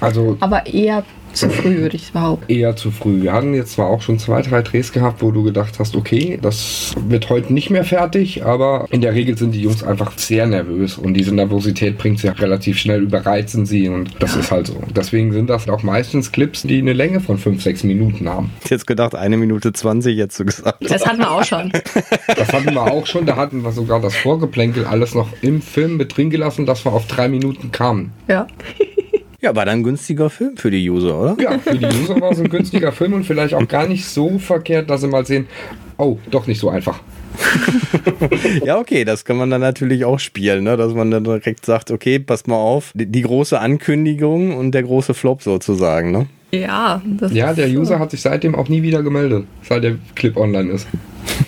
Also 0.00 0.36
Aber 0.40 0.66
eher 0.66 1.04
zu 1.34 1.50
früh, 1.50 1.78
würde 1.78 1.96
ich 1.96 2.12
behaupten. 2.12 2.52
eher 2.52 2.76
zu 2.76 2.90
früh. 2.90 3.22
Wir 3.22 3.32
hatten 3.32 3.54
jetzt 3.54 3.72
zwar 3.72 3.86
auch 3.88 4.00
schon 4.02 4.18
zwei, 4.18 4.42
drei 4.42 4.62
Drehs 4.62 4.92
gehabt, 4.92 5.22
wo 5.22 5.30
du 5.30 5.42
gedacht 5.42 5.78
hast, 5.78 5.96
okay, 5.96 6.38
das 6.40 6.94
wird 7.08 7.28
heute 7.30 7.52
nicht 7.52 7.70
mehr 7.70 7.84
fertig, 7.84 8.44
aber 8.44 8.86
in 8.90 9.00
der 9.00 9.14
Regel 9.14 9.36
sind 9.36 9.52
die 9.52 9.62
Jungs 9.62 9.82
einfach 9.82 10.16
sehr 10.18 10.46
nervös 10.46 10.96
und 10.98 11.14
diese 11.14 11.34
Nervosität 11.34 11.98
bringt 11.98 12.20
sie 12.20 12.26
ja 12.28 12.32
relativ 12.34 12.78
schnell, 12.78 13.02
überreizen 13.02 13.66
sie 13.66 13.88
und 13.88 14.10
das 14.20 14.36
ist 14.36 14.50
halt 14.50 14.66
so. 14.68 14.80
Deswegen 14.94 15.32
sind 15.32 15.50
das 15.50 15.68
auch 15.68 15.82
meistens 15.82 16.32
Clips, 16.32 16.62
die 16.62 16.78
eine 16.78 16.92
Länge 16.92 17.20
von 17.20 17.38
fünf, 17.38 17.62
sechs 17.62 17.82
Minuten 17.84 18.28
haben. 18.28 18.50
Ich 18.58 18.64
hätte 18.66 18.74
jetzt 18.74 18.86
gedacht, 18.86 19.14
eine 19.14 19.36
Minute 19.36 19.72
zwanzig 19.72 20.16
jetzt 20.16 20.36
so 20.36 20.44
gesagt. 20.44 20.78
Das 20.88 21.04
hatten 21.06 21.18
wir 21.18 21.30
auch 21.30 21.44
schon. 21.44 21.72
Das 22.36 22.52
hatten 22.52 22.74
wir 22.74 22.82
auch 22.82 23.06
schon, 23.06 23.26
da 23.26 23.36
hatten 23.36 23.62
wir 23.62 23.72
sogar 23.72 24.00
das 24.00 24.14
Vorgeplänkel 24.16 24.84
alles 24.84 25.14
noch 25.14 25.28
im 25.42 25.62
Film 25.62 25.96
mit 25.96 26.16
drin 26.16 26.30
gelassen, 26.30 26.66
dass 26.66 26.84
wir 26.84 26.92
auf 26.92 27.06
drei 27.06 27.28
Minuten 27.28 27.70
kamen. 27.70 28.12
Ja. 28.28 28.46
Ja, 29.44 29.54
war 29.54 29.66
dann 29.66 29.80
ein 29.80 29.82
günstiger 29.82 30.30
Film 30.30 30.56
für 30.56 30.70
die 30.70 30.88
User, 30.88 31.20
oder? 31.20 31.36
Ja, 31.38 31.58
für 31.58 31.76
die 31.76 31.84
User 31.84 32.18
war 32.18 32.30
es 32.32 32.40
ein 32.40 32.48
günstiger 32.48 32.92
Film 32.92 33.12
und 33.12 33.24
vielleicht 33.24 33.52
auch 33.52 33.68
gar 33.68 33.86
nicht 33.86 34.06
so 34.06 34.38
verkehrt, 34.38 34.88
dass 34.88 35.02
sie 35.02 35.06
mal 35.06 35.26
sehen, 35.26 35.46
oh, 35.98 36.16
doch 36.30 36.46
nicht 36.46 36.58
so 36.58 36.70
einfach. 36.70 37.00
Ja, 38.64 38.78
okay, 38.78 39.04
das 39.04 39.26
kann 39.26 39.36
man 39.36 39.50
dann 39.50 39.60
natürlich 39.60 40.06
auch 40.06 40.18
spielen, 40.18 40.64
ne? 40.64 40.78
dass 40.78 40.94
man 40.94 41.10
dann 41.10 41.24
direkt 41.24 41.66
sagt, 41.66 41.90
okay, 41.90 42.18
passt 42.18 42.48
mal 42.48 42.56
auf, 42.56 42.92
die, 42.94 43.04
die 43.04 43.20
große 43.20 43.60
Ankündigung 43.60 44.56
und 44.56 44.72
der 44.72 44.84
große 44.84 45.12
Flop 45.12 45.42
sozusagen. 45.42 46.10
Ne? 46.10 46.26
Ja, 46.62 47.02
das 47.04 47.32
Ja, 47.32 47.52
der 47.52 47.66
ist 47.66 47.74
so. 47.74 47.80
User 47.80 47.98
hat 47.98 48.10
sich 48.10 48.22
seitdem 48.22 48.54
auch 48.54 48.68
nie 48.68 48.82
wieder 48.82 49.02
gemeldet, 49.02 49.46
seit 49.62 49.84
der 49.84 49.96
Clip 50.14 50.36
online 50.36 50.72
ist. 50.72 50.86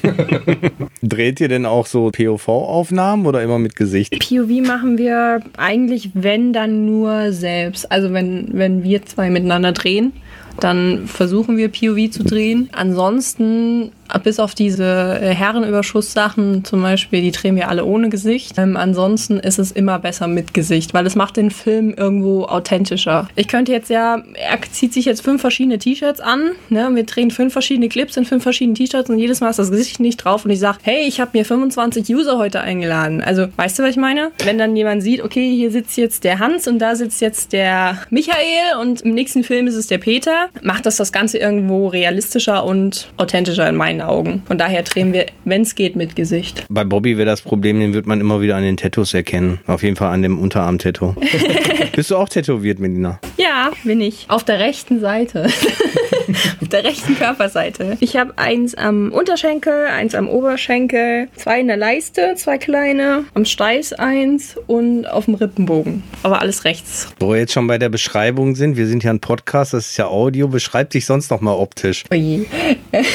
Dreht 1.02 1.40
ihr 1.40 1.48
denn 1.48 1.66
auch 1.66 1.86
so 1.86 2.10
POV-Aufnahmen 2.10 3.26
oder 3.26 3.42
immer 3.42 3.58
mit 3.58 3.76
Gesicht? 3.76 4.12
POV 4.18 4.66
machen 4.66 4.98
wir 4.98 5.40
eigentlich, 5.56 6.10
wenn 6.14 6.52
dann 6.52 6.86
nur 6.86 7.32
selbst. 7.32 7.90
Also 7.90 8.12
wenn, 8.12 8.48
wenn 8.52 8.82
wir 8.82 9.04
zwei 9.04 9.30
miteinander 9.30 9.72
drehen, 9.72 10.12
dann 10.60 11.06
versuchen 11.06 11.56
wir 11.56 11.68
POV 11.68 12.10
zu 12.10 12.24
drehen. 12.24 12.68
Ansonsten, 12.72 13.92
bis 14.22 14.38
auf 14.38 14.54
diese 14.54 15.18
äh, 15.20 15.34
Herrenüberschusssachen 15.34 16.64
zum 16.64 16.82
Beispiel, 16.82 17.22
die 17.22 17.32
drehen 17.32 17.56
wir 17.56 17.68
alle 17.68 17.84
ohne 17.84 18.08
Gesicht. 18.08 18.58
Ähm, 18.58 18.76
ansonsten 18.76 19.38
ist 19.38 19.58
es 19.58 19.72
immer 19.72 19.98
besser 19.98 20.26
mit 20.26 20.54
Gesicht, 20.54 20.94
weil 20.94 21.06
es 21.06 21.14
macht 21.14 21.36
den 21.36 21.50
Film 21.50 21.94
irgendwo 21.96 22.44
authentischer. 22.44 23.28
Ich 23.36 23.48
könnte 23.48 23.72
jetzt 23.72 23.90
ja, 23.90 24.22
er 24.34 24.62
zieht 24.70 24.92
sich 24.92 25.04
jetzt 25.04 25.22
fünf 25.22 25.40
verschiedene 25.40 25.78
T-Shirts 25.78 26.20
an, 26.20 26.50
ne? 26.68 26.88
wir 26.92 27.04
drehen 27.04 27.30
fünf 27.30 27.52
verschiedene 27.52 27.88
Clips 27.88 28.16
in 28.16 28.24
fünf 28.24 28.42
verschiedenen 28.42 28.74
T-Shirts 28.74 29.10
und 29.10 29.18
jedes 29.18 29.40
Mal 29.40 29.50
ist 29.50 29.58
das 29.58 29.70
Gesicht 29.70 30.00
nicht 30.00 30.18
drauf 30.18 30.44
und 30.44 30.50
ich 30.50 30.58
sage, 30.58 30.78
hey, 30.82 31.06
ich 31.06 31.20
habe 31.20 31.30
mir 31.34 31.44
25 31.44 32.08
User 32.14 32.38
heute 32.38 32.60
eingeladen. 32.60 33.22
Also, 33.22 33.46
weißt 33.56 33.78
du, 33.78 33.82
was 33.82 33.90
ich 33.90 33.96
meine? 33.96 34.30
Wenn 34.44 34.58
dann 34.58 34.76
jemand 34.76 35.02
sieht, 35.02 35.22
okay, 35.22 35.54
hier 35.54 35.70
sitzt 35.70 35.96
jetzt 35.96 36.24
der 36.24 36.38
Hans 36.38 36.68
und 36.68 36.78
da 36.78 36.94
sitzt 36.94 37.20
jetzt 37.20 37.52
der 37.52 37.98
Michael 38.10 38.80
und 38.80 39.02
im 39.02 39.14
nächsten 39.14 39.44
Film 39.44 39.66
ist 39.66 39.74
es 39.74 39.86
der 39.86 39.98
Peter, 39.98 40.48
macht 40.62 40.86
das 40.86 40.96
das 40.96 41.12
Ganze 41.12 41.38
irgendwo 41.38 41.88
realistischer 41.88 42.64
und 42.64 43.08
authentischer 43.16 43.68
in 43.68 43.76
meinen 43.76 43.95
Augen. 44.00 44.42
Von 44.46 44.58
daher 44.58 44.82
drehen 44.82 45.12
wir, 45.12 45.26
wenn 45.44 45.62
es 45.62 45.74
geht, 45.74 45.96
mit 45.96 46.16
Gesicht. 46.16 46.64
Bei 46.68 46.84
Bobby 46.84 47.16
wäre 47.16 47.26
das 47.26 47.42
Problem, 47.42 47.80
den 47.80 47.94
wird 47.94 48.06
man 48.06 48.20
immer 48.20 48.40
wieder 48.40 48.56
an 48.56 48.62
den 48.62 48.76
Tattoos 48.76 49.14
erkennen. 49.14 49.60
Auf 49.66 49.82
jeden 49.82 49.96
Fall 49.96 50.12
an 50.12 50.22
dem 50.22 50.38
Unterarm-Tattoo. 50.38 51.14
Bist 51.94 52.10
du 52.10 52.16
auch 52.16 52.28
tätowiert, 52.28 52.78
Melina? 52.78 53.20
Ja, 53.36 53.70
bin 53.84 54.00
ich. 54.00 54.26
Auf 54.28 54.44
der 54.44 54.58
rechten 54.58 55.00
Seite. 55.00 55.48
Auf 56.60 56.68
der 56.68 56.84
rechten 56.84 57.16
Körperseite. 57.16 57.96
Ich 58.00 58.16
habe 58.16 58.32
eins 58.36 58.74
am 58.74 59.12
Unterschenkel, 59.12 59.86
eins 59.86 60.14
am 60.14 60.28
Oberschenkel, 60.28 61.28
zwei 61.36 61.60
in 61.60 61.68
der 61.68 61.76
Leiste, 61.76 62.34
zwei 62.36 62.58
kleine, 62.58 63.24
am 63.34 63.44
Steiß 63.44 63.94
eins 63.94 64.56
und 64.66 65.06
auf 65.06 65.26
dem 65.26 65.34
Rippenbogen. 65.34 66.02
Aber 66.22 66.40
alles 66.40 66.64
rechts. 66.64 67.08
Wo 67.18 67.30
wir 67.30 67.38
jetzt 67.38 67.52
schon 67.52 67.66
bei 67.66 67.78
der 67.78 67.88
Beschreibung 67.88 68.56
sind, 68.56 68.76
wir 68.76 68.86
sind 68.86 69.04
ja 69.04 69.10
ein 69.10 69.20
Podcast, 69.20 69.72
das 69.72 69.88
ist 69.88 69.96
ja 69.96 70.06
Audio, 70.06 70.48
beschreib 70.48 70.90
dich 70.90 71.06
sonst 71.06 71.30
noch 71.30 71.40
mal 71.40 71.54
optisch. 71.54 72.04
Oje. 72.10 72.46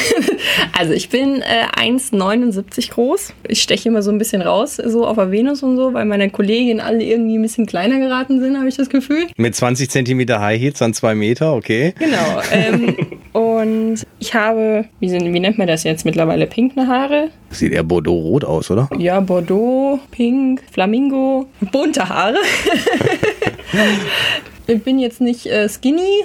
Also 0.78 0.93
ich 0.93 1.10
bin 1.10 1.41
äh, 1.41 1.67
1,79 1.80 2.91
groß. 2.91 3.34
Ich 3.47 3.62
steche 3.62 3.89
immer 3.89 4.02
so 4.02 4.12
ein 4.12 4.17
bisschen 4.17 4.41
raus, 4.41 4.78
so 4.78 5.06
auf 5.06 5.15
der 5.15 5.32
Venus 5.32 5.63
und 5.63 5.78
so, 5.78 5.93
weil 5.93 6.06
meine 6.06 6.30
Kolleginnen 6.30 6.80
alle 6.80 7.04
irgendwie 7.04 7.38
ein 7.38 7.41
bisschen 7.41 7.65
kleiner 7.65 8.00
geraten 8.00 8.39
sind, 8.39 8.58
habe 8.58 8.67
ich 8.67 8.76
das 8.76 8.89
Gefühl. 8.89 9.28
Mit 9.38 9.56
20 9.56 9.89
Zentimeter 9.89 10.41
High 10.41 10.60
Heels, 10.60 10.80
dann 10.80 10.93
zwei 10.93 11.15
Meter, 11.15 11.54
okay. 11.54 11.93
Genau. 12.00 12.41
Ähm, 12.52 12.95
und 13.34 14.06
ich 14.20 14.34
habe, 14.34 14.86
wie, 15.00 15.10
sind, 15.10 15.34
wie 15.34 15.40
nennt 15.40 15.58
man 15.58 15.68
das 15.68 15.84
jetzt 15.84 16.06
mittlerweile, 16.06 16.48
pinkne 16.48 16.88
Haare? 16.88 17.30
Sieht 17.50 17.74
eher 17.74 17.84
Bordeaux-rot 17.84 18.44
aus, 18.46 18.72
oder? 18.72 18.90
Ja, 18.98 19.20
Bordeaux, 19.20 20.00
Pink, 20.12 20.64
Flamingo, 20.72 21.48
bunte 21.72 22.08
Haare. 22.08 22.38
ich 24.68 24.84
bin 24.84 25.00
jetzt 25.00 25.22
nicht 25.22 25.46
äh, 25.48 25.68
skinny, 25.70 26.24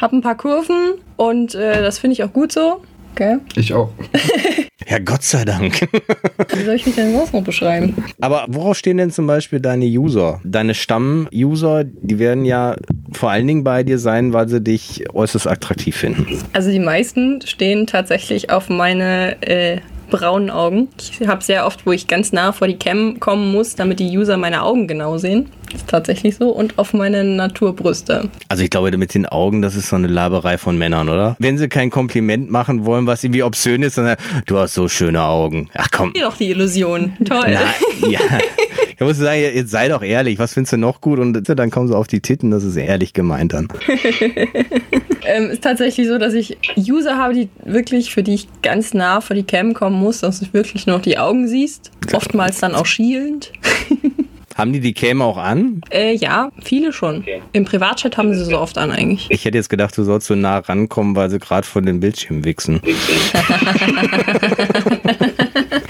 habe 0.00 0.16
ein 0.16 0.22
paar 0.22 0.36
Kurven 0.36 0.94
und 1.16 1.54
äh, 1.54 1.82
das 1.82 1.98
finde 1.98 2.14
ich 2.14 2.24
auch 2.24 2.32
gut 2.32 2.52
so. 2.52 2.82
Okay. 3.12 3.38
Ich 3.56 3.72
auch. 3.74 3.90
Ja, 4.86 4.98
Gott 5.00 5.24
sei 5.24 5.44
Dank. 5.44 5.80
Wie 6.54 6.62
soll 6.62 6.76
ich 6.76 6.86
mich 6.86 6.94
denn 6.94 7.12
sonst 7.12 7.32
noch 7.32 7.42
beschreiben? 7.42 7.96
Aber 8.20 8.44
worauf 8.48 8.76
stehen 8.76 8.96
denn 8.96 9.10
zum 9.10 9.26
Beispiel 9.26 9.60
deine 9.60 9.86
User? 9.86 10.40
Deine 10.44 10.74
Stamm-User, 10.74 11.84
die 11.84 12.18
werden 12.18 12.44
ja 12.44 12.76
vor 13.12 13.30
allen 13.30 13.46
Dingen 13.46 13.64
bei 13.64 13.82
dir 13.82 13.98
sein, 13.98 14.32
weil 14.32 14.48
sie 14.48 14.60
dich 14.60 15.04
äußerst 15.12 15.48
attraktiv 15.48 15.96
finden. 15.96 16.26
Also 16.52 16.70
die 16.70 16.78
meisten 16.78 17.40
stehen 17.44 17.86
tatsächlich 17.86 18.50
auf 18.50 18.68
meine 18.68 19.42
äh, 19.42 19.80
braunen 20.10 20.50
Augen. 20.50 20.88
Ich 20.98 21.26
habe 21.26 21.42
sehr 21.42 21.66
oft, 21.66 21.86
wo 21.86 21.92
ich 21.92 22.06
ganz 22.06 22.32
nah 22.32 22.52
vor 22.52 22.68
die 22.68 22.76
Cam 22.76 23.20
kommen 23.20 23.52
muss, 23.52 23.74
damit 23.74 24.00
die 24.00 24.16
User 24.16 24.36
meine 24.36 24.62
Augen 24.62 24.86
genau 24.88 25.18
sehen. 25.18 25.48
Das 25.70 25.82
ist 25.82 25.88
tatsächlich 25.88 26.36
so. 26.36 26.48
Und 26.48 26.78
auf 26.78 26.94
meine 26.94 27.24
Naturbrüste. 27.24 28.30
Also 28.48 28.62
ich 28.62 28.70
glaube, 28.70 28.96
mit 28.96 29.14
den 29.14 29.26
Augen, 29.26 29.60
das 29.60 29.74
ist 29.74 29.88
so 29.88 29.96
eine 29.96 30.06
Laberei 30.06 30.56
von 30.56 30.78
Männern, 30.78 31.08
oder? 31.08 31.36
Wenn 31.38 31.58
sie 31.58 31.68
kein 31.68 31.90
Kompliment 31.90 32.50
machen 32.50 32.86
wollen, 32.86 33.06
was 33.06 33.22
irgendwie 33.22 33.42
obszön 33.42 33.82
ist, 33.82 33.98
dann 33.98 34.16
du 34.46 34.58
hast 34.58 34.74
so 34.74 34.88
schöne 34.88 35.22
Augen. 35.22 35.68
Ach 35.74 35.88
komm. 35.90 36.12
Hier 36.14 36.24
doch 36.24 36.36
die 36.36 36.50
Illusion. 36.50 37.12
Toll. 37.24 37.54
Na, 38.00 38.08
ja. 38.08 38.20
Ich 39.00 39.06
muss 39.06 39.16
sagen, 39.16 39.40
jetzt 39.40 39.70
sei 39.70 39.86
doch 39.86 40.02
ehrlich, 40.02 40.40
was 40.40 40.54
findest 40.54 40.72
du 40.72 40.76
noch 40.76 41.00
gut? 41.00 41.20
Und 41.20 41.48
dann 41.48 41.70
kommen 41.70 41.86
sie 41.86 41.96
auf 41.96 42.08
die 42.08 42.18
Titten, 42.18 42.50
das 42.50 42.64
ist 42.64 42.74
ehrlich 42.74 43.12
gemeint 43.12 43.52
dann. 43.52 43.68
ähm, 45.24 45.50
ist 45.50 45.62
tatsächlich 45.62 46.08
so, 46.08 46.18
dass 46.18 46.34
ich 46.34 46.58
User 46.76 47.16
habe, 47.16 47.32
die 47.32 47.48
wirklich, 47.64 48.12
für 48.12 48.24
die 48.24 48.34
ich 48.34 48.48
ganz 48.60 48.94
nah 48.94 49.20
vor 49.20 49.36
die 49.36 49.44
Cam 49.44 49.72
kommen 49.72 49.94
muss, 50.00 50.18
dass 50.18 50.40
du 50.40 50.46
wirklich 50.52 50.88
nur 50.88 50.96
noch 50.96 51.02
die 51.02 51.16
Augen 51.16 51.46
siehst. 51.46 51.92
Oftmals 52.12 52.58
dann 52.58 52.74
auch 52.74 52.86
schielend. 52.86 53.52
Haben 54.56 54.72
die 54.72 54.80
die 54.80 54.94
Cam 54.94 55.22
auch 55.22 55.36
an? 55.36 55.80
Äh, 55.90 56.16
ja, 56.16 56.50
viele 56.60 56.92
schon. 56.92 57.24
Im 57.52 57.64
Privatchat 57.64 58.16
haben 58.16 58.34
sie 58.34 58.44
so 58.44 58.58
oft 58.58 58.76
an 58.76 58.90
eigentlich. 58.90 59.28
Ich 59.30 59.44
hätte 59.44 59.56
jetzt 59.56 59.68
gedacht, 59.68 59.96
du 59.96 60.02
sollst 60.02 60.26
so 60.26 60.34
nah 60.34 60.58
rankommen, 60.58 61.14
weil 61.14 61.30
sie 61.30 61.38
gerade 61.38 61.64
von 61.64 61.86
den 61.86 62.00
Bildschirm 62.00 62.44
wichsen. 62.44 62.80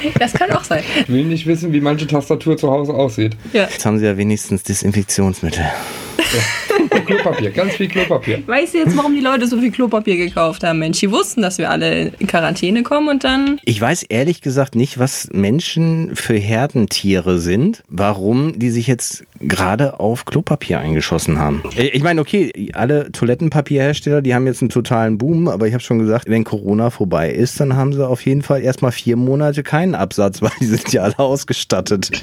das 0.18 0.32
kann 0.32 0.50
auch 0.52 0.64
sein. 0.64 0.82
Ich 1.02 1.08
will 1.08 1.24
nicht 1.24 1.46
wissen, 1.46 1.72
wie 1.72 1.80
manche 1.80 2.06
Tastatur 2.06 2.56
zu 2.56 2.70
Hause 2.70 2.94
aussieht. 2.94 3.36
Ja. 3.52 3.64
Jetzt 3.64 3.84
haben 3.84 3.98
sie 3.98 4.06
ja 4.06 4.16
wenigstens 4.16 4.62
Desinfektionsmittel. 4.62 5.64
Klopapier, 6.88 7.50
ganz 7.50 7.74
viel 7.74 7.88
Klopapier. 7.88 8.42
Weißt 8.46 8.74
du 8.74 8.78
jetzt, 8.78 8.96
warum 8.96 9.14
die 9.14 9.20
Leute 9.20 9.46
so 9.46 9.58
viel 9.60 9.70
Klopapier 9.70 10.16
gekauft 10.16 10.62
haben? 10.64 10.78
Mensch, 10.78 11.00
die 11.00 11.10
wussten, 11.10 11.42
dass 11.42 11.58
wir 11.58 11.70
alle 11.70 12.08
in 12.18 12.26
Quarantäne 12.26 12.82
kommen 12.82 13.08
und 13.08 13.24
dann. 13.24 13.58
Ich 13.64 13.80
weiß 13.80 14.04
ehrlich 14.04 14.40
gesagt 14.42 14.74
nicht, 14.74 14.98
was 14.98 15.28
Menschen 15.32 16.14
für 16.16 16.34
Herdentiere 16.36 17.38
sind, 17.38 17.82
warum 17.88 18.58
die 18.58 18.70
sich 18.70 18.86
jetzt 18.86 19.24
gerade 19.40 20.00
auf 20.00 20.24
Klopapier 20.24 20.80
eingeschossen 20.80 21.38
haben. 21.38 21.62
Äh, 21.76 21.88
Ich 21.88 22.02
meine, 22.02 22.20
okay, 22.20 22.70
alle 22.74 23.10
Toilettenpapierhersteller, 23.12 24.22
die 24.22 24.34
haben 24.34 24.46
jetzt 24.46 24.62
einen 24.62 24.70
totalen 24.70 25.18
Boom, 25.18 25.48
aber 25.48 25.66
ich 25.66 25.72
habe 25.74 25.82
schon 25.82 25.98
gesagt, 25.98 26.28
wenn 26.28 26.44
Corona 26.44 26.90
vorbei 26.90 27.30
ist, 27.30 27.58
dann 27.60 27.76
haben 27.76 27.92
sie 27.92 28.06
auf 28.06 28.24
jeden 28.24 28.42
Fall 28.42 28.62
erstmal 28.62 28.92
vier 28.92 29.16
Monate 29.16 29.62
keinen 29.62 29.94
Absatz, 29.94 30.42
weil 30.42 30.50
die 30.60 30.66
sind 30.66 30.92
ja 30.92 31.02
alle 31.02 31.18
ausgestattet. 31.18 32.10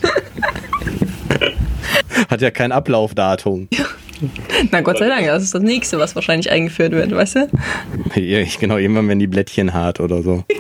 Hat 2.30 2.42
ja 2.42 2.52
kein 2.52 2.72
Ablaufdatum. 2.72 3.68
Na 4.72 4.82
Gott 4.82 4.98
sei 5.00 5.08
Dank, 5.08 5.26
das 5.26 5.44
ist 5.44 5.54
das 5.54 5.62
nächste, 5.62 6.00
was 6.00 6.16
wahrscheinlich 6.16 6.50
eingeführt 6.52 6.92
wird, 6.92 7.12
weißt 7.12 7.36
du? 7.36 7.50
Ja, 8.20 8.44
Genau, 8.60 8.78
irgendwann 8.78 9.08
werden 9.08 9.20
die 9.20 9.28
Blättchen 9.28 9.74
hart 9.74 10.00
oder 10.00 10.22
so. 10.22 10.44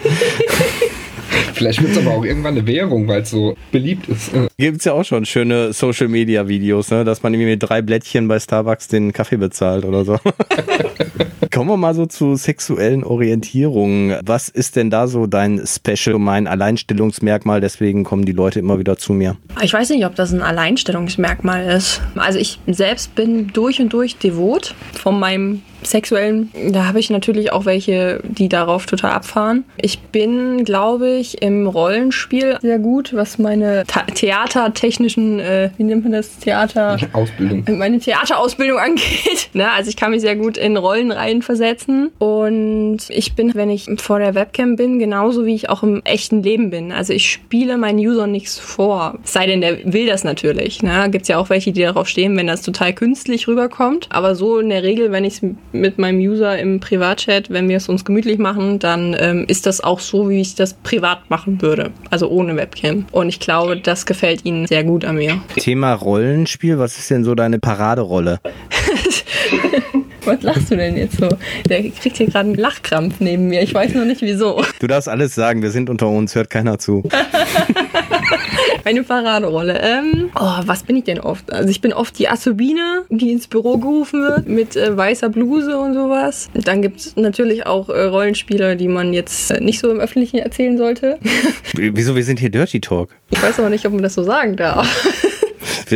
Vielleicht 1.55 1.81
wird 1.81 1.93
es 1.93 1.97
aber 1.97 2.11
auch 2.11 2.25
irgendwann 2.25 2.57
eine 2.57 2.67
Währung, 2.67 3.07
weil 3.07 3.21
es 3.21 3.31
so 3.31 3.55
beliebt 3.71 4.07
ist. 4.07 4.33
Äh, 4.33 4.47
Gibt's 4.57 4.85
ja 4.85 4.93
auch 4.93 5.05
schon 5.05 5.25
schöne 5.25 5.73
Social 5.73 6.07
Media 6.07 6.47
Videos, 6.47 6.91
ne? 6.91 7.03
dass 7.03 7.23
man 7.23 7.33
irgendwie 7.33 7.51
mit 7.51 7.63
drei 7.63 7.81
Blättchen 7.81 8.27
bei 8.27 8.39
Starbucks 8.39 8.87
den 8.87 9.13
Kaffee 9.13 9.37
bezahlt 9.37 9.85
oder 9.85 10.05
so. 10.05 10.17
Kommen 11.51 11.69
wir 11.69 11.77
mal 11.77 11.95
so 11.95 12.05
zu 12.05 12.35
sexuellen 12.35 13.05
Orientierungen. 13.05 14.17
Was 14.25 14.49
ist 14.49 14.75
denn 14.75 14.89
da 14.89 15.07
so 15.07 15.25
dein 15.25 15.61
Special, 15.65 16.19
mein 16.19 16.47
Alleinstellungsmerkmal? 16.47 17.61
Deswegen 17.61 18.03
kommen 18.03 18.25
die 18.25 18.33
Leute 18.33 18.59
immer 18.59 18.77
wieder 18.77 18.97
zu 18.97 19.13
mir. 19.13 19.37
Ich 19.61 19.71
weiß 19.71 19.89
nicht, 19.91 20.05
ob 20.05 20.15
das 20.15 20.33
ein 20.33 20.41
Alleinstellungsmerkmal 20.41 21.65
ist. 21.67 22.01
Also 22.15 22.39
ich 22.39 22.59
selbst 22.67 23.15
bin 23.15 23.47
durch 23.53 23.79
und 23.79 23.93
durch 23.93 24.17
devot 24.17 24.75
von 24.93 25.17
meinem 25.17 25.61
sexuellen. 25.87 26.51
Da 26.71 26.85
habe 26.85 26.99
ich 26.99 27.09
natürlich 27.09 27.51
auch 27.51 27.65
welche, 27.65 28.21
die 28.23 28.49
darauf 28.49 28.85
total 28.85 29.11
abfahren. 29.11 29.63
Ich 29.77 29.99
bin, 29.99 30.63
glaube 30.65 31.09
ich, 31.09 31.41
im 31.41 31.67
Rollenspiel 31.67 32.57
sehr 32.61 32.79
gut, 32.79 33.13
was 33.13 33.37
meine 33.37 33.83
theatertechnischen, 33.85 35.39
äh, 35.39 35.69
wie 35.77 35.83
nennt 35.83 36.03
man 36.03 36.13
das, 36.13 36.37
Theater... 36.39 36.97
Ausbildung. 37.13 37.63
meine 37.77 37.99
Theaterausbildung 37.99 38.79
angeht. 38.79 39.05
Ne? 39.53 39.71
Also 39.71 39.89
ich 39.89 39.95
kann 39.95 40.11
mich 40.11 40.19
sehr 40.19 40.35
gut 40.35 40.57
in 40.57 40.75
Rollen 40.75 41.11
reinversetzen 41.11 42.11
und 42.19 42.97
ich 43.07 43.35
bin, 43.35 43.53
wenn 43.55 43.69
ich 43.69 43.87
vor 43.97 44.19
der 44.19 44.35
Webcam 44.35 44.75
bin, 44.75 44.99
genauso 44.99 45.45
wie 45.45 45.55
ich 45.55 45.69
auch 45.69 45.81
im 45.81 46.01
echten 46.03 46.43
Leben 46.43 46.71
bin. 46.71 46.91
Also 46.91 47.13
ich 47.13 47.29
spiele 47.29 47.77
meinen 47.77 47.99
Usern 47.99 48.31
nichts 48.31 48.59
vor. 48.59 49.17
Es 49.23 49.31
sei 49.31 49.45
denn, 49.45 49.61
der 49.61 49.93
will 49.93 50.07
das 50.07 50.25
natürlich. 50.25 50.83
Ne? 50.83 51.09
Gibt 51.09 51.23
es 51.23 51.29
ja 51.29 51.37
auch 51.37 51.49
welche, 51.49 51.71
die 51.71 51.81
darauf 51.81 52.09
stehen, 52.09 52.35
wenn 52.35 52.47
das 52.47 52.63
total 52.63 52.93
künstlich 52.93 53.47
rüberkommt. 53.47 54.07
Aber 54.09 54.35
so 54.35 54.59
in 54.59 54.69
der 54.69 54.83
Regel, 54.83 55.11
wenn 55.11 55.23
ich 55.23 55.35
es 55.35 55.41
mit 55.79 55.97
meinem 55.97 56.19
User 56.19 56.57
im 56.57 56.79
Privatchat, 56.79 57.49
wenn 57.49 57.69
wir 57.69 57.77
es 57.77 57.89
uns 57.89 58.05
gemütlich 58.05 58.39
machen, 58.39 58.79
dann 58.79 59.15
ähm, 59.19 59.45
ist 59.47 59.65
das 59.65 59.81
auch 59.81 59.99
so, 59.99 60.29
wie 60.29 60.41
ich 60.41 60.55
das 60.55 60.73
privat 60.73 61.29
machen 61.29 61.61
würde. 61.61 61.91
Also 62.09 62.29
ohne 62.29 62.55
Webcam. 62.55 63.05
Und 63.11 63.29
ich 63.29 63.39
glaube, 63.39 63.77
das 63.77 64.05
gefällt 64.05 64.45
ihnen 64.45 64.67
sehr 64.67 64.83
gut 64.83 65.05
an 65.05 65.15
mir. 65.15 65.41
Thema 65.55 65.93
Rollenspiel, 65.93 66.79
was 66.79 66.97
ist 66.97 67.09
denn 67.09 67.23
so 67.23 67.35
deine 67.35 67.59
Paraderolle? 67.59 68.39
Was 70.25 70.41
lachst 70.41 70.71
du 70.71 70.75
denn 70.75 70.97
jetzt 70.97 71.17
so? 71.17 71.29
Der 71.69 71.81
kriegt 71.91 72.17
hier 72.17 72.27
gerade 72.27 72.49
einen 72.49 72.55
Lachkrampf 72.55 73.19
neben 73.19 73.47
mir. 73.47 73.61
Ich 73.61 73.73
weiß 73.73 73.93
noch 73.93 74.05
nicht 74.05 74.21
wieso. 74.21 74.63
Du 74.79 74.87
darfst 74.87 75.07
alles 75.07 75.35
sagen, 75.35 75.61
wir 75.61 75.71
sind 75.71 75.89
unter 75.89 76.07
uns, 76.07 76.35
hört 76.35 76.49
keiner 76.49 76.79
zu. 76.79 77.03
Meine 78.85 79.03
Paraderolle. 79.03 79.79
Ähm, 79.81 80.29
oh, 80.35 80.59
was 80.65 80.83
bin 80.83 80.95
ich 80.95 81.05
denn 81.05 81.19
oft? 81.19 81.51
Also 81.51 81.69
ich 81.69 81.81
bin 81.81 81.91
oft 81.93 82.17
die 82.19 82.27
Assobine, 82.27 83.03
die 83.09 83.31
ins 83.31 83.47
Büro 83.47 83.77
gerufen 83.77 84.21
wird 84.21 84.47
mit 84.47 84.75
äh, 84.75 84.95
weißer 84.95 85.29
Bluse 85.29 85.77
und 85.77 85.93
sowas. 85.93 86.49
Dann 86.53 86.81
gibt 86.81 86.99
es 86.99 87.15
natürlich 87.15 87.65
auch 87.65 87.89
äh, 87.89 88.03
Rollenspieler, 88.03 88.75
die 88.75 88.87
man 88.87 89.13
jetzt 89.13 89.51
äh, 89.51 89.59
nicht 89.59 89.79
so 89.79 89.89
im 89.89 89.99
Öffentlichen 89.99 90.37
erzählen 90.37 90.77
sollte. 90.77 91.17
Wieso, 91.73 92.15
wir 92.15 92.23
sind 92.23 92.39
hier 92.39 92.49
Dirty 92.49 92.79
Talk? 92.79 93.09
Ich 93.31 93.41
weiß 93.41 93.59
aber 93.59 93.69
nicht, 93.69 93.85
ob 93.85 93.93
man 93.93 94.03
das 94.03 94.13
so 94.13 94.23
sagen 94.23 94.55
darf. 94.55 94.87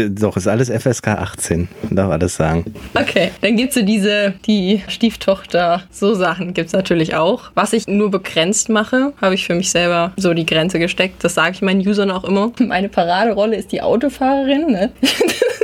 Doch, 0.09 0.37
ist 0.37 0.47
alles 0.47 0.69
FSK 0.69 1.07
18. 1.09 1.67
Man 1.83 1.95
darf 1.95 2.11
alles 2.11 2.35
sagen. 2.35 2.73
Okay, 2.93 3.31
dann 3.41 3.55
gibt's 3.55 3.75
so 3.75 3.81
diese, 3.81 4.33
die 4.45 4.81
Stieftochter, 4.87 5.83
so 5.91 6.13
Sachen 6.13 6.53
gibt's 6.53 6.73
natürlich 6.73 7.15
auch. 7.15 7.51
Was 7.55 7.73
ich 7.73 7.87
nur 7.87 8.11
begrenzt 8.11 8.69
mache, 8.69 9.13
habe 9.21 9.35
ich 9.35 9.45
für 9.45 9.55
mich 9.55 9.71
selber 9.71 10.13
so 10.17 10.33
die 10.33 10.45
Grenze 10.45 10.79
gesteckt. 10.79 11.23
Das 11.23 11.33
sage 11.33 11.51
ich 11.55 11.61
meinen 11.61 11.85
Usern 11.85 12.11
auch 12.11 12.23
immer. 12.23 12.51
Meine 12.59 12.89
Paraderolle 12.89 13.55
ist 13.55 13.71
die 13.71 13.81
Autofahrerin, 13.81 14.67
ne? 14.67 14.91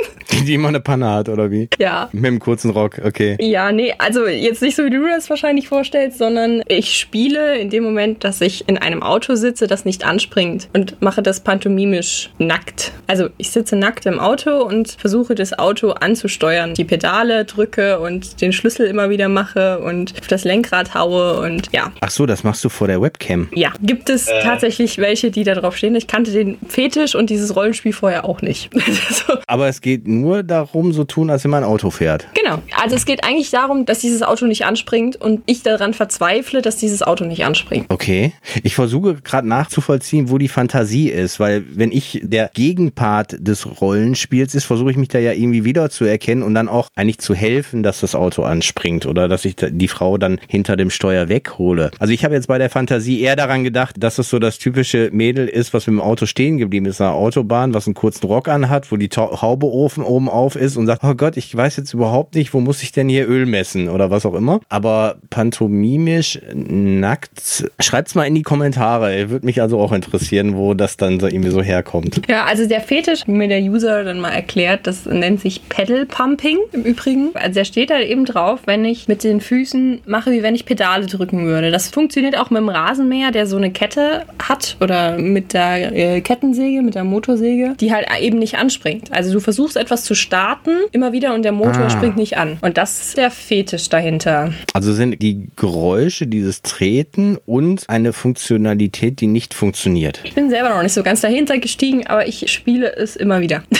Die 0.45 0.53
immer 0.53 0.67
eine 0.67 0.79
Panne 0.79 1.09
hat, 1.09 1.29
oder 1.29 1.51
wie? 1.51 1.69
Ja. 1.79 2.09
Mit 2.11 2.25
dem 2.25 2.39
kurzen 2.39 2.71
Rock, 2.71 3.01
okay. 3.03 3.37
Ja, 3.39 3.71
nee, 3.71 3.93
also 3.97 4.27
jetzt 4.27 4.61
nicht 4.61 4.75
so, 4.75 4.85
wie 4.85 4.89
du 4.89 5.07
das 5.07 5.29
wahrscheinlich 5.29 5.67
vorstellst, 5.67 6.17
sondern 6.17 6.63
ich 6.67 6.97
spiele 6.97 7.57
in 7.57 7.69
dem 7.69 7.83
Moment, 7.83 8.23
dass 8.23 8.41
ich 8.41 8.67
in 8.67 8.77
einem 8.77 9.01
Auto 9.01 9.35
sitze, 9.35 9.67
das 9.67 9.85
nicht 9.85 10.05
anspringt 10.05 10.69
und 10.73 11.01
mache 11.01 11.21
das 11.21 11.39
pantomimisch 11.39 12.31
nackt. 12.37 12.91
Also 13.07 13.29
ich 13.37 13.51
sitze 13.51 13.75
nackt 13.75 14.05
im 14.05 14.19
Auto 14.19 14.63
und 14.63 14.91
versuche 14.91 15.35
das 15.35 15.57
Auto 15.57 15.91
anzusteuern. 15.91 16.73
Die 16.73 16.83
Pedale 16.83 17.45
drücke 17.45 17.99
und 17.99 18.41
den 18.41 18.53
Schlüssel 18.53 18.87
immer 18.87 19.09
wieder 19.09 19.29
mache 19.29 19.79
und 19.79 20.13
auf 20.19 20.27
das 20.27 20.43
Lenkrad 20.43 20.93
haue 20.93 21.39
und 21.39 21.69
ja. 21.71 21.91
Ach 22.01 22.11
so, 22.11 22.25
das 22.25 22.43
machst 22.43 22.63
du 22.63 22.69
vor 22.69 22.87
der 22.87 23.01
Webcam. 23.01 23.49
Ja, 23.53 23.73
gibt 23.81 24.09
es 24.09 24.25
tatsächlich 24.25 24.97
welche, 24.97 25.31
die 25.31 25.43
da 25.43 25.55
drauf 25.55 25.77
stehen. 25.77 25.95
Ich 25.95 26.07
kannte 26.07 26.31
den 26.31 26.57
Fetisch 26.67 27.15
und 27.15 27.29
dieses 27.29 27.55
Rollenspiel 27.55 27.93
vorher 27.93 28.25
auch 28.25 28.41
nicht. 28.41 28.69
so. 29.09 29.35
Aber 29.47 29.67
es 29.67 29.81
geht 29.81 30.07
nur 30.07 30.24
darum, 30.43 30.91
so 30.93 31.03
tun, 31.03 31.29
als 31.29 31.43
wenn 31.43 31.51
man 31.51 31.63
ein 31.63 31.69
Auto 31.69 31.89
fährt. 31.89 32.27
Genau. 32.33 32.59
Also 32.81 32.95
es 32.95 33.05
geht 33.05 33.23
eigentlich 33.23 33.49
darum, 33.51 33.85
dass 33.85 33.99
dieses 33.99 34.21
Auto 34.21 34.45
nicht 34.45 34.65
anspringt 34.65 35.15
und 35.15 35.41
ich 35.45 35.63
daran 35.63 35.93
verzweifle, 35.93 36.61
dass 36.61 36.77
dieses 36.77 37.01
Auto 37.01 37.25
nicht 37.25 37.45
anspringt. 37.45 37.85
Okay. 37.89 38.33
Ich 38.63 38.75
versuche 38.75 39.15
gerade 39.15 39.47
nachzuvollziehen, 39.47 40.29
wo 40.29 40.37
die 40.37 40.47
Fantasie 40.47 41.09
ist, 41.09 41.39
weil 41.39 41.63
wenn 41.73 41.91
ich 41.91 42.21
der 42.23 42.49
Gegenpart 42.53 43.35
des 43.39 43.81
Rollenspiels 43.81 44.55
ist, 44.55 44.65
versuche 44.65 44.91
ich 44.91 44.97
mich 44.97 45.07
da 45.09 45.19
ja 45.19 45.31
irgendwie 45.31 45.63
wieder 45.65 45.89
zu 45.89 46.05
erkennen 46.05 46.43
und 46.43 46.53
dann 46.53 46.67
auch 46.69 46.87
eigentlich 46.95 47.19
zu 47.19 47.33
helfen, 47.33 47.83
dass 47.83 48.01
das 48.01 48.15
Auto 48.15 48.43
anspringt 48.43 49.05
oder 49.05 49.27
dass 49.27 49.45
ich 49.45 49.55
die 49.57 49.87
Frau 49.87 50.17
dann 50.17 50.39
hinter 50.47 50.75
dem 50.75 50.89
Steuer 50.89 51.29
weghole. 51.29 51.91
Also 51.99 52.13
ich 52.13 52.23
habe 52.25 52.35
jetzt 52.35 52.47
bei 52.47 52.57
der 52.57 52.69
Fantasie 52.69 53.21
eher 53.21 53.35
daran 53.35 53.63
gedacht, 53.63 53.95
dass 53.99 54.17
es 54.19 54.29
so 54.29 54.39
das 54.39 54.57
typische 54.59 55.09
Mädel 55.11 55.47
ist, 55.47 55.73
was 55.73 55.87
mit 55.87 55.93
dem 55.95 56.01
Auto 56.01 56.25
stehen 56.25 56.57
geblieben 56.57 56.85
ist, 56.85 56.99
der 56.99 57.11
Autobahn, 57.13 57.73
was 57.73 57.87
einen 57.87 57.93
kurzen 57.93 58.27
Rock 58.27 58.47
anhat, 58.47 58.91
wo 58.91 58.97
die 58.97 59.09
Ta- 59.09 59.41
Haube 59.41 59.67
offen 59.67 60.03
oben 60.05 60.29
auf 60.29 60.55
ist 60.55 60.77
und 60.77 60.87
sagt, 60.87 61.03
oh 61.03 61.15
Gott, 61.15 61.37
ich 61.37 61.55
weiß 61.55 61.77
jetzt 61.77 61.93
überhaupt 61.93 62.35
nicht, 62.35 62.53
wo 62.53 62.59
muss 62.59 62.83
ich 62.83 62.91
denn 62.91 63.09
hier 63.09 63.27
Öl 63.27 63.45
messen 63.45 63.89
oder 63.89 64.09
was 64.09 64.25
auch 64.25 64.33
immer. 64.33 64.59
Aber 64.69 65.17
pantomimisch 65.29 66.39
nackt, 66.53 67.69
schreibt's 67.79 68.15
mal 68.15 68.25
in 68.25 68.35
die 68.35 68.43
Kommentare. 68.43 69.29
Würde 69.29 69.45
mich 69.45 69.61
also 69.61 69.79
auch 69.79 69.91
interessieren, 69.91 70.55
wo 70.55 70.73
das 70.73 70.97
dann 70.97 71.19
so 71.19 71.27
irgendwie 71.27 71.49
so 71.49 71.61
herkommt. 71.61 72.21
Ja, 72.29 72.45
also 72.45 72.67
der 72.67 72.81
Fetisch, 72.81 73.27
wie 73.27 73.31
mir 73.31 73.47
der 73.47 73.61
User 73.61 74.03
dann 74.03 74.19
mal 74.19 74.31
erklärt, 74.31 74.87
das 74.87 75.05
nennt 75.05 75.41
sich 75.41 75.67
Pedal 75.69 76.05
Pumping 76.05 76.57
im 76.71 76.83
Übrigen. 76.83 77.31
Also 77.33 77.55
der 77.55 77.65
steht 77.65 77.89
da 77.89 77.99
eben 77.99 78.25
drauf, 78.25 78.61
wenn 78.65 78.85
ich 78.85 79.07
mit 79.07 79.23
den 79.23 79.41
Füßen 79.41 80.01
mache, 80.05 80.31
wie 80.31 80.43
wenn 80.43 80.55
ich 80.55 80.65
Pedale 80.65 81.05
drücken 81.05 81.45
würde. 81.45 81.71
Das 81.71 81.89
funktioniert 81.89 82.37
auch 82.37 82.49
mit 82.49 82.61
dem 82.61 82.69
Rasenmäher, 82.69 83.31
der 83.31 83.47
so 83.47 83.57
eine 83.57 83.71
Kette 83.71 84.23
hat 84.39 84.77
oder 84.79 85.17
mit 85.17 85.53
der 85.53 85.95
äh, 85.95 86.21
Kettensäge, 86.21 86.81
mit 86.81 86.95
der 86.95 87.03
Motorsäge, 87.03 87.73
die 87.79 87.93
halt 87.93 88.07
eben 88.19 88.39
nicht 88.39 88.57
anspringt. 88.57 89.11
Also 89.11 89.33
du 89.33 89.39
versuchst 89.39 89.77
etwas 89.77 89.94
zu 90.03 90.05
zu 90.05 90.15
starten, 90.15 90.69
immer 90.91 91.11
wieder 91.13 91.33
und 91.33 91.43
der 91.43 91.51
Motor 91.51 91.83
Ah. 91.85 91.89
springt 91.89 92.15
nicht 92.15 92.37
an. 92.37 92.57
Und 92.61 92.77
das 92.77 93.01
ist 93.01 93.17
der 93.17 93.31
Fetisch 93.31 93.89
dahinter. 93.89 94.53
Also 94.73 94.93
sind 94.93 95.21
die 95.21 95.47
Geräusche 95.55 96.25
dieses 96.27 96.61
Treten 96.61 97.37
und 97.45 97.89
eine 97.89 98.13
Funktionalität, 98.13 99.19
die 99.19 99.27
nicht 99.27 99.53
funktioniert. 99.53 100.21
Ich 100.23 100.33
bin 100.35 100.49
selber 100.49 100.69
noch 100.69 100.83
nicht 100.83 100.93
so 100.93 101.03
ganz 101.03 101.21
dahinter 101.21 101.57
gestiegen, 101.57 102.07
aber 102.07 102.27
ich 102.27 102.49
spiele 102.51 102.95
es 102.95 103.15
immer 103.15 103.41
wieder. 103.41 103.63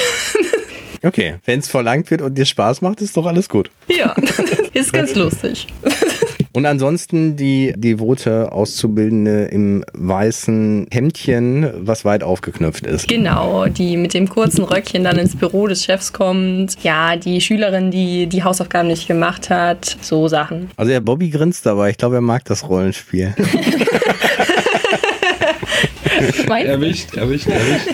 Okay, 1.04 1.36
wenn 1.46 1.60
es 1.60 1.68
verlangt 1.68 2.10
wird 2.10 2.24
und 2.24 2.36
dir 2.36 2.46
Spaß 2.46 2.82
macht, 2.82 3.00
ist 3.00 3.16
doch 3.16 3.28
alles 3.28 3.48
gut. 3.48 3.70
ja, 3.96 4.16
ist 4.74 4.92
ganz 4.92 5.14
lustig. 5.16 5.68
Und 6.56 6.66
ansonsten 6.66 7.36
die 7.36 7.74
devote 7.76 8.52
Auszubildende 8.54 9.46
im 9.46 9.84
weißen 9.94 10.88
Hemdchen, 10.90 11.70
was 11.80 12.06
weit 12.06 12.24
aufgeknöpft 12.24 12.88
ist. 12.88 13.10
Genau, 13.10 13.66
die 13.66 13.98
mit 13.98 14.14
dem 14.14 14.30
kurzen 14.30 14.64
Röckchen 14.64 15.04
dann 15.04 15.18
ins 15.18 15.36
Büro 15.36 15.68
des 15.68 15.84
Chefs 15.84 16.14
kommt. 16.14 16.82
Ja, 16.82 17.18
die 17.18 17.42
Schülerin, 17.42 17.92
die 17.92 18.28
die 18.28 18.44
Hausaufgaben 18.44 18.88
nicht 18.88 19.06
gemacht 19.06 19.50
hat. 19.50 19.98
So 20.00 20.30
Sachen. 20.30 20.72
Also 20.78 20.92
der 20.92 21.02
Bobby 21.02 21.30
grinst 21.30 21.66
dabei, 21.66 21.90
ich 21.90 21.98
glaube, 21.98 22.16
er 22.16 22.22
mag 22.22 22.46
das 22.46 22.70
Rollenspiel. 22.70 23.36
Schwein. 26.34 26.66
Erwischt, 26.66 27.16
erwischt, 27.16 27.48
erwischt. 27.48 27.88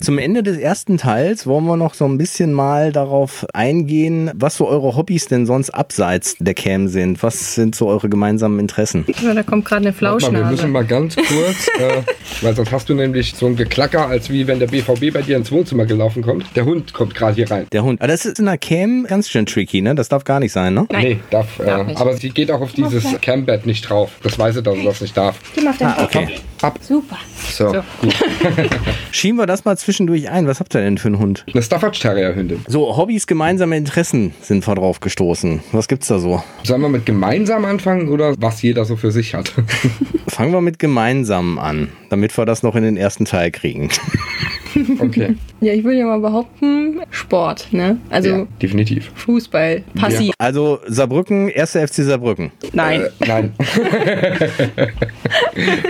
Zum 0.00 0.18
Ende 0.18 0.42
des 0.42 0.58
ersten 0.58 0.98
Teils 0.98 1.46
wollen 1.46 1.64
wir 1.64 1.76
noch 1.76 1.94
so 1.94 2.04
ein 2.04 2.18
bisschen 2.18 2.52
mal 2.52 2.92
darauf 2.92 3.46
eingehen, 3.54 4.30
was 4.34 4.56
so 4.56 4.68
eure 4.68 4.96
Hobbys 4.96 5.26
denn 5.26 5.46
sonst 5.46 5.70
abseits 5.70 6.36
der 6.38 6.54
Cam 6.54 6.88
sind. 6.88 7.22
Was 7.22 7.54
sind 7.54 7.74
so 7.74 7.88
eure 7.88 8.08
gemeinsamen 8.08 8.58
Interessen? 8.58 9.04
Ja, 9.22 9.32
da 9.34 9.42
kommt 9.42 9.64
gerade 9.64 9.86
eine 9.88 9.94
mal, 9.98 10.00
wir 10.00 10.10
müssen 10.12 10.32
Flauschnase. 10.32 10.68
mal 10.68 10.84
ganz 10.84 11.16
kurz, 11.16 11.68
äh, 11.78 12.02
weil 12.42 12.54
sonst 12.54 12.72
hast 12.72 12.88
du 12.88 12.94
nämlich 12.94 13.34
so 13.34 13.46
ein 13.46 13.56
Geklacker, 13.56 14.06
als 14.08 14.28
wie 14.30 14.46
wenn 14.46 14.58
der 14.58 14.66
BVB 14.66 15.12
bei 15.12 15.22
dir 15.22 15.36
ins 15.36 15.50
Wohnzimmer 15.50 15.86
gelaufen 15.86 16.22
kommt. 16.22 16.54
Der 16.54 16.64
Hund 16.64 16.92
kommt 16.92 17.14
gerade 17.14 17.34
hier 17.34 17.50
rein. 17.50 17.66
Der 17.72 17.82
Hund. 17.84 18.00
Aber 18.00 18.08
das 18.08 18.24
ist 18.26 18.38
in 18.38 18.44
der 18.46 18.58
Cam 18.58 19.06
ganz 19.08 19.28
schön 19.28 19.46
tricky, 19.46 19.80
ne? 19.80 19.94
Das 19.94 20.08
darf 20.08 20.24
gar 20.24 20.40
nicht 20.40 20.52
sein, 20.52 20.74
ne? 20.74 20.86
Nein. 20.90 21.02
Nee, 21.04 21.18
darf, 21.30 21.46
Darf 21.58 21.80
äh, 21.80 21.84
nicht. 21.84 22.00
aber 22.00 22.16
sie 22.16 22.30
geht 22.30 22.50
auch 22.50 22.60
auf 22.60 22.72
dieses 22.72 23.04
Cambed 23.22 23.64
nicht 23.66 23.88
drauf. 23.88 24.10
Das 24.22 24.38
weiß 24.38 24.54
sie, 24.56 24.62
dass 24.62 24.74
sie 24.74 24.84
das 24.84 25.00
nicht 25.00 25.16
darf. 25.16 25.38
Geh 25.54 25.62
mal 25.62 25.70
auf 25.70 25.78
den 25.78 25.86
Ah, 25.86 26.02
okay. 26.04 26.28
Ab. 26.62 26.78
Super. 26.82 27.13
So, 27.50 27.70
So. 27.72 27.82
gut. 28.00 28.14
Schieben 29.12 29.38
wir 29.38 29.46
das 29.46 29.64
mal 29.64 29.76
zwischendurch 29.76 30.28
ein. 30.30 30.46
Was 30.46 30.60
habt 30.60 30.74
ihr 30.74 30.80
denn 30.80 30.98
für 30.98 31.08
einen 31.08 31.18
Hund? 31.18 31.44
Eine 31.52 31.62
Staffordshire 31.62 32.14
Terrier 32.14 32.34
Hündin. 32.34 32.64
So, 32.66 32.96
Hobbys, 32.96 33.26
gemeinsame 33.26 33.76
Interessen 33.76 34.34
sind 34.40 34.66
wir 34.66 34.74
drauf 34.74 35.00
gestoßen. 35.00 35.62
Was 35.72 35.88
gibt's 35.88 36.08
da 36.08 36.18
so? 36.18 36.42
Sollen 36.62 36.80
wir 36.82 36.88
mit 36.88 37.06
gemeinsam 37.06 37.64
anfangen 37.64 38.08
oder 38.08 38.34
was 38.38 38.62
jeder 38.62 38.84
so 38.84 38.96
für 38.96 39.10
sich 39.12 39.34
hat? 39.34 39.52
Fangen 40.28 40.52
wir 40.52 40.60
mit 40.60 40.78
gemeinsam 40.78 41.58
an, 41.58 41.88
damit 42.10 42.36
wir 42.36 42.44
das 42.44 42.62
noch 42.62 42.74
in 42.76 42.82
den 42.82 42.96
ersten 42.96 43.24
Teil 43.24 43.50
kriegen. 43.50 43.88
Okay. 44.98 45.34
Ja, 45.60 45.72
ich 45.72 45.84
würde 45.84 45.98
ja 45.98 46.06
mal 46.06 46.20
behaupten, 46.20 47.00
Sport, 47.10 47.68
ne? 47.72 47.98
Also 48.10 48.28
ja, 48.28 48.46
definitiv. 48.60 49.10
Fußball, 49.14 49.82
passiv. 49.94 50.34
Also 50.38 50.78
Saarbrücken, 50.86 51.50
1. 51.54 51.70
FC 51.72 51.94
Saarbrücken. 52.04 52.50
Nein. 52.72 53.02
Äh, 53.02 53.26
nein. 53.26 53.52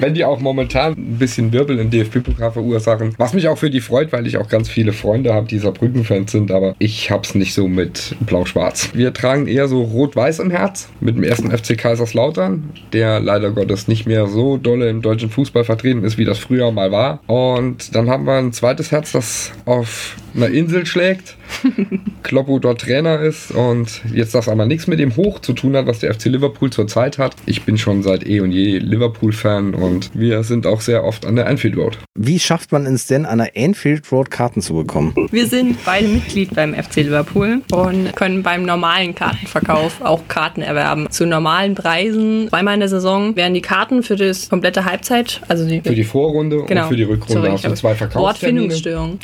Wenn 0.01 0.14
die 0.14 0.24
auch 0.24 0.41
momentan 0.41 0.93
ein 0.93 1.18
bisschen 1.18 1.53
Wirbel 1.53 1.78
im 1.78 1.91
DFB-Pokal 1.91 2.53
verursachen. 2.53 3.14
Was 3.18 3.32
mich 3.32 3.49
auch 3.49 3.59
für 3.59 3.70
die 3.70 3.80
freut, 3.80 4.12
weil 4.12 4.26
ich 4.26 4.37
auch 4.37 4.49
ganz 4.49 4.68
viele 4.68 4.93
Freunde 4.93 5.35
habe, 5.35 5.47
die 5.47 5.59
Saarbrücken-Fans 5.59 6.30
sind, 6.30 6.51
aber 6.51 6.74
ich 6.78 7.11
hab's 7.11 7.35
nicht 7.35 7.55
so 7.55 7.66
mit 7.66 8.14
Blau-Schwarz. 8.20 8.91
Wir 8.95 9.12
tragen 9.12 9.47
eher 9.47 9.68
so 9.68 9.82
Rot-Weiß 9.82 10.39
im 10.41 10.51
Herz 10.51 10.89
mit 11.01 11.16
dem 11.16 11.24
ersten 11.24 11.51
FC 11.51 11.76
Kaiserslautern, 11.76 12.70
der 12.93 13.20
leider 13.20 13.51
Gottes 13.51 13.89
nicht 13.89 14.07
mehr 14.07 14.26
so 14.26 14.57
dolle 14.57 14.89
im 14.89 15.03
deutschen 15.03 15.30
Fußball 15.30 15.64
vertreten 15.64 16.05
ist, 16.05 16.18
wie 16.18 16.24
das 16.24 16.39
früher 16.39 16.70
mal 16.70 16.93
war. 16.93 17.20
Und 17.26 17.95
dann 17.95 18.09
haben 18.11 18.24
wir 18.26 18.35
ein 18.35 18.53
zweites 18.75 18.91
Herz, 18.91 19.12
das 19.12 19.53
auf 19.66 20.16
einer 20.35 20.49
Insel 20.49 20.87
schlägt. 20.87 21.37
Kloppo 22.22 22.59
dort 22.59 22.80
Trainer 22.80 23.20
ist 23.20 23.51
und 23.51 24.03
jetzt 24.12 24.35
das 24.35 24.49
aber 24.49 24.66
nichts 24.66 24.87
mit 24.87 24.99
dem 24.99 25.16
Hoch 25.16 25.41
zu 25.41 25.53
tun 25.53 25.76
hat, 25.76 25.87
was 25.87 26.01
der 26.01 26.14
FC 26.14 26.26
Liverpool 26.26 26.70
zurzeit 26.70 27.18
hat. 27.18 27.37
Ich 27.47 27.62
bin 27.62 27.78
schon 27.78 28.03
seit 28.03 28.26
eh 28.26 28.41
und 28.41 28.51
je 28.53 28.78
Liverpool-Fan 28.78 29.74
und 29.74 30.11
wir 30.14 30.43
sind 30.43 30.66
auch 30.66 30.80
sehr 30.80 31.05
oft 31.05 31.26
an 31.26 31.37
der 31.37 31.47
Anfield 31.47 31.76
Road. 31.76 31.99
Wie 32.14 32.39
schafft 32.39 32.72
man 32.72 32.87
es 32.87 33.07
denn, 33.07 33.26
an 33.26 33.39
der 33.39 33.53
Anfield 33.57 34.11
Road 34.11 34.30
Karten 34.30 34.61
zu 34.61 34.74
bekommen? 34.74 35.14
Wir 35.30 35.47
sind 35.47 35.76
beide 35.85 36.09
Mitglied 36.09 36.55
beim 36.55 36.74
FC 36.74 36.97
Liverpool 36.97 37.62
und 37.72 38.16
können 38.16 38.43
beim 38.43 38.64
normalen 38.64 39.14
Kartenverkauf 39.14 40.01
auch 40.01 40.22
Karten 40.28 40.62
erwerben. 40.62 41.11
Zu 41.11 41.26
normalen 41.26 41.74
Preisen. 41.74 42.49
Zweimal 42.49 42.74
in 42.74 42.80
der 42.80 42.89
Saison 42.89 43.37
werden 43.37 43.55
die 43.55 43.62
Karten 43.62 44.03
für 44.03 44.16
das 44.16 44.49
komplette 44.49 44.85
Halbzeit, 44.85 45.41
also 45.49 45.66
die, 45.66 45.80
Für 45.80 45.95
die 45.95 46.05
Vorrunde 46.05 46.64
genau. 46.66 46.82
und 46.82 46.89
für 46.89 46.97
die 46.97 47.03
Rückrunde 47.05 47.43
Sorry, 47.43 47.51
hast 47.51 47.64
du 47.64 47.74
zwei 47.74 47.95
Verkaufstermine. 47.95 48.61
Wortfindungsstörung. 48.62 49.18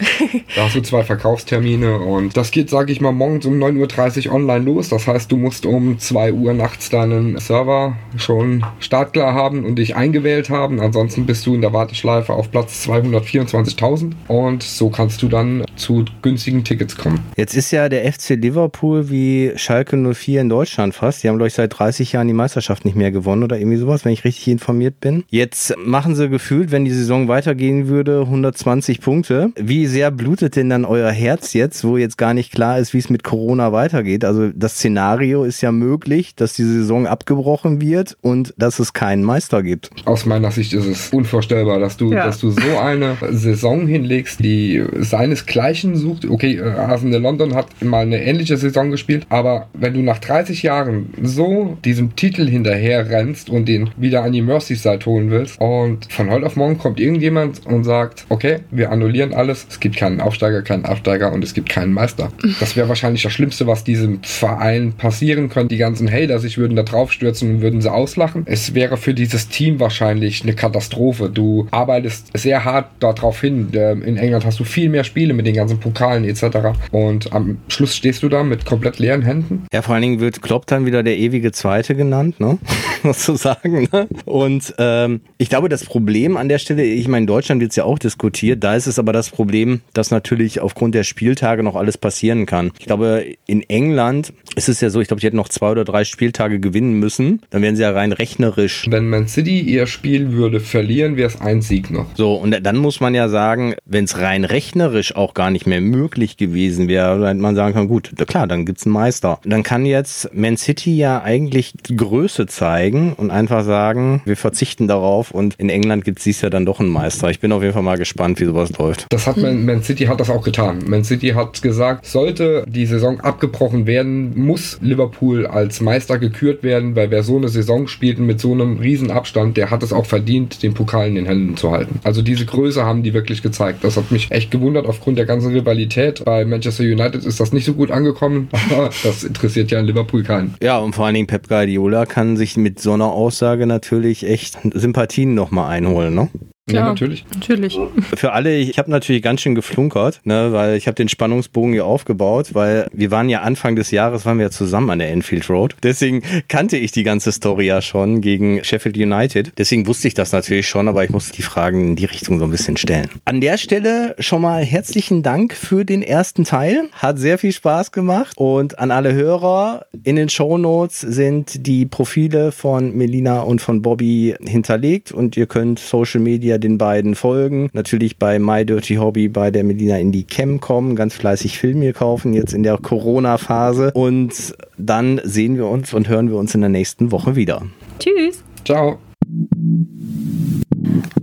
Da 0.56 0.64
hast 0.64 0.76
du 0.76 0.80
zwei 0.82 0.99
Verkaufstermine 1.04 1.98
und 1.98 2.36
das 2.36 2.50
geht, 2.50 2.70
sage 2.70 2.92
ich 2.92 3.00
mal, 3.00 3.12
morgens 3.12 3.46
um 3.46 3.54
9.30 3.62 4.28
Uhr 4.28 4.34
online 4.34 4.64
los. 4.64 4.88
Das 4.88 5.06
heißt, 5.06 5.30
du 5.30 5.36
musst 5.36 5.66
um 5.66 5.98
2 5.98 6.32
Uhr 6.32 6.52
nachts 6.52 6.90
deinen 6.90 7.38
Server 7.38 7.96
schon 8.16 8.64
startklar 8.78 9.34
haben 9.34 9.64
und 9.64 9.76
dich 9.76 9.96
eingewählt 9.96 10.50
haben. 10.50 10.80
Ansonsten 10.80 11.26
bist 11.26 11.46
du 11.46 11.54
in 11.54 11.60
der 11.60 11.72
Warteschleife 11.72 12.32
auf 12.32 12.50
Platz 12.50 12.86
224.000 12.88 14.12
und 14.28 14.62
so 14.62 14.90
kannst 14.90 15.22
du 15.22 15.28
dann 15.28 15.64
zu 15.76 16.04
günstigen 16.22 16.64
Tickets 16.64 16.96
kommen. 16.96 17.20
Jetzt 17.36 17.54
ist 17.54 17.70
ja 17.70 17.88
der 17.88 18.10
FC 18.10 18.30
Liverpool 18.30 19.10
wie 19.10 19.52
Schalke 19.56 19.96
04 19.96 20.40
in 20.40 20.48
Deutschland 20.48 20.94
fast. 20.94 21.22
Die 21.22 21.28
haben, 21.28 21.36
glaube 21.36 21.48
ich, 21.48 21.54
seit 21.54 21.78
30 21.78 22.12
Jahren 22.12 22.28
die 22.28 22.34
Meisterschaft 22.34 22.84
nicht 22.84 22.96
mehr 22.96 23.10
gewonnen 23.10 23.42
oder 23.42 23.58
irgendwie 23.58 23.76
sowas, 23.76 24.04
wenn 24.04 24.12
ich 24.12 24.24
richtig 24.24 24.48
informiert 24.48 25.00
bin. 25.00 25.24
Jetzt 25.28 25.74
machen 25.78 26.14
sie 26.14 26.28
gefühlt, 26.28 26.70
wenn 26.70 26.84
die 26.84 26.90
Saison 26.90 27.28
weitergehen 27.28 27.88
würde, 27.88 28.20
120 28.20 29.00
Punkte. 29.00 29.52
Wie 29.56 29.86
sehr 29.86 30.10
blutet 30.10 30.56
denn 30.56 30.70
dann 30.70 30.84
euer 30.90 31.10
Herz 31.12 31.52
jetzt, 31.54 31.84
wo 31.84 31.96
jetzt 31.96 32.18
gar 32.18 32.34
nicht 32.34 32.52
klar 32.52 32.78
ist, 32.80 32.92
wie 32.92 32.98
es 32.98 33.08
mit 33.10 33.22
Corona 33.22 33.72
weitergeht? 33.72 34.24
Also 34.24 34.50
das 34.54 34.74
Szenario 34.74 35.44
ist 35.44 35.60
ja 35.60 35.70
möglich, 35.70 36.34
dass 36.34 36.54
die 36.54 36.64
Saison 36.64 37.06
abgebrochen 37.06 37.80
wird 37.80 38.16
und 38.22 38.52
dass 38.58 38.80
es 38.80 38.92
keinen 38.92 39.22
Meister 39.22 39.62
gibt. 39.62 39.90
Aus 40.04 40.26
meiner 40.26 40.50
Sicht 40.50 40.72
ist 40.72 40.86
es 40.86 41.10
unvorstellbar, 41.10 41.78
dass 41.78 41.96
du, 41.96 42.12
Ja. 42.12 42.26
dass 42.26 42.38
du 42.38 42.50
so 42.50 42.78
eine 42.82 43.16
Saison 43.30 43.86
hinlegst, 43.86 44.40
die 44.40 44.82
seinesgleichen 44.98 45.94
sucht. 45.96 46.24
Okay, 46.28 46.56
äh, 46.56 46.62
Arsenal 46.62 47.20
London 47.20 47.54
hat 47.54 47.66
mal 47.82 48.00
eine 48.02 48.20
ähnliche 48.22 48.56
Saison 48.56 48.90
gespielt, 48.90 49.26
aber 49.28 49.68
wenn 49.74 49.94
du 49.94 50.00
nach 50.00 50.18
30 50.18 50.62
Jahren 50.64 51.14
so 51.22 51.78
diesem 51.84 52.16
Titel 52.16 52.48
hinterher 52.48 53.08
rennst 53.10 53.48
und 53.48 53.68
den 53.68 53.90
wieder 53.96 54.24
an 54.24 54.32
die 54.32 54.42
Merseyside 54.42 55.06
holen 55.06 55.30
willst 55.30 55.60
und 55.60 56.10
von 56.12 56.30
heute 56.30 56.46
auf 56.46 56.56
morgen 56.56 56.78
kommt 56.78 56.98
irgendjemand 56.98 57.64
und 57.66 57.84
sagt, 57.84 58.26
okay, 58.28 58.58
wir 58.72 58.90
annullieren 58.90 59.32
alles, 59.34 59.66
es 59.70 59.78
gibt 59.78 59.96
keinen 59.96 60.20
Aufsteiger, 60.20 60.62
keinen 60.62 60.79
Absteiger 60.84 61.32
und 61.32 61.44
es 61.44 61.54
gibt 61.54 61.68
keinen 61.68 61.92
Meister. 61.92 62.30
Das 62.60 62.76
wäre 62.76 62.88
wahrscheinlich 62.88 63.22
das 63.22 63.32
Schlimmste, 63.32 63.66
was 63.66 63.84
diesem 63.84 64.22
Verein 64.22 64.92
passieren 64.92 65.48
könnte. 65.48 65.74
Die 65.74 65.78
ganzen 65.78 66.10
Hater 66.10 66.38
sich 66.38 66.58
würden 66.58 66.76
da 66.76 66.82
draufstürzen 66.82 67.50
und 67.50 67.60
würden 67.60 67.80
sie 67.80 67.90
auslachen. 67.92 68.42
Es 68.46 68.74
wäre 68.74 68.96
für 68.96 69.14
dieses 69.14 69.48
Team 69.48 69.80
wahrscheinlich 69.80 70.42
eine 70.42 70.54
Katastrophe. 70.54 71.30
Du 71.30 71.66
arbeitest 71.70 72.36
sehr 72.36 72.64
hart 72.64 72.90
darauf 73.00 73.40
hin. 73.40 73.68
Ähm, 73.72 74.02
In 74.02 74.16
England 74.16 74.44
hast 74.44 74.60
du 74.60 74.64
viel 74.64 74.88
mehr 74.88 75.04
Spiele 75.04 75.34
mit 75.34 75.46
den 75.46 75.54
ganzen 75.54 75.78
Pokalen 75.78 76.24
etc. 76.24 76.78
Und 76.90 77.32
am 77.32 77.58
Schluss 77.68 77.96
stehst 77.96 78.22
du 78.22 78.28
da 78.28 78.42
mit 78.42 78.64
komplett 78.64 78.98
leeren 78.98 79.22
Händen. 79.22 79.66
Ja, 79.72 79.82
vor 79.82 79.94
allen 79.94 80.02
Dingen 80.02 80.20
wird 80.20 80.42
Klopp 80.42 80.66
dann 80.66 80.86
wieder 80.86 81.02
der 81.02 81.16
ewige 81.16 81.52
Zweite 81.52 81.94
genannt, 81.94 82.40
ne? 82.40 82.58
sozusagen. 83.02 83.88
Ne? 83.92 84.08
Und 84.24 84.74
ähm, 84.78 85.20
ich 85.38 85.48
glaube, 85.48 85.68
das 85.68 85.84
Problem 85.84 86.36
an 86.36 86.48
der 86.48 86.58
Stelle, 86.58 86.82
ich 86.84 87.08
meine, 87.08 87.24
in 87.24 87.26
Deutschland 87.26 87.60
wird 87.60 87.70
es 87.70 87.76
ja 87.76 87.84
auch 87.84 87.98
diskutiert, 87.98 88.62
da 88.62 88.74
ist 88.74 88.86
es 88.86 88.98
aber 88.98 89.12
das 89.12 89.30
Problem, 89.30 89.80
dass 89.92 90.10
natürlich 90.10 90.60
aufgrund 90.70 90.94
der 90.94 91.02
Spieltage 91.02 91.64
noch 91.64 91.74
alles 91.74 91.98
passieren 91.98 92.46
kann. 92.46 92.70
Ich 92.78 92.86
glaube, 92.86 93.24
in 93.46 93.68
England 93.68 94.32
ist 94.54 94.68
es 94.68 94.80
ja 94.80 94.88
so, 94.88 95.00
ich 95.00 95.08
glaube, 95.08 95.20
die 95.20 95.26
hätten 95.26 95.36
noch 95.36 95.48
zwei 95.48 95.70
oder 95.70 95.84
drei 95.84 96.04
Spieltage 96.04 96.60
gewinnen 96.60 96.94
müssen, 96.94 97.42
dann 97.50 97.60
wären 97.62 97.74
sie 97.74 97.82
ja 97.82 97.90
rein 97.90 98.12
rechnerisch. 98.12 98.86
Wenn 98.88 99.08
Man 99.08 99.26
City 99.26 99.60
ihr 99.60 99.86
Spiel 99.86 100.32
würde 100.32 100.60
verlieren, 100.60 101.16
wäre 101.16 101.28
es 101.28 101.40
ein 101.40 101.60
Sieg 101.60 101.90
noch. 101.90 102.06
So, 102.14 102.34
und 102.34 102.56
dann 102.62 102.76
muss 102.76 103.00
man 103.00 103.14
ja 103.14 103.28
sagen, 103.28 103.74
wenn 103.84 104.04
es 104.04 104.18
rein 104.18 104.44
rechnerisch 104.44 105.16
auch 105.16 105.34
gar 105.34 105.50
nicht 105.50 105.66
mehr 105.66 105.80
möglich 105.80 106.36
gewesen 106.36 106.86
wäre, 106.86 107.18
dann 107.18 107.28
hätte 107.28 107.40
man 107.40 107.56
sagen 107.56 107.74
können, 107.74 107.88
gut, 107.88 108.12
klar, 108.28 108.46
dann 108.46 108.64
gibt's 108.64 108.86
einen 108.86 108.92
Meister. 108.92 109.40
Dann 109.44 109.64
kann 109.64 109.84
jetzt 109.84 110.32
Man 110.34 110.56
City 110.56 110.96
ja 110.96 111.22
eigentlich 111.22 111.72
die 111.88 111.96
Größe 111.96 112.46
zeigen 112.46 113.14
und 113.14 113.32
einfach 113.32 113.64
sagen, 113.64 114.22
wir 114.24 114.36
verzichten 114.36 114.86
darauf 114.86 115.32
und 115.32 115.54
in 115.58 115.68
England 115.68 116.04
gibt's 116.04 116.24
dies 116.24 116.40
ja 116.42 116.50
dann 116.50 116.64
doch 116.64 116.78
einen 116.78 116.90
Meister. 116.90 117.28
Ich 117.30 117.40
bin 117.40 117.50
auf 117.50 117.62
jeden 117.62 117.74
Fall 117.74 117.82
mal 117.82 117.98
gespannt, 117.98 118.40
wie 118.40 118.44
sowas 118.44 118.70
läuft. 118.78 119.06
Das 119.10 119.26
hat 119.26 119.36
Man, 119.36 119.64
Man 119.64 119.82
City 119.82 120.04
hat 120.04 120.20
das 120.20 120.30
auch 120.30 120.42
getan. 120.50 120.80
Man 120.86 121.04
City 121.04 121.28
hat 121.28 121.62
gesagt, 121.62 122.04
sollte 122.06 122.64
die 122.66 122.84
Saison 122.84 123.20
abgebrochen 123.20 123.86
werden, 123.86 124.32
muss 124.36 124.78
Liverpool 124.80 125.46
als 125.46 125.80
Meister 125.80 126.18
gekürt 126.18 126.64
werden, 126.64 126.96
weil 126.96 127.12
wer 127.12 127.22
so 127.22 127.36
eine 127.36 127.48
Saison 127.48 127.86
spielt 127.86 128.18
mit 128.18 128.40
so 128.40 128.52
einem 128.52 128.78
riesen 128.78 129.12
Abstand, 129.12 129.56
der 129.56 129.70
hat 129.70 129.84
es 129.84 129.92
auch 129.92 130.06
verdient, 130.06 130.64
den 130.64 130.74
Pokal 130.74 131.06
in 131.06 131.14
den 131.14 131.26
Händen 131.26 131.56
zu 131.56 131.70
halten. 131.70 132.00
Also 132.02 132.20
diese 132.20 132.46
Größe 132.46 132.84
haben 132.84 133.04
die 133.04 133.14
wirklich 133.14 133.42
gezeigt. 133.42 133.84
Das 133.84 133.96
hat 133.96 134.10
mich 134.10 134.32
echt 134.32 134.50
gewundert 134.50 134.86
aufgrund 134.86 135.18
der 135.18 135.26
ganzen 135.26 135.52
Rivalität. 135.52 136.24
Bei 136.24 136.44
Manchester 136.44 136.82
United 136.82 137.24
ist 137.24 137.38
das 137.38 137.52
nicht 137.52 137.64
so 137.64 137.74
gut 137.74 137.92
angekommen, 137.92 138.48
aber 138.70 138.90
das 139.04 139.22
interessiert 139.22 139.70
ja 139.70 139.78
in 139.78 139.86
Liverpool 139.86 140.24
keinen. 140.24 140.54
Ja, 140.60 140.78
und 140.78 140.96
vor 140.96 141.06
allen 141.06 141.14
Dingen 141.14 141.28
Pep 141.28 141.46
Guardiola 141.46 142.06
kann 142.06 142.36
sich 142.36 142.56
mit 142.56 142.80
so 142.80 142.92
einer 142.92 143.12
Aussage 143.12 143.66
natürlich 143.66 144.26
echt 144.26 144.58
Sympathien 144.74 145.34
nochmal 145.34 145.70
einholen, 145.70 146.14
ne? 146.14 146.28
Ja, 146.72 146.84
natürlich. 146.84 147.24
Natürlich. 147.34 147.78
Für 148.14 148.32
alle, 148.32 148.56
ich 148.56 148.78
habe 148.78 148.90
natürlich 148.90 149.22
ganz 149.22 149.40
schön 149.40 149.54
geflunkert, 149.54 150.20
ne, 150.24 150.52
weil 150.52 150.76
ich 150.76 150.86
habe 150.86 150.94
den 150.94 151.08
Spannungsbogen 151.08 151.72
hier 151.72 151.86
aufgebaut, 151.86 152.50
weil 152.54 152.88
wir 152.92 153.10
waren 153.10 153.28
ja 153.28 153.42
Anfang 153.42 153.76
des 153.76 153.90
Jahres, 153.90 154.26
waren 154.26 154.38
wir 154.38 154.46
ja 154.46 154.50
zusammen 154.50 154.90
an 154.90 154.98
der 154.98 155.10
Enfield 155.10 155.48
Road. 155.48 155.76
Deswegen 155.82 156.22
kannte 156.48 156.76
ich 156.76 156.92
die 156.92 157.02
ganze 157.02 157.32
Story 157.32 157.66
ja 157.66 157.82
schon 157.82 158.20
gegen 158.20 158.62
Sheffield 158.64 158.96
United. 158.96 159.52
Deswegen 159.58 159.86
wusste 159.86 160.08
ich 160.08 160.14
das 160.14 160.32
natürlich 160.32 160.68
schon, 160.68 160.88
aber 160.88 161.04
ich 161.04 161.10
musste 161.10 161.32
die 161.32 161.42
Fragen 161.42 161.88
in 161.88 161.96
die 161.96 162.04
Richtung 162.04 162.38
so 162.38 162.44
ein 162.44 162.50
bisschen 162.50 162.76
stellen. 162.76 163.08
An 163.24 163.40
der 163.40 163.58
Stelle 163.58 164.14
schon 164.18 164.42
mal 164.42 164.64
herzlichen 164.64 165.22
Dank 165.22 165.54
für 165.54 165.84
den 165.84 166.02
ersten 166.02 166.44
Teil. 166.44 166.88
Hat 166.92 167.18
sehr 167.18 167.38
viel 167.38 167.52
Spaß 167.52 167.92
gemacht 167.92 168.36
und 168.36 168.78
an 168.78 168.90
alle 168.90 169.12
Hörer 169.12 169.86
in 170.04 170.16
den 170.16 170.28
Show 170.28 170.58
Notes 170.58 171.00
sind 171.00 171.66
die 171.66 171.86
Profile 171.86 172.52
von 172.52 172.96
Melina 172.96 173.40
und 173.40 173.60
von 173.60 173.82
Bobby 173.82 174.34
hinterlegt 174.44 175.12
und 175.12 175.36
ihr 175.36 175.46
könnt 175.46 175.78
Social 175.78 176.20
Media 176.20 176.58
den 176.60 176.78
beiden 176.78 177.14
folgen. 177.14 177.70
Natürlich 177.72 178.18
bei 178.18 178.38
My 178.38 178.64
Dirty 178.64 178.96
Hobby 178.96 179.28
bei 179.28 179.50
der 179.50 179.64
Melina 179.64 179.98
in 179.98 180.12
die 180.12 180.24
Cam 180.24 180.60
kommen, 180.60 180.96
ganz 180.96 181.14
fleißig 181.14 181.58
Filme 181.58 181.92
kaufen 181.92 182.32
jetzt 182.32 182.54
in 182.54 182.62
der 182.62 182.78
Corona-Phase 182.78 183.92
und 183.94 184.32
dann 184.78 185.20
sehen 185.24 185.56
wir 185.56 185.66
uns 185.66 185.92
und 185.92 186.08
hören 186.08 186.28
wir 186.28 186.36
uns 186.36 186.54
in 186.54 186.60
der 186.60 186.70
nächsten 186.70 187.10
Woche 187.10 187.36
wieder. 187.36 187.62
Tschüss. 187.98 188.42
Ciao. 188.64 188.98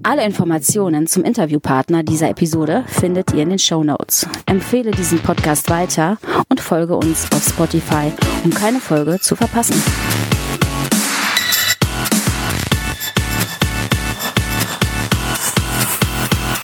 Alle 0.03 0.23
Informationen 0.23 1.07
zum 1.07 1.23
Interviewpartner 1.23 2.03
dieser 2.03 2.29
Episode 2.29 2.85
findet 2.87 3.33
ihr 3.33 3.43
in 3.43 3.49
den 3.49 3.59
Show 3.59 3.83
Notes. 3.83 4.27
Empfehle 4.45 4.91
diesen 4.91 5.19
Podcast 5.19 5.69
weiter 5.69 6.17
und 6.49 6.61
folge 6.61 6.95
uns 6.95 7.27
auf 7.33 7.43
Spotify, 7.43 8.11
um 8.43 8.51
keine 8.51 8.79
Folge 8.79 9.19
zu 9.19 9.35
verpassen. 9.35 9.75